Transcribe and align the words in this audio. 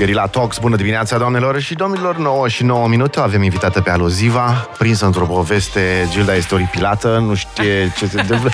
Guerilla 0.00 0.26
Talks, 0.26 0.58
bună 0.58 0.76
dimineața, 0.76 1.18
doamnelor 1.18 1.60
și 1.60 1.74
domnilor, 1.74 2.16
9 2.16 2.48
și 2.48 2.64
9 2.64 2.88
minute, 2.88 3.20
avem 3.20 3.42
invitată 3.42 3.80
pe 3.80 3.90
Aluziva, 3.90 4.68
prinsă 4.78 5.06
într-o 5.06 5.26
poveste, 5.26 6.08
Gilda 6.10 6.34
este 6.34 6.54
oripilată, 6.54 7.18
nu 7.18 7.34
știe 7.34 7.92
ce 7.96 8.06
se 8.06 8.20
întâmplă. 8.20 8.50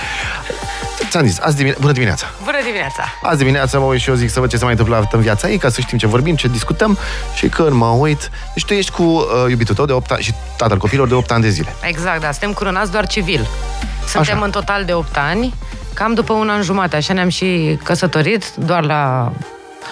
Ți-am 1.11 1.27
zis, 1.27 1.39
azi 1.41 1.57
dimine- 1.57 1.77
bună 1.80 1.93
dimineața! 1.93 2.27
Bună 2.45 2.57
dimineața! 2.65 3.05
Azi 3.23 3.39
dimineața 3.39 3.79
mă 3.79 3.85
uit 3.85 4.01
și 4.01 4.09
eu 4.09 4.15
zic 4.15 4.30
să 4.30 4.41
văd 4.41 4.48
ce 4.48 4.57
se 4.57 4.62
mai 4.62 4.73
întâmplă 4.73 5.09
în 5.11 5.21
viața 5.21 5.48
ei, 5.48 5.59
ca 5.59 5.69
să 5.69 5.80
știm 5.80 5.98
ce 5.98 6.07
vorbim, 6.07 6.37
ce 6.37 6.48
discutăm 6.48 6.98
și 7.35 7.49
când 7.49 7.70
mă 7.73 7.87
uit... 7.87 8.31
Deci 8.55 8.65
tu 8.65 8.73
ești 8.73 8.91
cu 8.91 9.03
uh, 9.03 9.25
iubitul 9.48 9.75
tău 9.75 9.84
de 9.84 9.92
8 9.92 10.11
ani 10.11 10.23
și 10.23 10.33
tatăl 10.56 10.77
copilor 10.77 11.09
de 11.09 11.15
8 11.15 11.31
ani 11.31 11.42
de 11.42 11.48
zile. 11.48 11.75
Exact, 11.81 12.20
da, 12.20 12.31
suntem 12.31 12.53
curunați 12.53 12.91
doar 12.91 13.06
civil. 13.06 13.47
Suntem 14.09 14.34
Așa. 14.34 14.45
în 14.45 14.51
total 14.51 14.84
de 14.84 14.92
8 14.92 15.17
ani, 15.17 15.55
cam 15.95 16.15
după 16.15 16.33
un 16.33 16.48
an 16.48 16.62
jumate, 16.62 16.97
așa 16.97 17.12
ne-am 17.12 17.28
și 17.28 17.78
căsătorit, 17.83 18.55
doar 18.55 18.84
la 18.84 19.33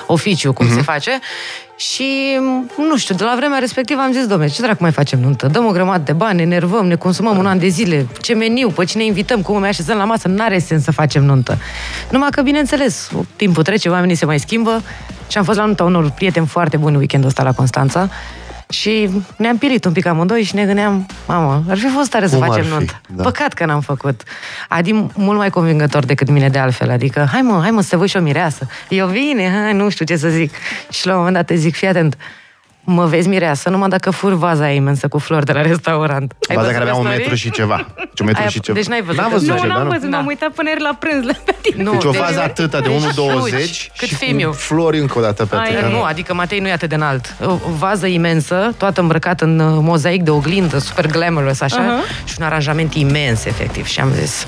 oficiu, 0.07 0.53
cum 0.53 0.67
Mhm. 0.67 0.75
se 0.75 0.83
face. 0.83 1.19
Și, 1.77 2.05
nu 2.89 2.97
știu, 2.97 3.15
de 3.15 3.25
la 3.25 3.35
vremea 3.37 3.59
respectivă 3.59 4.01
am 4.01 4.13
zis, 4.13 4.27
domnule, 4.27 4.51
ce 4.51 4.63
dracu 4.63 4.83
mai 4.83 4.91
facem 4.93 5.21
nuntă? 5.21 5.47
Dăm 5.47 5.67
o 5.67 5.71
grămadă 5.71 6.03
de 6.05 6.13
bani, 6.13 6.39
ne 6.39 6.45
nervăm, 6.45 6.87
ne 6.87 6.95
consumăm 6.95 7.39
un 7.39 7.47
an 7.47 7.59
de 7.59 7.69
zile, 7.69 8.07
ce 8.21 8.35
meniu, 8.35 8.69
pe 8.71 8.85
cine 8.85 9.05
invităm, 9.05 9.43
cum 9.43 9.61
ne 9.61 9.67
așezăm 9.69 9.97
la 9.97 10.05
masă, 10.05 10.29
n-are 10.29 10.59
sens 10.59 10.83
să 10.83 10.93
facem 10.93 11.25
nuntă. 11.25 11.59
Numai 12.11 12.29
că, 12.31 12.43
bineînțeles, 12.43 13.11
timpul 13.37 13.63
trece, 13.63 13.89
oamenii 13.89 14.15
se 14.15 14.25
mai 14.27 14.39
schimbă 14.39 14.83
și 15.29 15.39
am 15.39 15.45
fost 15.45 15.59
la 15.59 15.65
nunta 15.65 15.85
unor 15.85 16.11
prieteni 16.11 16.47
foarte 16.47 16.77
buni 16.77 16.97
weekendul 16.97 17.29
ăsta 17.29 17.43
la 17.43 17.53
Constanța 17.53 18.09
și 18.69 19.11
ne-am 19.37 19.59
pilit 19.59 19.85
un 19.85 19.93
pic 19.93 20.07
amândoi 20.07 20.43
și 20.43 20.55
ne 20.55 20.65
gândeam, 20.65 21.07
mamă, 21.27 21.63
ar 21.69 21.79
fi 21.79 21.87
fost 21.89 22.11
tare 22.11 22.27
să 22.27 22.35
Cum 22.35 22.43
ar 22.43 22.49
facem 22.49 22.65
fi? 22.65 22.71
nuntă. 22.71 23.01
Da. 23.09 23.23
Păcat 23.23 23.53
că 23.53 23.65
n-am 23.65 23.81
făcut. 23.81 24.23
Adi 24.69 24.93
mult 25.15 25.39
mai 25.39 25.51
convingător 25.51 26.05
decât 26.05 26.29
mine 26.31 26.49
de 26.49 26.59
altfel, 26.59 26.91
adică, 26.91 27.29
hai 27.33 27.41
mă, 27.41 27.59
hai 27.61 27.71
mă 27.71 27.81
să 27.81 27.89
te 27.91 27.97
văd 27.97 28.09
și 28.09 28.17
o 28.17 28.21
mireasă. 28.21 28.67
Eu 28.89 29.07
vine, 29.07 29.51
hai, 29.63 29.73
nu 29.73 29.89
știu 29.89 30.05
ce 30.05 30.17
să 30.17 30.29
zic. 30.29 30.55
Și 30.91 31.07
la 31.07 31.13
un 31.13 31.19
moment 31.19 31.37
dat 31.37 31.51
îi 31.51 31.57
zic, 31.57 31.75
fii 31.75 31.89
atent, 31.89 32.17
mă 32.85 33.05
vezi 33.05 33.29
mireasă 33.29 33.69
numai 33.71 33.89
dacă 33.89 34.11
fur 34.11 34.33
vaza 34.33 34.65
aia 34.65 34.75
imensă 34.75 35.09
cu 35.09 35.19
flori 35.19 35.45
de 35.45 35.53
la 35.53 35.63
restaurant. 35.63 36.35
Ai 36.49 36.57
Baza 36.57 36.61
văzut 36.61 36.73
care 36.73 36.83
avea 36.91 36.95
un 36.95 37.01
story? 37.05 37.19
metru 37.19 37.35
și 37.35 37.51
ceva. 37.51 37.87
Deci 37.97 38.21
un 38.21 38.27
metru 38.27 38.43
Ai- 38.43 38.49
și 38.51 38.61
ceva. 38.61 38.79
deci 38.79 38.87
n-ai 38.87 39.03
văzut 39.03 39.21
N-am 39.21 39.31
că- 39.31 39.35
văzut 39.35 39.49
Nu, 39.49 39.55
ce, 39.57 39.63
Nu, 39.63 39.69
da, 39.69 39.75
n-am 39.75 39.85
nu? 39.87 39.91
văzut, 39.93 40.11
Da. 40.11 40.17
m-am 40.17 40.27
uitat 40.27 40.49
până 40.51 40.69
ieri 40.69 40.81
la 40.83 40.97
prânz 40.99 41.25
la 41.25 41.33
pe 41.45 41.55
tine. 41.63 41.83
Nu, 41.83 41.91
Deci 41.91 42.05
o 42.05 42.11
deci- 42.11 42.21
fază 42.21 42.41
atâta 42.41 42.81
de 42.81 42.89
deci 42.89 42.97
1,20 43.03 43.65
șuci, 43.67 43.91
cât 43.99 44.09
și 44.09 44.15
fim 44.15 44.35
cu 44.35 44.41
eu. 44.41 44.53
flori 44.53 44.99
încă 44.99 45.19
o 45.19 45.23
dată 45.23 45.45
pe 45.47 45.57
Ai, 45.57 45.63
atâta. 45.69 45.87
ai, 45.87 45.93
Nu, 45.93 46.03
adică 46.03 46.35
Matei 46.35 46.59
nu 46.59 46.69
e 46.69 46.73
atât 46.73 46.89
de 46.89 46.95
înalt. 46.95 47.37
O 47.45 47.59
vază 47.79 48.07
imensă, 48.07 48.75
toată 48.79 49.01
îmbrăcată 49.01 49.45
în 49.45 49.59
uh, 49.59 49.79
mozaic 49.81 50.23
de 50.23 50.31
oglindă, 50.31 50.79
super 50.79 51.07
glamorous, 51.07 51.61
așa, 51.61 51.77
Aha. 51.77 52.01
și 52.25 52.35
un 52.39 52.45
aranjament 52.47 52.95
imens, 52.95 53.45
efectiv. 53.45 53.87
Și 53.87 54.01
am 54.01 54.11
zis, 54.13 54.47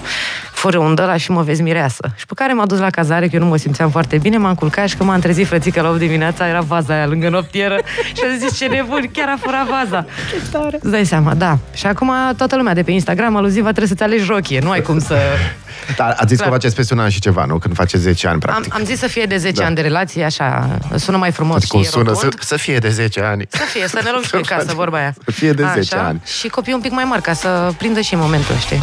fără 0.56 0.78
un 0.78 0.94
la 0.98 1.16
și 1.16 1.30
mă 1.30 1.42
vezi 1.42 1.62
mireasă. 1.62 2.10
Și 2.16 2.26
pe 2.26 2.32
care 2.34 2.52
m-a 2.52 2.66
dus 2.66 2.78
la 2.78 2.90
cazare, 2.90 3.26
că 3.28 3.34
eu 3.36 3.40
nu 3.42 3.46
mă 3.48 3.56
simțeam 3.56 3.90
foarte 3.90 4.18
bine, 4.18 4.36
m-am 4.36 4.54
culcat 4.54 4.88
și 4.88 4.96
că 4.96 5.04
m-am 5.04 5.20
trezit 5.20 5.46
frățică 5.46 5.80
la 5.80 5.88
8 5.88 5.98
dimineața, 5.98 6.48
era 6.48 6.60
vaza 6.60 6.94
aia 6.94 7.06
lângă 7.06 7.28
noptieră 7.28 7.78
și 8.16 8.22
am 8.24 8.38
zis, 8.38 8.56
ce 8.58 8.66
nebun, 8.66 9.10
chiar 9.12 9.28
a 9.28 9.36
furat 9.40 9.66
vaza. 9.66 10.04
tare. 10.50 10.78
Îți 10.82 10.90
dai 10.90 11.04
seama, 11.06 11.34
da. 11.34 11.58
Și 11.74 11.86
acum 11.86 12.12
toată 12.36 12.56
lumea 12.56 12.74
de 12.74 12.82
pe 12.82 12.90
Instagram 12.90 13.36
aluziva 13.36 13.66
trebuie 13.68 13.86
să-ți 13.88 14.02
alegi 14.02 14.24
rochie, 14.28 14.60
nu 14.62 14.70
ai 14.70 14.80
cum 14.82 14.98
să... 15.00 15.16
Dar 15.96 16.08
ați 16.16 16.26
zis 16.28 16.36
că 16.36 16.42
Clar. 16.42 16.54
faceți 16.56 16.74
peste 16.74 16.94
un 16.94 17.00
an 17.00 17.08
și 17.08 17.20
ceva, 17.20 17.44
nu? 17.44 17.58
Când 17.58 17.74
faceți 17.74 18.02
10 18.02 18.26
ani, 18.26 18.34
Am, 18.34 18.41
practic. 18.41 18.74
am 18.74 18.84
zis 18.84 18.98
să 18.98 19.06
fie 19.06 19.24
de 19.24 19.36
10 19.36 19.60
Da. 19.60 19.66
ani 19.66 19.74
de 19.74 19.80
relație, 19.80 20.24
așa, 20.24 20.78
sună 20.94 21.16
mai 21.16 21.30
frumos 21.30 21.64
Cum 21.64 21.82
și 21.82 21.88
sună 21.88 22.04
să, 22.04 22.20
rotund. 22.22 22.42
să 22.42 22.56
fie 22.56 22.78
de 22.78 22.88
10 22.88 23.20
ani. 23.20 23.46
Să 23.50 23.62
fie, 23.72 23.88
să 23.88 24.00
ne 24.04 24.10
luăm 24.10 24.22
și 24.22 24.28
noi 24.32 24.42
casă, 24.56 24.72
vorba 24.74 24.96
aia. 24.96 25.14
Să 25.24 25.30
fie 25.30 25.52
de 25.52 25.64
10 25.74 25.96
ani. 25.96 26.20
Și 26.41 26.48
copii 26.48 26.72
un 26.72 26.80
pic 26.80 26.91
mai 26.92 27.04
mari, 27.04 27.22
ca 27.22 27.32
să 27.32 27.72
prindă 27.78 28.00
și 28.00 28.14
momentul, 28.16 28.56
știi? 28.56 28.78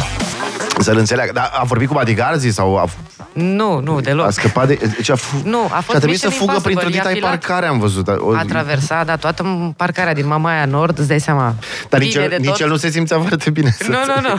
Să-l 0.84 0.96
înțeleagă. 0.96 1.32
Dar 1.32 1.50
a 1.60 1.64
vorbit 1.64 1.88
cu 1.88 1.94
bodyguards 1.94 2.52
sau 2.54 2.76
a, 2.76 2.84
Nu, 3.32 3.80
nu, 3.80 4.00
deloc. 4.00 4.26
a 4.26 4.30
scăpat 4.30 4.66
de... 4.66 4.78
Deci 4.96 5.08
a, 5.10 5.14
fu- 5.16 5.42
Nu, 5.44 5.58
a 5.64 5.66
fost 5.68 5.84
și 5.88 5.94
a 5.94 5.98
trebuit 5.98 6.18
să 6.18 6.26
Mission 6.26 6.46
fugă 6.46 6.52
Impossible, 6.56 6.74
printr-o 6.82 6.88
i-a 6.96 7.02
dita 7.14 7.14
filat. 7.14 7.30
parcare, 7.30 7.66
am 7.66 7.78
văzut. 7.78 8.08
O- 8.08 8.34
A 8.36 8.42
traversat, 8.48 9.06
dar 9.06 9.16
toată 9.16 9.72
parcarea 9.76 10.14
din 10.14 10.26
Mamaia 10.26 10.64
Nord, 10.64 10.98
îți 10.98 11.08
dai 11.08 11.20
seama. 11.20 11.54
Dar 11.88 12.00
nici 12.00 12.12
bine 12.12 12.22
el, 12.24 12.28
de 12.30 12.36
nici 12.36 12.48
tot. 12.48 12.60
el 12.60 12.68
nu 12.68 12.76
se 12.76 12.90
simțea 12.90 13.18
foarte 13.18 13.50
bine. 13.50 13.74
să 13.78 13.84
Nu, 13.88 13.96
nu, 14.06 14.28
nu. 14.28 14.34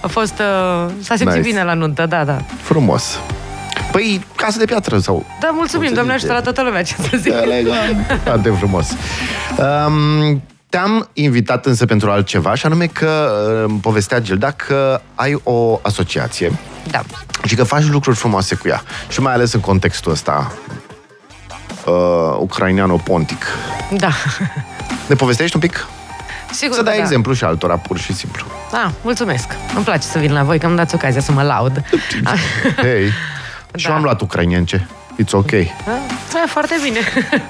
A 0.00 0.06
fost... 0.06 0.32
Uh, 0.38 0.90
s-a 1.00 1.14
simțit 1.16 1.36
Nice. 1.36 1.48
bine 1.48 1.62
la 1.64 1.74
nuntă, 1.74 2.06
da, 2.06 2.24
da. 2.24 2.38
Frumos. 2.62 3.18
Păi, 3.92 4.24
casă 4.36 4.58
de 4.58 4.64
piatră 4.64 4.98
sau... 4.98 5.26
Da, 5.40 5.50
mulțumim, 5.52 5.86
Cum 5.86 5.94
se 5.96 6.02
doamne 6.02 6.12
zice? 6.18 6.26
ajută 6.26 6.32
la 6.32 6.52
toată 6.52 6.62
lumea, 6.62 6.82
ce 6.82 6.94
să 7.10 7.16
zic. 7.16 7.32
Elegant. 7.32 8.20
Foarte 8.24 8.50
frumos. 8.58 8.88
Um, 9.58 10.42
te-am 10.74 11.08
invitat 11.12 11.66
însă 11.66 11.86
pentru 11.86 12.10
altceva 12.10 12.54
și 12.54 12.66
anume 12.66 12.86
că 12.86 13.30
îmi 13.68 13.78
povestea 13.80 14.20
Gilda 14.20 14.50
că 14.50 15.00
ai 15.14 15.40
o 15.42 15.78
asociație 15.82 16.52
Da. 16.90 17.02
și 17.44 17.54
că 17.54 17.64
faci 17.64 17.84
lucruri 17.84 18.16
frumoase 18.16 18.54
cu 18.54 18.68
ea. 18.68 18.82
Și 19.08 19.20
mai 19.20 19.32
ales 19.32 19.52
în 19.52 19.60
contextul 19.60 20.12
ăsta 20.12 20.52
uh, 21.86 22.36
ucraineano-pontic. 22.38 23.44
Da. 23.90 24.10
Ne 25.06 25.14
povestești 25.14 25.56
un 25.56 25.60
pic? 25.62 25.86
Sigur 26.50 26.74
Să 26.74 26.78
că 26.82 26.84
dai 26.86 26.96
da. 26.96 27.02
exemplu 27.02 27.32
și 27.32 27.44
altora, 27.44 27.76
pur 27.76 27.98
și 27.98 28.12
simplu. 28.14 28.44
Da, 28.72 28.92
mulțumesc. 29.02 29.46
Îmi 29.74 29.84
place 29.84 30.06
să 30.06 30.18
vin 30.18 30.32
la 30.32 30.42
voi, 30.42 30.58
că 30.58 30.66
îmi 30.66 30.76
dați 30.76 30.94
ocazia 30.94 31.20
să 31.20 31.32
mă 31.32 31.42
laud. 31.42 31.82
Hei, 32.76 33.06
și 33.76 33.84
Da. 33.84 33.90
eu 33.90 33.94
am 33.96 34.02
luat 34.02 34.20
ucrainience. 34.20 34.88
It's 35.22 35.30
ok. 35.32 35.50
Da, 36.32 36.44
foarte 36.46 36.74
bine. 36.82 36.98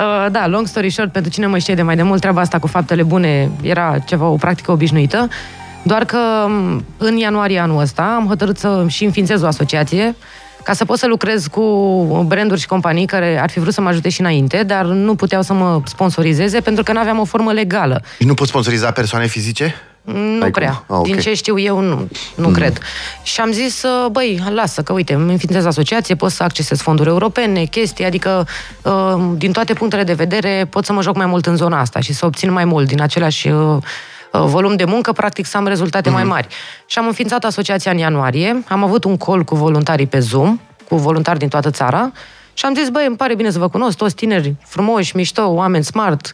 Uh, 0.00 0.26
da, 0.30 0.46
long 0.46 0.66
story 0.66 0.90
short, 0.90 1.12
pentru 1.12 1.30
cine 1.30 1.46
mă 1.46 1.58
știe 1.58 1.74
de 1.74 1.82
mai 1.82 1.96
de 1.96 2.02
mult, 2.02 2.20
treaba 2.20 2.40
asta 2.40 2.58
cu 2.58 2.66
faptele 2.66 3.02
bune 3.02 3.50
era 3.62 3.98
ceva, 3.98 4.26
o 4.26 4.36
practică 4.36 4.72
obișnuită, 4.72 5.28
doar 5.82 6.04
că 6.04 6.18
m, 6.48 6.84
în 6.96 7.16
ianuarie 7.16 7.58
anul 7.58 7.80
ăsta 7.80 8.14
am 8.16 8.26
hotărât 8.26 8.58
să 8.58 8.84
și 8.88 9.04
înființez 9.04 9.42
o 9.42 9.46
asociație 9.46 10.14
ca 10.64 10.72
să 10.72 10.84
pot 10.84 10.98
să 10.98 11.06
lucrez 11.06 11.46
cu 11.46 12.24
branduri 12.26 12.60
și 12.60 12.66
companii 12.66 13.06
care 13.06 13.40
ar 13.40 13.50
fi 13.50 13.58
vrut 13.58 13.72
să 13.72 13.80
mă 13.80 13.88
ajute 13.88 14.08
și 14.08 14.20
înainte, 14.20 14.62
dar 14.62 14.84
nu 14.84 15.14
puteau 15.14 15.42
să 15.42 15.52
mă 15.52 15.80
sponsorizeze 15.84 16.60
pentru 16.60 16.82
că 16.82 16.92
nu 16.92 16.98
aveam 16.98 17.18
o 17.18 17.24
formă 17.24 17.52
legală. 17.52 18.02
Și 18.18 18.26
nu 18.26 18.34
poți 18.34 18.50
sponsoriza 18.50 18.90
persoane 18.90 19.26
fizice? 19.26 19.74
Nu 20.04 20.42
Ai 20.42 20.50
prea. 20.50 20.72
cum? 20.86 20.96
Ah, 20.96 21.00
ok. 21.00 21.04
Din 21.06 21.18
ce 21.18 21.34
știu 21.34 21.58
eu, 21.58 21.80
nu, 21.80 22.08
nu 22.34 22.48
cred. 22.48 22.78
Și 23.22 23.40
am 23.40 23.52
zis, 23.52 23.82
uh, 23.82 24.10
băi, 24.10 24.42
lasă, 24.54 24.82
că 24.82 24.92
uite, 24.92 25.14
îmi 25.14 25.30
înființez 25.30 25.64
asociație, 25.64 26.14
pot 26.14 26.30
să 26.30 26.42
accesez 26.42 26.80
fonduri 26.80 27.08
europene, 27.08 27.64
chestii, 27.64 28.04
adică 28.04 28.46
uh, 28.82 28.92
din 29.36 29.52
toate 29.52 29.72
punctele 29.72 30.02
de 30.04 30.12
vedere 30.12 30.66
pot 30.70 30.84
să 30.84 30.92
mă 30.92 31.02
joc 31.02 31.16
mai 31.16 31.26
mult 31.26 31.46
în 31.46 31.56
zona 31.56 31.80
asta 31.80 32.00
și 32.00 32.12
să 32.12 32.26
obțin 32.26 32.52
mai 32.52 32.64
mult 32.64 32.86
din 32.86 33.00
același 33.00 33.48
uh, 33.48 33.76
uh, 34.32 34.40
volum 34.44 34.76
de 34.76 34.84
muncă, 34.84 35.12
practic 35.12 35.46
să 35.46 35.56
am 35.56 35.66
rezultate 35.66 36.10
mai 36.10 36.24
mari. 36.24 36.46
Și 36.86 36.98
am 36.98 37.06
înființat 37.06 37.44
asociația 37.44 37.90
în 37.90 37.98
ianuarie, 37.98 38.62
am 38.68 38.82
avut 38.82 39.04
un 39.04 39.16
call 39.16 39.42
cu 39.42 39.54
voluntarii 39.54 40.06
pe 40.06 40.18
Zoom, 40.18 40.60
cu 40.88 40.96
voluntari 40.96 41.38
din 41.38 41.48
toată 41.48 41.70
țara 41.70 42.12
și 42.54 42.64
am 42.64 42.74
zis, 42.74 42.88
băi, 42.88 43.06
îmi 43.06 43.16
pare 43.16 43.34
bine 43.34 43.50
să 43.50 43.58
vă 43.58 43.68
cunosc, 43.68 43.96
toți 43.96 44.14
tineri 44.14 44.54
frumoși, 44.64 45.16
mișto, 45.16 45.46
oameni 45.46 45.84
smart, 45.84 46.32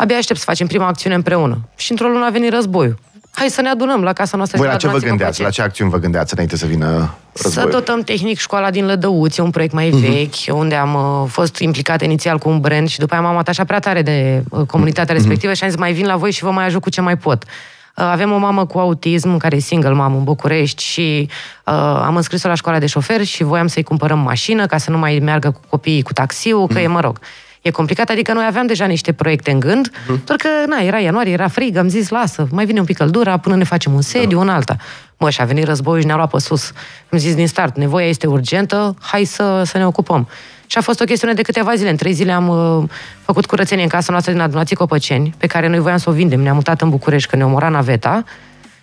Abia 0.00 0.16
aștept 0.16 0.38
să 0.38 0.44
facem 0.48 0.66
prima 0.66 0.86
acțiune 0.86 1.14
împreună. 1.14 1.58
Și 1.76 1.90
într-o 1.90 2.08
lună 2.08 2.24
a 2.26 2.30
venit 2.30 2.52
războiul. 2.52 2.98
Hai 3.30 3.48
să 3.48 3.60
ne 3.60 3.68
adunăm 3.68 4.02
la 4.02 4.12
casa 4.12 4.36
noastră. 4.36 4.58
Voi 4.58 4.66
și 4.66 4.72
la 4.72 4.78
ce 4.78 4.86
vă 4.86 4.92
adunați-vă 4.92 5.08
gândeați? 5.16 5.40
La 5.40 5.44
plăcere. 5.44 5.66
ce 5.66 5.70
acțiuni 5.70 5.90
vă 5.90 5.98
gândeați 5.98 6.32
înainte 6.32 6.56
să 6.56 6.66
vină 6.66 7.14
Să 7.32 7.42
războiul? 7.42 7.70
dotăm 7.70 8.00
tehnic 8.00 8.38
școala 8.38 8.70
din 8.70 8.86
Lădăuți, 8.86 9.40
e 9.40 9.42
un 9.42 9.50
proiect 9.50 9.74
mai 9.74 9.88
Mhm. 9.88 10.00
vechi, 10.00 10.56
unde 10.58 10.74
am 10.74 10.94
uh, 11.22 11.28
fost 11.30 11.56
implicat 11.58 12.02
inițial 12.02 12.38
cu 12.38 12.48
un 12.48 12.60
brand 12.60 12.88
și 12.88 12.98
după 12.98 13.14
aia 13.14 13.22
m-am 13.22 13.36
atașat 13.36 13.66
prea 13.66 13.78
tare 13.78 14.02
de 14.02 14.42
uh, 14.50 14.66
comunitatea 14.66 15.14
Mhm. 15.14 15.22
respectivă 15.22 15.52
și 15.52 15.62
am 15.64 15.68
zis 15.70 15.78
mai 15.78 15.92
vin 15.92 16.06
la 16.06 16.16
voi 16.16 16.30
și 16.32 16.42
vă 16.42 16.50
mai 16.50 16.64
ajut 16.64 16.80
cu 16.82 16.90
ce 16.90 17.00
mai 17.00 17.16
pot. 17.16 17.42
Uh, 17.44 18.04
Avem 18.04 18.32
o 18.32 18.36
mamă 18.38 18.66
cu 18.66 18.78
autism, 18.78 19.36
care 19.36 19.56
e 19.56 19.60
single 19.60 19.90
mamă 19.92 20.16
în 20.16 20.24
București 20.24 20.82
și 20.84 21.28
uh, 21.64 21.72
am 22.04 22.16
înscris-o 22.16 22.48
la 22.48 22.54
școala 22.54 22.78
de 22.78 22.86
șofer 22.86 23.24
și 23.24 23.42
voiam 23.42 23.66
să-i 23.66 23.82
cumpărăm 23.82 24.18
mașină 24.18 24.66
ca 24.66 24.76
să 24.78 24.90
nu 24.90 24.98
mai 24.98 25.18
meargă 25.22 25.50
cu 25.50 25.60
copiii 25.68 26.02
cu 26.02 26.12
taxiul, 26.12 26.66
că 26.66 26.72
Mhm. 26.74 26.82
e, 26.82 26.86
mă 26.86 27.00
rog, 27.00 27.18
e 27.68 27.70
complicat, 27.70 28.08
adică 28.10 28.32
noi 28.32 28.44
aveam 28.46 28.66
deja 28.66 28.84
niște 28.84 29.12
proiecte 29.12 29.50
în 29.50 29.60
gând, 29.60 29.90
doar 30.24 30.38
că, 30.38 30.48
na, 30.66 30.78
era 30.78 30.98
ianuarie, 30.98 31.32
era 31.32 31.48
frig, 31.48 31.76
am 31.76 31.88
zis, 31.88 32.08
lasă, 32.08 32.48
mai 32.50 32.66
vine 32.66 32.78
un 32.78 32.84
pic 32.84 32.96
căldura 32.96 33.36
până 33.36 33.56
ne 33.56 33.64
facem 33.64 33.92
un 33.92 34.00
sediu, 34.00 34.40
un 34.40 34.48
alta. 34.48 34.76
Mă, 35.16 35.30
și 35.30 35.40
a 35.40 35.44
venit 35.44 35.64
războiul 35.64 36.00
și 36.00 36.06
ne-a 36.06 36.16
luat 36.16 36.30
pe 36.30 36.38
sus. 36.38 36.72
Am 37.12 37.18
zis 37.18 37.34
din 37.34 37.48
start, 37.48 37.76
nevoia 37.76 38.06
este 38.06 38.26
urgentă, 38.26 38.96
hai 39.00 39.24
să, 39.24 39.62
să 39.64 39.78
ne 39.78 39.86
ocupăm. 39.86 40.28
Și 40.66 40.78
a 40.78 40.80
fost 40.80 41.00
o 41.00 41.04
chestiune 41.04 41.34
de 41.34 41.42
câteva 41.42 41.74
zile. 41.74 41.90
În 41.90 41.96
trei 41.96 42.12
zile 42.12 42.32
am 42.32 42.48
uh, 42.48 42.88
făcut 43.22 43.46
curățenie 43.46 43.82
în 43.82 43.88
casa 43.88 44.12
noastră 44.12 44.32
din 44.32 44.40
adunații 44.40 44.76
Copăceni, 44.76 45.34
pe 45.38 45.46
care 45.46 45.68
noi 45.68 45.78
voiam 45.78 45.98
să 45.98 46.10
o 46.10 46.12
vindem. 46.12 46.40
Ne-am 46.40 46.54
mutat 46.54 46.80
în 46.80 46.90
București, 46.90 47.30
că 47.30 47.36
ne 47.36 47.44
omora 47.44 47.68
naveta 47.68 48.24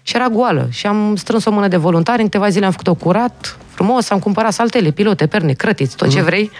și 0.02 0.16
era 0.16 0.28
goală. 0.28 0.68
Și 0.72 0.88
am 0.88 1.16
strâns 1.16 1.46
o 1.46 1.52
mână 1.52 1.68
de 1.68 1.78
voluntari, 1.78 2.18
în 2.18 2.24
câteva 2.24 2.50
zile 2.50 2.66
am 2.66 2.72
făcut-o 2.72 2.94
curat, 2.94 3.58
frumos, 3.74 4.10
am 4.10 4.20
cumpărat 4.20 4.54
saltele, 4.54 4.92
pilote, 4.92 5.28
perne, 5.28 5.54
crătiți, 5.54 5.96
tot 5.96 6.10
ce 6.10 6.22
vrei. 6.22 6.52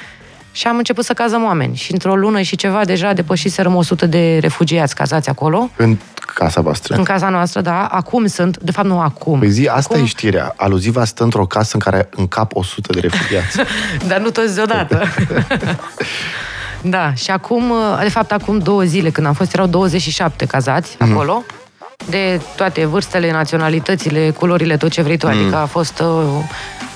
Și 0.56 0.68
am 0.68 0.78
început 0.78 1.06
să 1.06 1.14
cazăm 1.14 1.44
oameni. 1.44 1.76
Și 1.76 1.92
într-o 1.92 2.16
lună 2.16 2.42
și 2.42 2.56
ceva 2.56 2.86
deja 2.86 3.14
depășiserăm 3.14 3.76
100 3.76 4.06
de 4.06 4.38
refugiați 4.42 4.96
cazați 4.96 5.30
acolo. 5.30 5.70
În 5.76 5.98
casa 6.34 6.62
voastră. 6.62 6.96
În 6.96 7.04
casa 7.04 7.30
noastră, 7.30 7.62
da. 7.62 7.86
Acum 7.86 8.26
sunt, 8.28 8.58
de 8.58 8.72
fapt 8.72 8.88
nu 8.88 9.00
acum. 9.00 9.40
Păi 9.40 9.50
zi, 9.50 9.68
asta 9.68 9.94
acum, 9.94 10.06
e 10.06 10.08
știrea. 10.08 10.54
Aluziva 10.58 11.06
stă 11.06 11.24
într-o 11.24 11.46
casă 11.46 11.72
în 11.74 11.80
care 11.80 12.10
încap 12.16 12.56
100 12.56 12.92
de 12.94 13.00
refugiați. 13.00 13.58
Dar 14.10 14.20
nu 14.20 14.30
toți 14.30 14.56
deodată. 14.56 15.04
da, 16.82 17.14
și 17.14 17.32
acum, 17.32 17.74
de 18.02 18.10
fapt, 18.10 18.32
acum 18.32 18.58
două 18.58 18.84
zile 18.84 19.10
când 19.10 19.28
am 19.28 19.34
fost, 19.34 19.54
erau 19.54 19.66
27 19.68 20.46
cazați 20.46 20.96
Mhm. 21.00 21.12
acolo, 21.12 21.44
de 22.10 22.42
toate 22.56 22.86
vârstele, 22.86 23.32
naționalitățile, 23.32 24.30
culorile, 24.30 24.78
tot 24.78 24.92
ce 24.92 25.02
vrei 25.02 25.18
tu. 25.18 25.28
Adică 25.28 25.56
a 25.56 25.66
fost 25.66 26.00
uh, 26.00 26.08
uh, 26.08 26.44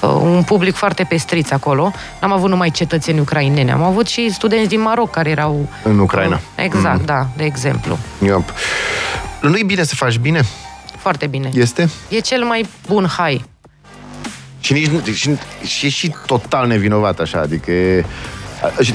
un 0.07 0.43
public 0.43 0.75
foarte 0.75 1.03
pestriț 1.09 1.51
acolo. 1.51 1.91
N-am 2.21 2.31
avut 2.31 2.49
numai 2.49 2.69
cetățeni 2.71 3.19
ucraineni, 3.19 3.71
am 3.71 3.83
avut 3.83 4.07
și 4.07 4.29
studenți 4.33 4.69
din 4.69 4.81
Maroc 4.81 5.11
care 5.11 5.29
erau... 5.29 5.69
În 5.83 5.99
Ucraina. 5.99 6.35
Uh, 6.35 6.63
Exact, 6.63 7.05
da, 7.05 7.27
de 7.37 7.43
exemplu. 7.43 7.97
Yep. 8.23 8.53
Nu 9.41 9.57
e 9.57 9.63
bine 9.63 9.83
să 9.83 9.95
faci 9.95 10.17
bine? 10.17 10.41
Foarte 10.97 11.27
bine. 11.27 11.49
Este? 11.53 11.89
E 12.09 12.19
cel 12.19 12.43
mai 12.43 12.67
bun 12.87 13.07
hai. 13.17 13.45
Și 14.59 14.73
nici 14.73 14.87
nu- 14.87 15.01
și, 15.13 15.35
și 15.65 15.85
e 15.85 15.89
și 15.89 16.13
total 16.25 16.67
nevinovat 16.67 17.19
așa, 17.19 17.39
adică 17.39 17.71
e, 17.71 18.05
a- 18.63 18.81
și, 18.81 18.93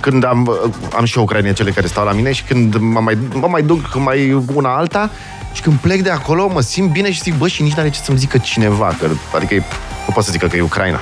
când 0.00 0.24
am, 0.24 0.50
am 0.96 1.04
și 1.04 1.18
ucraineni 1.18 1.54
cele 1.54 1.70
care 1.70 1.86
stau 1.86 2.04
la 2.04 2.12
mine 2.12 2.32
și 2.32 2.42
când 2.42 2.76
mă 2.76 3.00
mai, 3.00 3.18
mă 3.34 3.46
mai 3.48 3.62
duc 3.62 3.94
mai 3.98 4.32
una 4.54 4.76
alta 4.76 5.10
și 5.52 5.62
când 5.62 5.76
plec 5.78 6.02
de 6.02 6.10
acolo 6.10 6.48
mă 6.52 6.60
simt 6.60 6.90
bine 6.90 7.12
și 7.12 7.20
zic, 7.20 7.34
bă, 7.34 7.48
și 7.48 7.62
nici 7.62 7.72
n-are 7.72 7.90
ce 7.90 8.00
să-mi 8.00 8.18
zică 8.18 8.38
cineva, 8.38 8.94
că, 8.98 9.08
adică 9.34 9.54
e, 9.54 9.62
nu 10.06 10.12
pot 10.14 10.24
să 10.24 10.30
zică 10.30 10.46
că 10.46 10.56
e 10.56 10.60
Ucraina. 10.60 11.00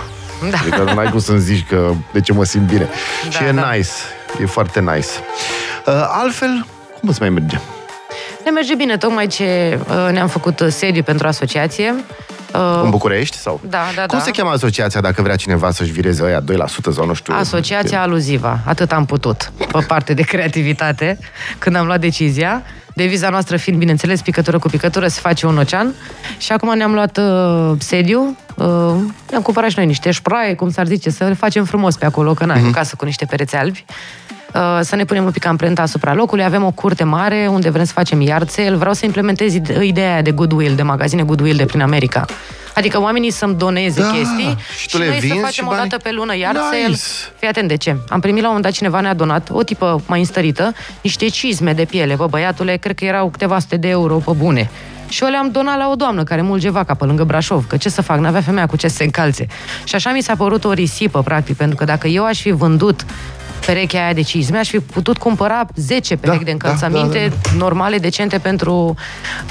Da. 0.50 0.58
Adică 0.58 0.82
nu 0.92 0.98
ai 0.98 1.10
cum 1.10 1.20
să-mi 1.20 1.40
zici 1.40 1.66
că 1.68 1.92
de 2.12 2.20
ce 2.20 2.32
mă 2.32 2.44
simt 2.44 2.66
bine. 2.66 2.88
Da, 3.24 3.30
și 3.30 3.44
e 3.44 3.52
da. 3.52 3.70
nice, 3.72 3.88
e 4.40 4.46
foarte 4.46 4.80
nice. 4.80 5.08
Uh, 5.86 6.08
altfel, 6.08 6.66
cum 7.00 7.08
îți 7.08 7.20
mai 7.20 7.30
merge? 7.30 7.58
Ne 8.44 8.50
merge 8.50 8.74
bine, 8.74 8.96
tocmai 8.96 9.26
ce 9.26 9.78
uh, 9.88 10.12
ne-am 10.12 10.28
făcut 10.28 10.60
uh, 10.60 10.68
sediu 10.70 11.02
pentru 11.02 11.26
asociație. 11.26 11.94
Uh, 12.54 12.80
În 12.82 12.90
București? 12.90 13.36
sau? 13.36 13.60
Da, 13.68 13.82
da, 13.94 14.06
Cum 14.06 14.18
da. 14.18 14.24
se 14.24 14.30
cheamă 14.30 14.50
asociația 14.50 15.00
dacă 15.00 15.22
vrea 15.22 15.36
cineva 15.36 15.70
să-și 15.70 15.90
vireze 15.90 16.22
ăia 16.24 16.40
2% 16.40 16.44
sau 16.94 17.06
nu 17.06 17.14
știu? 17.14 17.34
Asociația 17.38 18.00
Aluziva. 18.02 18.58
Atât 18.66 18.92
am 18.92 19.04
putut, 19.04 19.52
pe 19.72 19.84
parte 19.86 20.14
de 20.14 20.22
creativitate, 20.22 21.18
când 21.58 21.76
am 21.76 21.86
luat 21.86 22.00
decizia. 22.00 22.62
Deviza 22.94 23.28
noastră 23.28 23.56
fiind, 23.56 23.78
bineînțeles, 23.78 24.20
picătură 24.20 24.58
cu 24.58 24.68
picătură, 24.68 25.06
se 25.08 25.20
face 25.20 25.46
un 25.46 25.58
ocean. 25.58 25.94
Și 26.38 26.52
acum 26.52 26.76
ne-am 26.76 26.92
luat 26.94 27.18
uh, 27.18 27.72
sediu, 27.78 28.36
uh, 28.54 28.66
ne-am 29.30 29.42
cumpărat 29.42 29.70
și 29.70 29.74
noi 29.78 29.86
niște 29.86 30.10
șpraie, 30.10 30.54
cum 30.54 30.70
s-ar 30.70 30.86
zice, 30.86 31.10
să 31.10 31.24
le 31.24 31.34
facem 31.34 31.64
frumos 31.64 31.96
pe 31.96 32.04
acolo, 32.04 32.34
că 32.34 32.44
n-ai 32.44 32.58
Mhm. 32.60 32.68
o 32.68 32.70
casă 32.70 32.94
cu 32.96 33.04
niște 33.04 33.24
pereți 33.24 33.56
albi. 33.56 33.84
Uh, 34.54 34.78
să 34.80 34.96
ne 34.96 35.04
punem 35.04 35.24
un 35.24 35.30
pic 35.30 35.46
amprenta 35.46 35.82
asupra 35.82 36.14
locului. 36.14 36.44
Avem 36.44 36.64
o 36.64 36.70
curte 36.70 37.04
mare 37.04 37.46
unde 37.50 37.70
vrem 37.70 37.84
să 37.84 37.92
facem 37.92 38.20
yard 38.20 38.48
sale. 38.50 38.76
Vreau 38.76 38.92
să 38.94 39.04
implementez 39.04 39.54
ide- 39.54 39.84
ideea 39.84 40.12
aia 40.12 40.22
de 40.22 40.30
goodwill, 40.30 40.74
de 40.74 40.82
magazine 40.82 41.22
goodwill 41.22 41.56
de 41.56 41.64
prin 41.64 41.80
America. 41.80 42.24
Adică 42.74 43.00
oamenii 43.00 43.30
să-mi 43.30 43.54
doneze 43.54 44.00
Da, 44.00 44.10
chestii 44.10 44.56
și 44.80 44.88
tu 44.88 44.96
și 44.96 44.98
le 44.98 45.06
noi 45.06 45.14
să 45.14 45.20
vinzi 45.20 45.38
facem 45.40 45.50
și 45.52 45.60
o 45.64 45.74
banii? 45.74 45.88
dată 45.88 46.02
pe 46.02 46.10
lună 46.12 46.36
yard 46.36 46.56
Nice. 46.56 46.82
sale. 46.82 46.96
Fii 47.38 47.48
atent 47.48 47.68
de 47.68 47.76
ce. 47.76 47.96
Am 48.08 48.20
primit 48.20 48.42
la 48.42 48.48
un 48.48 48.54
moment 48.54 48.62
dat 48.64 48.72
cineva 48.72 49.00
ne-a 49.00 49.14
donat 49.14 49.48
o 49.52 49.62
tipă 49.62 50.00
mai 50.06 50.18
înstărită, 50.18 50.72
niște 51.00 51.26
cizme 51.28 51.72
de 51.72 51.84
piele. 51.84 52.14
Bă, 52.14 52.26
băiatule, 52.26 52.76
cred 52.76 52.96
că 52.96 53.04
erau 53.04 53.28
câteva 53.28 53.58
sute 53.58 53.76
de 53.76 53.88
euro 53.88 54.16
pe 54.16 54.30
bune. 54.36 54.70
Și 55.08 55.22
eu 55.24 55.28
le-am 55.30 55.50
donat 55.50 55.78
la 55.78 55.88
o 55.90 55.94
doamnă 55.94 56.24
care 56.24 56.42
mulge 56.42 56.70
vaca 56.70 56.94
pe 56.94 57.04
lângă 57.04 57.24
Brașov, 57.24 57.66
că 57.66 57.76
ce 57.76 57.88
să 57.88 58.02
fac, 58.02 58.18
n-avea 58.18 58.40
femeia 58.40 58.66
cu 58.66 58.76
ce 58.76 58.88
să 58.88 58.94
se 58.96 59.04
încalțe. 59.04 59.46
Și 59.84 59.94
așa 59.94 60.10
mi 60.10 60.22
s-a 60.22 60.34
părut 60.36 60.64
o 60.64 60.72
risipă, 60.72 61.22
practic, 61.22 61.56
pentru 61.56 61.76
că 61.76 61.84
dacă 61.84 62.06
eu 62.08 62.24
aș 62.24 62.40
fi 62.40 62.50
vândut 62.50 63.04
perechea 63.66 64.02
aia 64.04 64.12
de 64.12 64.20
cizme, 64.22 64.58
aș 64.58 64.68
fi 64.68 64.78
putut 64.80 65.18
cumpăra 65.18 65.66
10 65.74 66.16
perechi 66.16 66.38
Da, 66.44 66.44
de 66.44 66.56
da, 66.56 66.66
încălțăminte 66.68 67.32
da, 67.42 67.50
normale, 67.56 67.98
decente 67.98 68.38
pentru, 68.38 68.94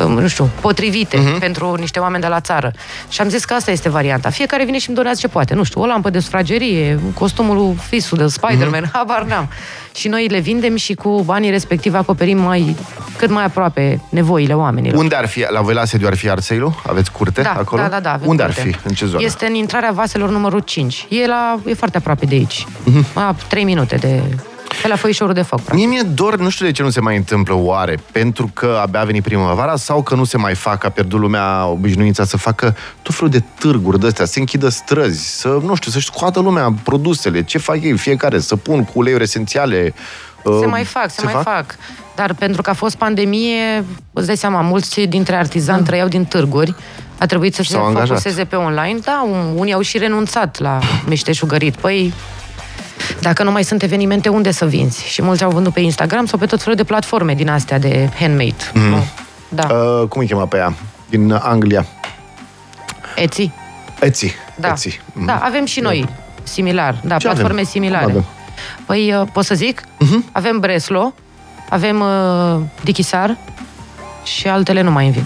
um, 0.04 0.12
nu 0.12 0.28
știu, 0.28 0.50
potrivite 0.62 1.18
Mhm. 1.18 1.40
pentru 1.40 1.76
niște 1.76 2.00
oameni 2.00 2.22
de 2.22 2.28
la 2.30 2.40
țară. 2.40 2.72
Și 3.10 3.22
am 3.22 3.30
zis 3.30 3.46
că 3.46 3.54
asta 3.54 3.72
este 3.72 3.90
varianta. 3.90 4.30
Fiecare 4.30 4.66
vine 4.66 4.78
și 4.78 4.88
îmi 4.88 4.98
donează 4.98 5.20
ce 5.20 5.28
poate. 5.28 5.54
Nu 5.54 5.64
știu, 5.64 5.82
o 5.82 5.86
lampă 5.86 6.10
de 6.10 6.20
sufragerie, 6.20 7.00
costumul 7.14 7.56
lui 7.56 7.76
Fisu 7.88 8.16
de 8.16 8.28
Spider-Man, 8.28 8.82
Mhm. 8.82 8.92
habar 8.94 9.24
n-am. 9.24 9.50
Și 9.96 10.08
noi 10.08 10.28
le 10.28 10.40
vindem 10.40 10.76
și 10.76 10.94
cu 10.94 11.22
banii 11.26 11.50
respectiv 11.50 11.94
acoperim 11.96 12.38
mai, 12.38 12.76
cât 13.18 13.30
mai 13.30 13.44
aproape 13.44 14.02
nevoile 14.10 14.54
oamenilor. 14.54 15.00
Unde 15.00 15.16
ar 15.16 15.28
fi, 15.28 15.46
la 15.50 15.62
voi 15.62 15.74
la 15.74 15.86
sediu 15.86 16.08
ar 16.08 16.16
fi 16.16 16.30
Arseilu? 16.30 16.76
Aveți 16.88 17.12
curte 17.12 17.42
da, 17.42 17.52
acolo? 17.58 17.82
Da, 17.82 17.88
da, 17.88 18.00
da. 18.00 18.14
avem 18.14 18.28
Unde 18.28 18.44
curte. 18.44 18.60
ar 18.60 18.68
fi? 18.68 18.76
În 18.88 18.94
ce 18.94 19.06
zonă? 19.06 19.24
Este 19.24 19.46
în 19.46 19.54
intrarea 19.54 19.92
vaselor 19.92 20.30
numărul 20.30 20.60
5. 20.60 21.06
E, 21.10 21.28
la, 21.28 21.60
e 21.66 21.74
foarte 21.74 21.98
aproape 21.98 22.26
de 22.26 22.36
aici. 22.36 22.68
Mhm. 22.84 23.06
A 23.14 23.36
3 23.48 23.64
minute 23.64 23.96
de... 23.96 24.22
Pe 24.82 24.88
la 24.88 24.96
foișorul 24.96 25.34
de 25.34 25.42
foc, 25.42 25.62
practic. 25.62 25.88
Mie 25.88 26.00
mi-e 26.00 26.12
dor, 26.14 26.38
nu 26.38 26.50
știu 26.50 26.66
de 26.66 26.72
ce 26.72 26.84
nu 26.84 26.90
se 26.90 27.00
mai 27.02 27.16
întâmplă 27.16 27.54
oare, 27.56 28.00
pentru 28.12 28.50
că 28.54 28.80
abia 28.82 29.00
a 29.00 29.04
venit 29.04 29.24
primăvara 29.24 29.76
sau 29.76 30.02
că 30.04 30.16
nu 30.16 30.24
se 30.24 30.38
mai 30.38 30.56
fac, 30.56 30.84
a 30.84 30.90
pierdut 30.90 31.20
lumea 31.20 31.66
obișnuința 31.66 32.26
să 32.26 32.38
facă 32.38 32.76
tot 33.02 33.16
felul 33.16 33.30
de 33.30 33.44
târguri 33.60 34.00
de 34.00 34.08
astea, 34.08 34.26
să 34.26 34.40
închidă 34.40 34.70
străzi, 34.70 35.40
să, 35.40 35.48
nu 35.64 35.76
știu, 35.76 35.92
să-și 35.92 36.06
scoată 36.06 36.40
lumea 36.40 36.74
produsele, 36.84 37.44
ce 37.44 37.58
fac 37.58 37.82
ei 37.84 37.98
fiecare, 37.98 38.40
să 38.40 38.56
pun 38.56 38.84
cu 38.84 38.92
uleiuri 38.94 39.24
esențiale. 39.24 39.94
Se 40.44 40.50
uh, 40.50 40.66
mai 40.70 40.84
fac, 40.84 41.10
se, 41.12 41.22
mai 41.24 41.44
fac? 41.44 41.76
Dar 42.16 42.34
pentru 42.34 42.62
că 42.62 42.70
a 42.70 42.74
fost 42.74 42.96
pandemie, 42.96 43.86
îți 44.14 44.26
dai 44.26 44.38
seama, 44.38 44.62
mulți 44.62 45.02
dintre 45.02 45.36
artizani 45.36 45.86
trăiau 45.86 46.08
din 46.08 46.26
târguri. 46.26 46.76
A 47.18 47.26
trebuit 47.26 47.56
să 47.56 47.62
se 47.64 47.74
s-au 47.74 47.86
angajat. 47.86 48.08
focuseze 48.08 48.44
pe 48.46 48.56
online. 48.56 49.00
Da, 49.04 49.26
un- 49.32 49.54
unii 49.56 49.74
au 49.74 49.82
și 49.82 49.98
renunțat 49.98 50.60
la 50.60 50.80
meșteșugărit. 51.08 51.76
Păi, 51.76 52.14
dacă 53.22 53.44
nu 53.44 53.52
mai 53.52 53.64
sunt 53.64 53.84
evenimente, 53.84 54.30
unde 54.30 54.52
să 54.52 54.66
vinzi? 54.66 55.06
Și 55.08 55.22
mulți 55.22 55.44
au 55.44 55.50
vândut 55.52 55.74
pe 55.74 55.80
Instagram 55.80 56.26
sau 56.26 56.40
pe 56.40 56.46
tot 56.46 56.62
felul 56.62 56.76
de 56.76 56.84
platforme 56.84 57.34
din 57.34 57.50
astea 57.50 57.80
de 57.80 58.10
handmade. 58.20 58.56
Mm. 58.74 59.04
Da, 59.50 59.68
Uh, 59.74 60.08
cum 60.08 60.22
îi 60.22 60.28
chema 60.28 60.46
pe 60.46 60.58
ea? 60.58 60.74
Din 61.10 61.32
Anglia. 61.32 61.86
Etsy. 63.16 63.52
Etsy. 64.00 64.36
Da. 64.56 64.68
Etsy. 64.70 65.00
Mhm. 65.14 65.26
da, 65.26 65.40
avem 65.44 65.66
și 65.66 65.80
noi 65.80 66.06
similar, 66.44 67.00
da, 67.04 67.18
Ce 67.18 67.26
platforme 67.26 67.52
avem? 67.54 67.64
similare. 67.64 68.04
Cum 68.04 68.12
avem? 68.12 68.26
Păi, 68.86 69.14
uh, 69.14 69.28
pot 69.34 69.46
să 69.46 69.56
zic? 69.56 69.82
Mhm. 70.00 70.26
Avem 70.32 70.60
Breslo, 70.60 71.14
avem 71.70 72.00
uh, 72.00 72.60
Dichisar 72.84 73.38
și 74.24 74.48
altele 74.48 74.82
nu 74.82 74.92
mai 74.92 75.04
îmi 75.06 75.14
vin. 75.14 75.26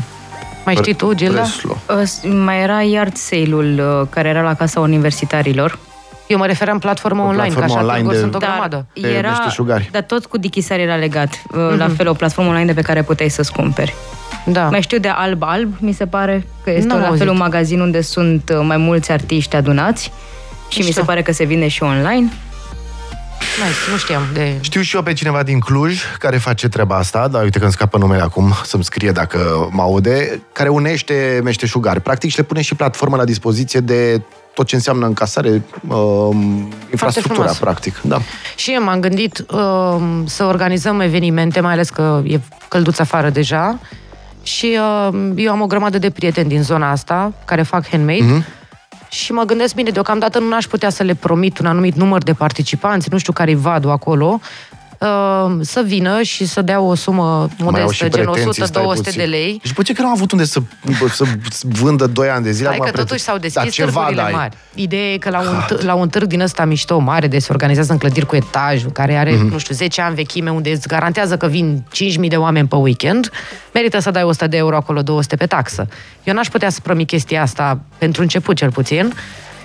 Mai 0.65 0.75
știi 0.75 0.93
tu, 0.93 1.13
Gilda? 1.13 1.41
Breslo. 1.41 1.77
Uh, 1.89 2.01
s- 2.05 2.21
Mai 2.43 2.61
era 2.61 2.81
yard 2.81 3.15
sale-ul 3.15 3.99
uh, 4.01 4.07
care 4.09 4.27
era 4.29 4.41
la 4.41 4.53
Casa 4.53 4.79
Universitarilor. 4.79 5.79
Eu 6.27 6.37
mă 6.37 6.45
referam 6.45 6.73
în 6.73 6.79
platformă 6.79 7.21
O 7.21 7.25
online, 7.25 7.41
platformă 7.53 7.67
că 7.67 7.73
așa 7.73 7.81
online 7.81 7.97
online 7.99 8.13
de- 8.13 8.19
sunt 8.19 8.35
o 8.35 8.37
Dar 8.37 8.49
grămadă. 8.49 8.85
Pe 9.01 9.21
meșteșugari. 9.27 9.89
dar 9.91 10.01
tot 10.01 10.25
cu 10.25 10.37
dichisar 10.37 10.79
era 10.79 10.95
legat. 10.95 11.41
Uh, 11.51 11.77
La 11.77 11.89
fel, 11.97 12.07
o 12.07 12.13
platformă 12.13 12.49
online 12.49 12.65
de 12.65 12.73
pe 12.73 12.81
care 12.81 13.01
puteai 13.03 13.29
să-ți 13.29 13.51
cumperi. 13.51 13.93
Da. 14.45 14.69
Mai 14.69 14.81
știu 14.81 14.97
de 14.97 15.07
Alb 15.07 15.43
Alb, 15.43 15.73
mi 15.79 15.91
se 15.91 16.05
pare 16.05 16.47
că 16.63 16.71
este 16.71 16.87
N-am 16.87 16.99
la 16.99 17.05
auzit. 17.05 17.21
fel 17.21 17.29
un 17.31 17.37
magazin 17.37 17.79
unde 17.79 18.01
sunt 18.01 18.49
uh, 18.53 18.59
mai 18.63 18.77
mulți 18.77 19.11
artiști 19.11 19.55
adunați 19.55 20.03
și 20.69 20.77
mi 20.77 20.83
se 20.83 20.89
Mișto. 20.89 21.03
pare 21.03 21.21
că 21.21 21.31
se 21.31 21.43
vinde 21.43 21.67
și 21.67 21.83
online. 21.83 22.31
Nice, 23.63 23.91
nu 23.91 23.97
știam 23.97 24.21
de... 24.33 24.55
Știu 24.59 24.81
și 24.81 24.95
eu 24.95 25.01
pe 25.01 25.13
cineva 25.13 25.43
din 25.43 25.59
Cluj 25.59 26.01
care 26.19 26.37
face 26.37 26.67
treaba 26.69 26.95
asta, 26.97 27.27
dar 27.27 27.43
uite 27.43 27.57
că 27.57 27.63
îmi 27.63 27.73
scapă 27.73 27.97
numele 27.97 28.21
acum, 28.21 28.53
să-mi 28.63 28.83
scrie 28.83 29.11
dacă 29.11 29.67
mă 29.71 29.81
aude, 29.81 30.41
care 30.53 30.69
unește 30.69 31.39
meșteșugari. 31.43 32.01
Practic 32.01 32.29
și 32.31 32.37
le 32.37 32.43
pune 32.43 32.61
și 32.61 32.75
platformă 32.75 33.15
la 33.15 33.23
dispoziție 33.23 33.79
de 33.79 34.21
tot 34.57 34.67
ce 34.67 34.75
înseamnă 34.75 35.05
încasare, 35.05 35.63
um, 35.87 36.73
infrastructura, 36.91 37.35
frumos. 37.35 37.57
practic. 37.57 38.01
Da. 38.01 38.17
Și 38.55 38.73
eu 38.73 38.83
m-am 38.83 38.99
gândit 38.99 39.45
uh, 39.51 39.95
să 40.25 40.43
organizăm 40.45 40.99
evenimente, 40.99 41.59
mai 41.59 41.73
ales 41.73 41.89
că 41.89 42.21
e 42.25 42.39
călduț 42.67 42.99
afară 42.99 43.29
deja. 43.29 43.79
Și 44.43 44.77
uh, 45.09 45.31
eu 45.35 45.51
am 45.51 45.61
o 45.61 45.65
grămadă 45.65 45.97
de 45.97 46.09
prieteni 46.09 46.49
din 46.49 46.63
zona 46.63 46.91
asta 46.91 47.33
care 47.45 47.61
fac 47.61 47.87
handmade. 47.89 48.23
Mhm. 48.23 48.45
Și 49.09 49.31
mă 49.31 49.43
gândesc, 49.43 49.75
bine, 49.75 49.89
deocamdată 49.89 50.39
nu 50.39 50.55
aș 50.55 50.65
putea 50.65 50.89
să 50.89 51.03
le 51.03 51.13
promit 51.13 51.57
un 51.57 51.65
anumit 51.65 51.95
număr 51.95 52.23
de 52.23 52.33
participanți, 52.33 53.07
nu 53.11 53.17
știu 53.17 53.33
care-i 53.33 53.55
vadul 53.55 53.91
acolo, 53.91 54.39
uh, 54.99 55.51
să 55.61 55.81
vină 55.85 56.21
și 56.21 56.45
să 56.45 56.61
dea 56.61 56.79
o 56.81 56.95
sumă 56.95 57.23
Mai 57.23 57.81
au 57.81 57.91
și 57.91 58.03
modestă, 58.03 58.07
gen 58.09 58.25
pretenții, 58.25 58.65
stai 58.65 58.83
100-200 58.83 58.95
puțin. 58.95 59.13
de 59.15 59.23
lei. 59.23 59.59
Și 59.63 59.67
după 59.67 59.81
ce 59.81 59.93
că 59.93 60.01
nu 60.01 60.07
am 60.07 60.13
avut 60.13 60.31
unde 60.31 60.43
să, 60.45 60.59
să 61.09 61.23
vândă 61.61 62.07
2 62.07 62.29
ani 62.29 62.43
de 62.43 62.51
zile. 62.51 62.67
Hai 62.67 62.75
acum 62.75 62.85
că 62.87 62.91
prete- 62.91 63.07
totuși 63.07 63.23
s-au 63.25 63.37
Dar 63.37 63.49
deschis 63.49 63.73
ceva 63.73 63.91
târgurile 63.91 64.21
dai. 64.21 64.31
mari. 64.31 64.55
Ideea 64.75 65.13
e 65.13 65.17
că 65.17 65.29
la 65.29 65.39
un, 65.39 65.61
t- 65.77 65.81
la 65.85 65.93
un 65.93 66.09
târg 66.09 66.27
din 66.27 66.41
ăsta 66.41 66.65
mișto, 66.65 66.97
mare, 66.99 67.27
de 67.27 67.39
se 67.39 67.47
organizează 67.51 67.91
în 67.91 67.97
clădiri 67.97 68.25
cu 68.25 68.35
etaj, 68.35 68.83
care 68.93 69.15
are, 69.15 69.31
Mhm. 69.31 69.47
mm-hmm. 69.47 69.51
nu 69.51 69.57
știu, 69.57 69.75
10 69.75 70.01
ani 70.01 70.15
vechime, 70.15 70.49
unde 70.51 70.69
îți 70.71 70.87
garantează 70.87 71.37
că 71.37 71.47
vin 71.47 71.83
5.000 72.21 72.29
de 72.29 72.35
oameni 72.37 72.67
pe 72.67 72.75
weekend, 72.75 73.31
merită 73.73 73.99
să 73.99 74.11
dai 74.11 74.23
100 74.23 74.47
de 74.47 74.57
euro 74.57 74.75
acolo, 74.75 75.01
200 75.01 75.35
pe 75.35 75.45
taxă. 75.45 75.87
Eu 76.23 76.33
n-aș 76.33 76.47
putea 76.47 76.69
să 76.69 76.79
promit 76.83 77.07
chestia 77.07 77.41
asta, 77.41 77.79
pentru 77.97 78.21
început 78.21 78.55
cel 78.55 78.71
puțin, 78.71 79.13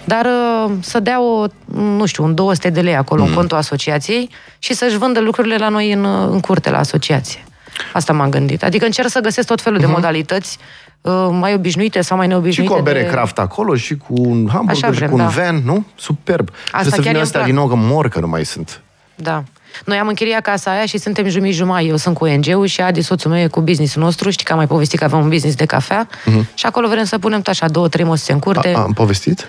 dar 0.04 0.25
uh, 0.26 0.73
să 0.80 1.00
dea 1.00 1.23
o, 1.23 1.47
nu 1.75 2.06
știu, 2.06 2.25
un 2.25 2.35
200 2.35 2.71
de 2.71 2.80
lei 2.80 2.97
acolo 2.97 3.21
Mhm. 3.21 3.28
mm. 3.30 3.35
în 3.35 3.40
contul 3.40 3.56
asociației 3.59 4.30
și 4.59 4.75
să-și 4.75 4.97
vândă 4.97 5.21
lucrurile 5.21 5.56
la 5.56 5.68
noi 5.68 5.92
în, 5.92 6.04
uh, 6.04 6.28
în 6.30 6.40
curte, 6.40 6.71
la 6.71 6.78
asociație. 6.78 7.44
Asta 7.92 8.12
m-am 8.12 8.30
gândit. 8.30 8.62
Adică 8.64 8.85
încerc 8.85 9.09
să 9.09 9.21
găsesc 9.21 9.47
tot 9.47 9.61
felul 9.62 9.78
de 9.78 9.87
modalități 9.87 10.59
uh, 11.00 11.28
mai 11.30 11.54
obișnuite 11.54 12.00
sau 12.00 12.16
mai 12.16 12.26
Mhm. 12.26 12.35
Și 12.35 12.40
neobișnuite. 12.42 12.73
cu 12.73 12.78
o 12.80 12.82
bere 12.82 13.02
de... 13.02 13.09
craft 13.11 13.38
acolo 13.38 13.75
și 13.75 13.97
cu 13.97 14.12
un 14.16 14.49
hamburger 14.52 14.85
Așa 14.85 14.92
și 14.92 14.99
vrem, 14.99 15.09
cu 15.11 15.14
un 15.16 15.21
da. 15.23 15.28
van, 15.28 15.62
nu? 15.64 15.85
Superb. 15.94 16.50
Trebuie 16.50 16.85
să 16.85 16.90
chiar 16.90 17.00
vină 17.00 17.14
e 17.14 17.16
în 17.16 17.23
astea 17.23 17.40
plan. 17.40 17.52
din 17.52 17.59
nou, 17.61 17.68
că 17.68 17.75
mor 17.75 18.09
că 18.09 18.21
nu 18.21 18.28
mai 18.28 18.44
sunt. 18.44 18.80
Da. 19.14 19.42
Noi 19.85 19.99
am 19.99 20.09
închiriat 20.09 20.40
casa 20.42 20.71
aia 20.71 20.87
și 20.87 20.99
suntem 20.99 21.28
jumii-jumai. 21.28 21.87
Eu 21.87 21.97
sunt 21.97 22.14
cu 22.16 22.25
ONG-ul 22.25 22.66
și 22.66 22.80
Adi, 22.80 23.00
soțul 23.00 23.30
meu, 23.30 23.40
e 23.40 23.47
cu 23.47 23.61
business-ul 23.61 24.02
nostru. 24.02 24.30
Știi 24.30 24.44
că 24.44 24.52
am 24.52 24.59
mai 24.59 24.66
povestit 24.66 24.99
că 24.99 25.04
avem 25.04 25.18
un 25.18 25.28
business 25.28 25.56
de 25.56 25.64
cafea. 25.64 26.06
Uh-huh. 26.09 26.54
Și 26.54 26.66
acolo 26.66 26.88
vrem 26.88 27.04
să 27.04 27.18
punem 27.18 27.38
tot 27.38 27.47
așa 27.47 27.68
două, 27.68 27.88
trei 27.88 28.04
mose 28.04 28.32
în 28.32 28.38
curte. 28.38 28.68
Mhm. 28.68 28.78
A, 28.78 28.82
am 28.82 28.92
povestit? 28.92 29.47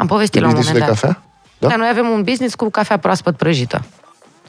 Am 0.00 0.06
povestit 0.06 0.40
la 0.40 0.46
un 0.48 0.54
Business-ul 0.54 0.80
moment 0.80 1.00
de 1.00 1.08
dat. 1.08 1.18
cafea? 1.18 1.22
Da? 1.58 1.68
Da, 1.68 1.76
noi 1.76 1.88
avem 1.90 2.08
un 2.08 2.22
business 2.22 2.54
cu 2.54 2.70
cafea 2.70 2.96
proaspăt 2.96 3.36
prăjită. 3.36 3.84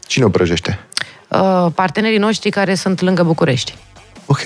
Cine 0.07 0.25
o 0.25 0.29
prăjește? 0.29 0.79
Uh, 1.27 1.67
partenerii 1.75 2.17
noștri 2.17 2.49
care 2.49 2.75
sunt 2.75 3.01
lângă 3.01 3.23
București. 3.23 3.75
Ok. 4.25 4.41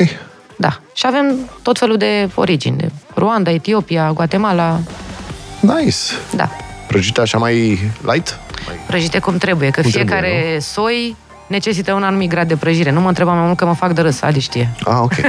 Da. 0.58 0.80
Și 0.94 1.06
avem 1.06 1.36
tot 1.62 1.78
felul 1.78 1.98
de 1.98 2.30
origini. 2.36 2.78
De 2.78 2.92
Ruanda, 3.16 3.52
Etiopia, 3.52 4.12
Guatemala. 4.12 4.80
Nice. 5.60 5.98
Da. 6.36 6.50
Prăjite 6.88 7.22
așa 7.22 7.38
mai 7.38 7.54
light? 8.02 8.40
Mai... 8.68 8.76
Prăjite 8.88 9.20
cum 9.20 9.38
trebuie, 9.38 9.70
că 9.70 9.82
Cum 9.82 9.90
fiecare 9.90 10.30
trebuie, 10.30 10.60
soi 10.60 11.16
necesită 11.48 11.94
un 11.94 12.04
anumit 12.04 12.30
grad 12.30 12.48
de 12.48 12.56
prăjire. 12.56 12.92
Nu 12.92 13.02
mă 13.02 13.08
întreba 13.08 13.34
mai 13.34 13.46
mult 13.46 13.58
că 13.58 13.66
mă 13.66 13.74
fac 13.76 13.94
de 13.94 14.02
râs, 14.02 14.22
Adi 14.22 14.40
știe. 14.40 14.70
Ah, 14.86 14.98
ok. 15.02 15.14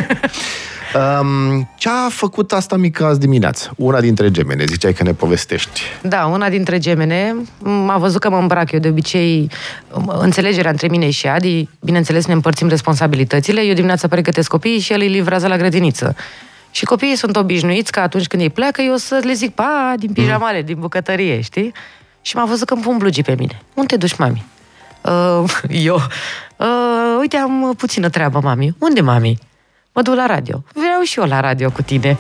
Um, 0.95 1.69
ce 1.77 1.89
a 1.89 2.09
făcut 2.09 2.53
asta 2.53 2.77
mică 2.77 3.05
azi 3.05 3.19
dimineață? 3.19 3.73
Una 3.77 4.01
dintre 4.01 4.31
gemene, 4.31 4.65
ziceai 4.65 4.93
că 4.93 5.03
ne 5.03 5.13
povestești. 5.13 5.81
Da, 6.03 6.25
una 6.27 6.49
dintre 6.49 6.79
gemene 6.79 7.35
m-a 7.59 7.97
văzut 7.97 8.21
că 8.21 8.31
mă 8.31 8.37
îmbrac. 8.39 8.73
Eu 8.73 8.79
de 8.79 8.89
obicei, 8.89 9.51
m- 9.91 10.19
înțelegerea 10.19 10.71
între 10.71 10.89
mine 10.89 11.11
și 11.11 11.27
Adi, 11.29 11.69
bineînțeles 11.81 12.27
ne 12.27 12.33
împărțim 12.33 12.69
responsabilitățile. 12.69 13.61
Eu 13.65 13.75
dimineața 13.75 14.09
pregătesc 14.09 14.49
copiii 14.49 14.79
și 14.79 14.93
el 14.93 15.01
îi 15.01 15.09
livrează 15.09 15.47
la 15.47 15.57
grădiniță. 15.57 16.17
Și 16.71 16.85
copiii 16.85 17.17
sunt 17.17 17.37
obișnuiți 17.37 17.93
că 17.93 18.01
atunci 18.01 18.27
când 18.27 18.43
ei 18.43 18.51
pleacă, 18.51 18.83
eu 18.83 18.97
să 18.97 19.21
le 19.25 19.33
zic, 19.33 19.55
pa, 19.55 19.95
din 19.97 20.13
pijamale, 20.13 20.63
din 20.63 20.77
bucătărie, 20.79 21.41
știi? 21.41 21.73
Și 22.23 22.37
m-a 22.37 22.45
văzut 22.45 22.67
că 22.67 22.75
îmi 22.75 22.83
pun 22.83 22.97
blugii 22.97 23.23
pe 23.23 23.35
mine. 23.39 23.63
Unde 23.75 23.89
te 23.95 23.97
duci, 24.07 24.17
mami? 24.17 24.45
Uh, 25.03 25.45
eu. 25.89 26.01
Uh, 26.57 27.17
uite, 27.21 27.37
am 27.37 27.75
puțină 27.77 28.09
treabă, 28.09 28.41
mami. 28.43 28.75
Unde, 28.79 29.01
mami? 29.01 29.39
Mă 29.97 30.03
duc 30.03 30.15
la 30.15 30.27
radio. 30.27 30.63
Vreau 30.75 31.01
și 31.03 31.19
eu 31.19 31.25
la 31.25 31.41
radio 31.41 31.71
cu 31.71 31.83
tine. 31.83 32.19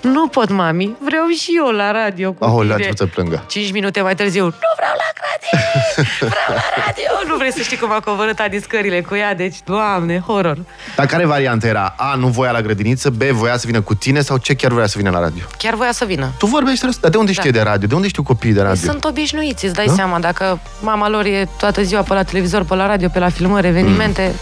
Nu 0.00 0.26
pot, 0.28 0.48
mami. 0.50 0.96
Vreau 1.04 1.26
și 1.26 1.50
eu 1.56 1.70
la 1.70 1.90
radio 1.92 2.32
cu 2.32 2.44
Oh, 2.44 2.50
tine. 2.50 2.64
le-a 2.64 2.74
început 2.74 2.96
să 2.98 3.06
plângă. 3.06 3.44
Cinci 3.48 3.72
minute 3.72 4.00
mai 4.00 4.14
târziu, 4.14 4.44
nu 4.44 4.50
vreau 4.76 4.92
la 5.02 5.08
radio, 5.30 5.58
vreau 6.34 6.46
la 6.48 6.62
radio. 6.86 7.28
Nu 7.28 7.36
vrei 7.36 7.52
să 7.52 7.60
știi 7.62 7.76
cum 7.76 7.92
a 7.92 8.00
coborât 8.00 8.38
Adi 8.38 8.60
scările 8.60 9.00
cu 9.00 9.14
ea, 9.14 9.34
deci, 9.34 9.56
doamne, 9.64 10.18
horror. 10.26 10.58
Dar 10.96 11.06
care 11.06 11.24
variantă 11.26 11.66
era? 11.66 11.94
A, 11.96 12.14
nu 12.14 12.26
voia 12.28 12.50
la 12.50 12.60
grădiniță, 12.60 13.10
B, 13.10 13.22
voia 13.22 13.56
să 13.56 13.64
vină 13.66 13.80
cu 13.80 13.94
tine 13.94 14.20
sau 14.20 14.36
ce 14.36 14.54
chiar 14.54 14.72
voia 14.72 14.86
să 14.86 14.94
vină 14.98 15.10
la 15.10 15.20
radio? 15.20 15.42
Chiar 15.58 15.74
voia 15.74 15.92
să 15.92 16.04
vină. 16.04 16.32
Tu 16.38 16.46
vorbești 16.46 16.84
răs, 16.84 16.98
dar 16.98 17.10
de 17.10 17.16
unde 17.16 17.32
știe 17.32 17.50
de 17.50 17.60
radio? 17.60 17.86
De 17.88 17.94
unde 17.94 18.08
știu 18.08 18.22
copiii 18.22 18.52
de 18.54 18.62
radio? 18.62 18.90
Sunt 18.90 19.04
obișnuiți, 19.04 19.64
îți 19.64 19.74
dai 19.74 19.86
seama, 19.94 20.18
dacă 20.18 20.58
mama 20.80 21.08
lor 21.08 21.24
e 21.24 21.48
toată 21.58 21.82
ziua 21.82 22.02
pe 22.02 22.14
la 22.14 22.22
televizor, 22.22 22.64
pe 22.64 22.74
la 22.74 22.86
radio, 22.86 23.08
pe 23.12 23.18
la 23.18 23.28
filmări, 23.28 23.66
evenimente, 23.66 24.32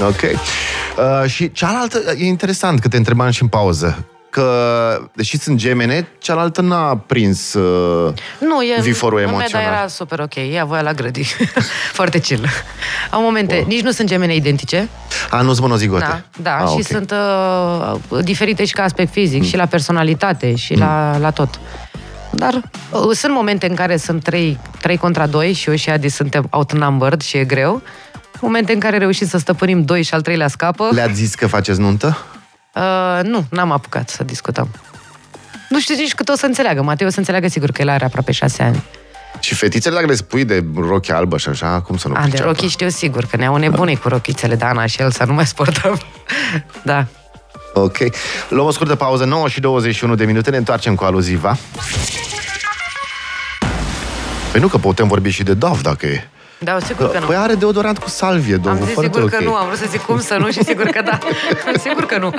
Ok. 0.00 0.20
Uh, 0.22 1.30
și 1.30 1.52
cealaltă, 1.52 1.98
e 2.16 2.24
interesant 2.26 2.80
că 2.80 2.88
te 2.88 2.96
întrebam 2.96 3.30
și 3.30 3.42
în 3.42 3.48
pauză, 3.48 4.06
că, 4.30 5.10
deși 5.14 5.38
sunt 5.38 5.56
gemene, 5.56 6.08
cealaltă 6.18 6.60
n-a 6.60 6.96
prins 6.96 7.54
uh, 7.54 8.12
Nu, 8.38 8.62
e... 8.62 8.80
viforul 8.80 9.18
Meda 9.18 9.30
emoțional. 9.30 9.66
era 9.66 9.86
super 9.86 10.20
ok, 10.20 10.34
ea 10.52 10.64
voia 10.64 10.80
la 10.82 10.92
grădi. 10.92 11.22
Foarte 11.98 12.18
chill. 12.18 12.46
Au 13.10 13.22
momente, 13.22 13.54
Wow. 13.54 13.64
nici 13.66 13.80
nu 13.80 13.90
sunt 13.90 14.08
gemene 14.08 14.34
identice. 14.34 14.88
A, 15.30 15.40
nu-s 15.40 15.60
monozigote. 15.60 16.04
Da, 16.04 16.22
da 16.42 16.56
ah, 16.56 16.68
și 16.68 16.74
ok. 16.74 16.82
sunt 16.86 17.14
uh, 18.10 18.22
diferite 18.24 18.64
și 18.64 18.72
ca 18.72 18.82
aspect 18.82 19.12
fizic, 19.12 19.44
și 19.44 19.56
la 19.56 19.66
personalitate, 19.66 20.54
și 20.54 20.74
la, 20.74 21.16
la 21.20 21.30
tot. 21.30 21.60
Dar 22.30 22.54
uh, 22.90 23.00
sunt 23.16 23.32
momente 23.34 23.66
în 23.68 23.74
care 23.74 23.96
sunt 23.96 24.22
3, 24.22 24.58
3 24.80 24.96
contra 24.96 25.26
2 25.26 25.52
și 25.52 25.68
eu 25.68 25.74
și 25.74 25.90
Adi 25.90 26.08
suntem 26.08 26.46
outnumbered 26.50 27.20
și 27.20 27.36
e 27.36 27.44
greu. 27.44 27.82
Momente 28.42 28.72
în 28.72 28.78
care 28.80 28.98
reușim 28.98 29.26
să 29.26 29.38
stăpânim 29.38 29.84
2 29.84 30.02
și 30.02 30.14
al 30.14 30.20
treilea 30.20 30.48
scapă. 30.48 30.88
Le-ați 30.92 31.14
zis 31.14 31.34
că 31.34 31.46
faceți 31.46 31.80
nuntă? 31.80 32.18
Uh, 32.74 33.20
nu, 33.22 33.44
n-am 33.50 33.70
apucat 33.70 34.08
să 34.08 34.24
discutăm. 34.24 34.68
Nu 35.68 35.80
știu 35.80 35.94
nici 35.94 36.14
cât 36.14 36.28
o 36.28 36.34
să 36.36 36.46
înțeleagă. 36.46 36.82
Matei 36.82 37.06
o 37.06 37.10
să 37.10 37.18
înțeleagă 37.18 37.48
sigur 37.48 37.70
că 37.70 37.82
el 37.82 37.88
are 37.88 38.04
aproape 38.04 38.32
6 38.32 38.62
ani. 38.62 38.82
Și 39.40 39.54
fetițele, 39.54 39.94
dacă 39.94 40.06
le 40.06 40.14
spui 40.14 40.44
de 40.44 40.64
rochie 40.76 41.14
albă 41.14 41.38
și 41.38 41.48
așa, 41.48 41.80
cum 41.80 41.96
să 41.96 42.08
nu 42.08 42.14
A, 42.14 42.20
de 42.20 42.28
priceapă? 42.28 42.48
rochii 42.48 42.68
știu 42.68 42.88
sigur, 42.88 43.24
că 43.24 43.36
ne-au 43.36 43.56
nebunit 43.56 43.98
cu 43.98 44.08
rochițele 44.08 44.54
de 44.54 44.64
Ana 44.64 44.86
și 44.86 45.00
el 45.00 45.10
să 45.10 45.24
nu 45.24 45.32
mai 45.32 45.46
sportăm. 45.46 46.00
da. 46.84 47.06
Ok. 47.74 47.96
Luăm 48.48 48.66
o 48.66 48.70
scurtă 48.70 48.94
pauză, 48.94 49.24
9 49.24 49.48
și 49.48 49.60
21 49.60 50.14
de 50.14 50.24
minute, 50.24 50.50
ne 50.50 50.56
întoarcem 50.56 50.94
cu 50.94 51.04
aluziva. 51.04 51.56
Păi 54.52 54.60
nu, 54.60 54.68
că 54.68 54.78
putem 54.78 55.08
vorbi 55.08 55.30
și 55.30 55.42
de 55.42 55.54
Dove, 55.54 55.80
dacă 55.82 56.06
e. 56.06 56.28
Da, 56.64 56.76
sigur 56.86 57.10
că 57.10 57.18
nu. 57.18 57.26
Păi 57.26 57.36
are 57.36 57.54
deodorant 57.54 57.98
cu 57.98 58.08
salvie, 58.08 58.54
Am 58.54 58.60
domnul, 58.60 58.84
zis 58.84 58.92
foarte 58.92 59.10
sigur 59.12 59.32
ok. 59.32 59.38
că 59.38 59.44
nu, 59.44 59.54
am 59.54 59.66
vrut 59.66 59.78
să 59.78 59.86
zic 59.90 60.00
cum 60.00 60.20
să 60.20 60.36
nu 60.38 60.50
și 60.50 60.64
sigur 60.64 60.84
că 60.84 61.02
da. 61.04 61.18
sigur 61.84 62.06
că 62.06 62.18
nu. 62.18 62.30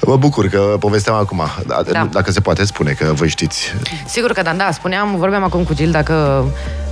Mă 0.00 0.16
bucur 0.16 0.46
că 0.46 0.76
povesteam 0.78 1.16
acum. 1.16 1.42
Da, 1.66 1.82
Da. 1.90 2.08
Dacă 2.10 2.30
se 2.30 2.40
poate 2.40 2.64
spune 2.64 2.92
că 2.92 3.12
voi 3.12 3.28
știți. 3.28 3.74
Sigur 4.06 4.32
că 4.32 4.42
da, 4.42 4.52
da, 4.52 4.70
spuneam, 4.72 5.16
vorbeam 5.16 5.42
acum 5.42 5.62
cu 5.62 5.74
Gilda 5.74 6.02
că 6.02 6.44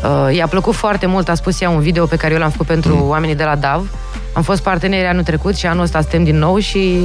uh, 0.04 0.36
i-a 0.36 0.46
plăcut 0.46 0.74
foarte 0.74 1.06
mult, 1.06 1.28
a 1.28 1.34
spus 1.34 1.60
ea 1.60 1.70
un 1.70 1.80
video 1.80 2.06
pe 2.06 2.16
care 2.16 2.32
eu 2.32 2.38
l-am 2.38 2.50
făcut 2.50 2.66
pentru 2.66 2.94
mm. 2.94 3.08
oamenii 3.08 3.34
de 3.34 3.44
la 3.44 3.56
DAV. 3.56 3.90
Am 4.32 4.42
fost 4.42 4.62
parteneri 4.62 5.06
anul 5.06 5.22
trecut 5.22 5.56
și 5.56 5.66
anul 5.66 5.82
ăsta 5.82 6.00
suntem 6.00 6.24
din 6.24 6.38
nou 6.38 6.58
și 6.58 7.00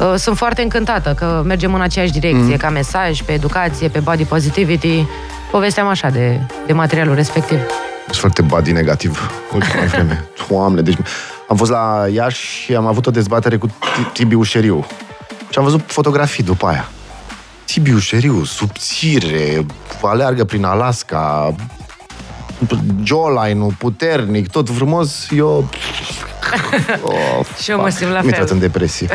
uh, 0.00 0.14
sunt 0.16 0.36
foarte 0.36 0.62
încântată 0.62 1.14
că 1.16 1.42
mergem 1.44 1.74
în 1.74 1.80
aceeași 1.80 2.12
direcție, 2.12 2.50
mm. 2.50 2.56
ca 2.56 2.70
mesaj, 2.70 3.22
pe 3.22 3.32
educație, 3.32 3.88
pe 3.88 3.98
body 3.98 4.24
positivity. 4.24 5.06
Povesteam 5.50 5.86
așa 5.88 6.08
de, 6.10 6.40
de 6.66 6.72
materialul 6.72 7.14
respectiv. 7.14 7.58
Sunt 8.04 8.16
foarte 8.16 8.42
body 8.42 8.72
negativ 8.72 9.30
ultima 9.54 9.82
vreme. 9.92 10.24
Doamne, 10.48 10.80
deci 10.80 10.96
am 11.48 11.56
fost 11.56 11.70
la 11.70 12.06
Iași 12.12 12.46
și 12.46 12.74
am 12.74 12.86
avut 12.86 13.06
o 13.06 13.10
dezbatere 13.10 13.56
cu 13.56 13.66
Ti- 13.66 14.12
Tibi 14.12 14.34
Ușeriu. 14.34 14.86
Și 15.50 15.58
am 15.58 15.64
văzut 15.64 15.80
fotografii 15.86 16.44
după 16.44 16.66
aia. 16.66 16.88
Tibi 17.64 17.92
Ușeriu, 17.92 18.44
subțire, 18.44 19.66
aleargă 20.02 20.44
prin 20.44 20.64
Alaska, 20.64 21.54
jawline-ul 23.02 23.74
puternic, 23.78 24.50
tot 24.50 24.68
frumos, 24.70 25.28
eu... 25.30 25.68
Oh, 27.02 27.46
Și 27.62 27.70
eu 27.70 27.76
mă 27.76 27.82
fuck. 27.82 27.96
simt 27.96 28.10
la 28.10 28.16
Am 28.16 28.22
fel. 28.22 28.30
intrat 28.32 28.50
în 28.50 28.58
depresie. 28.58 29.08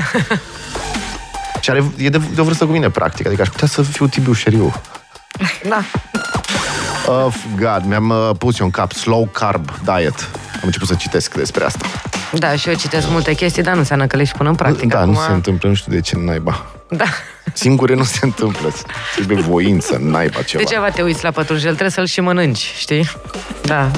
și 1.62 1.70
are, 1.70 1.84
e 1.98 2.10
de, 2.10 2.22
de 2.34 2.42
o 2.42 2.44
vârstă 2.44 2.65
cu 2.65 2.72
mine, 2.72 2.89
practic. 2.89 3.25
Adică 3.25 3.42
aș 3.42 3.48
putea 3.50 3.68
să 3.68 3.82
fiu 3.82 4.08
Tibi 4.08 4.30
Ușeriu. 4.30 4.74
Da. 5.70 5.82
Of 7.07 7.45
God, 7.57 7.81
mi-am 7.85 8.09
uh, 8.09 8.29
pus 8.38 8.59
eu 8.59 8.65
în 8.65 8.71
cap 8.71 8.91
slow 8.91 9.29
carb 9.31 9.69
diet. 9.83 10.29
Am 10.53 10.62
început 10.63 10.88
să 10.88 10.95
citesc 10.95 11.33
despre 11.35 11.63
asta. 11.65 11.85
Da, 12.33 12.55
și 12.55 12.69
eu 12.69 12.75
citesc 12.75 13.09
multe 13.09 13.33
chestii, 13.33 13.63
dar 13.63 13.74
nu 13.74 13.79
înseamnă 13.79 14.07
că 14.07 14.17
le 14.17 14.24
și 14.24 14.33
pun 14.33 14.45
în 14.45 14.55
practică. 14.55 14.88
da, 14.88 15.00
Acum... 15.00 15.13
nu 15.13 15.19
se 15.19 15.31
întâmplă, 15.31 15.69
nu 15.69 15.75
știu 15.75 15.91
de 15.91 16.01
ce 16.01 16.15
naiba. 16.17 16.65
Da. 16.89 17.05
Singure 17.53 17.95
nu 17.95 18.03
se 18.03 18.19
întâmplă. 18.21 18.69
Trebuie 19.15 19.38
voință, 19.41 19.97
naiba 20.01 20.41
ceva. 20.41 20.63
Degeaba 20.63 20.89
te 20.89 21.01
uiți 21.01 21.24
la 21.24 21.31
pătrunjel, 21.31 21.69
trebuie 21.69 21.89
să-l 21.89 22.05
și 22.05 22.21
mănânci, 22.21 22.74
știi? 22.77 23.09
Da. 23.63 23.91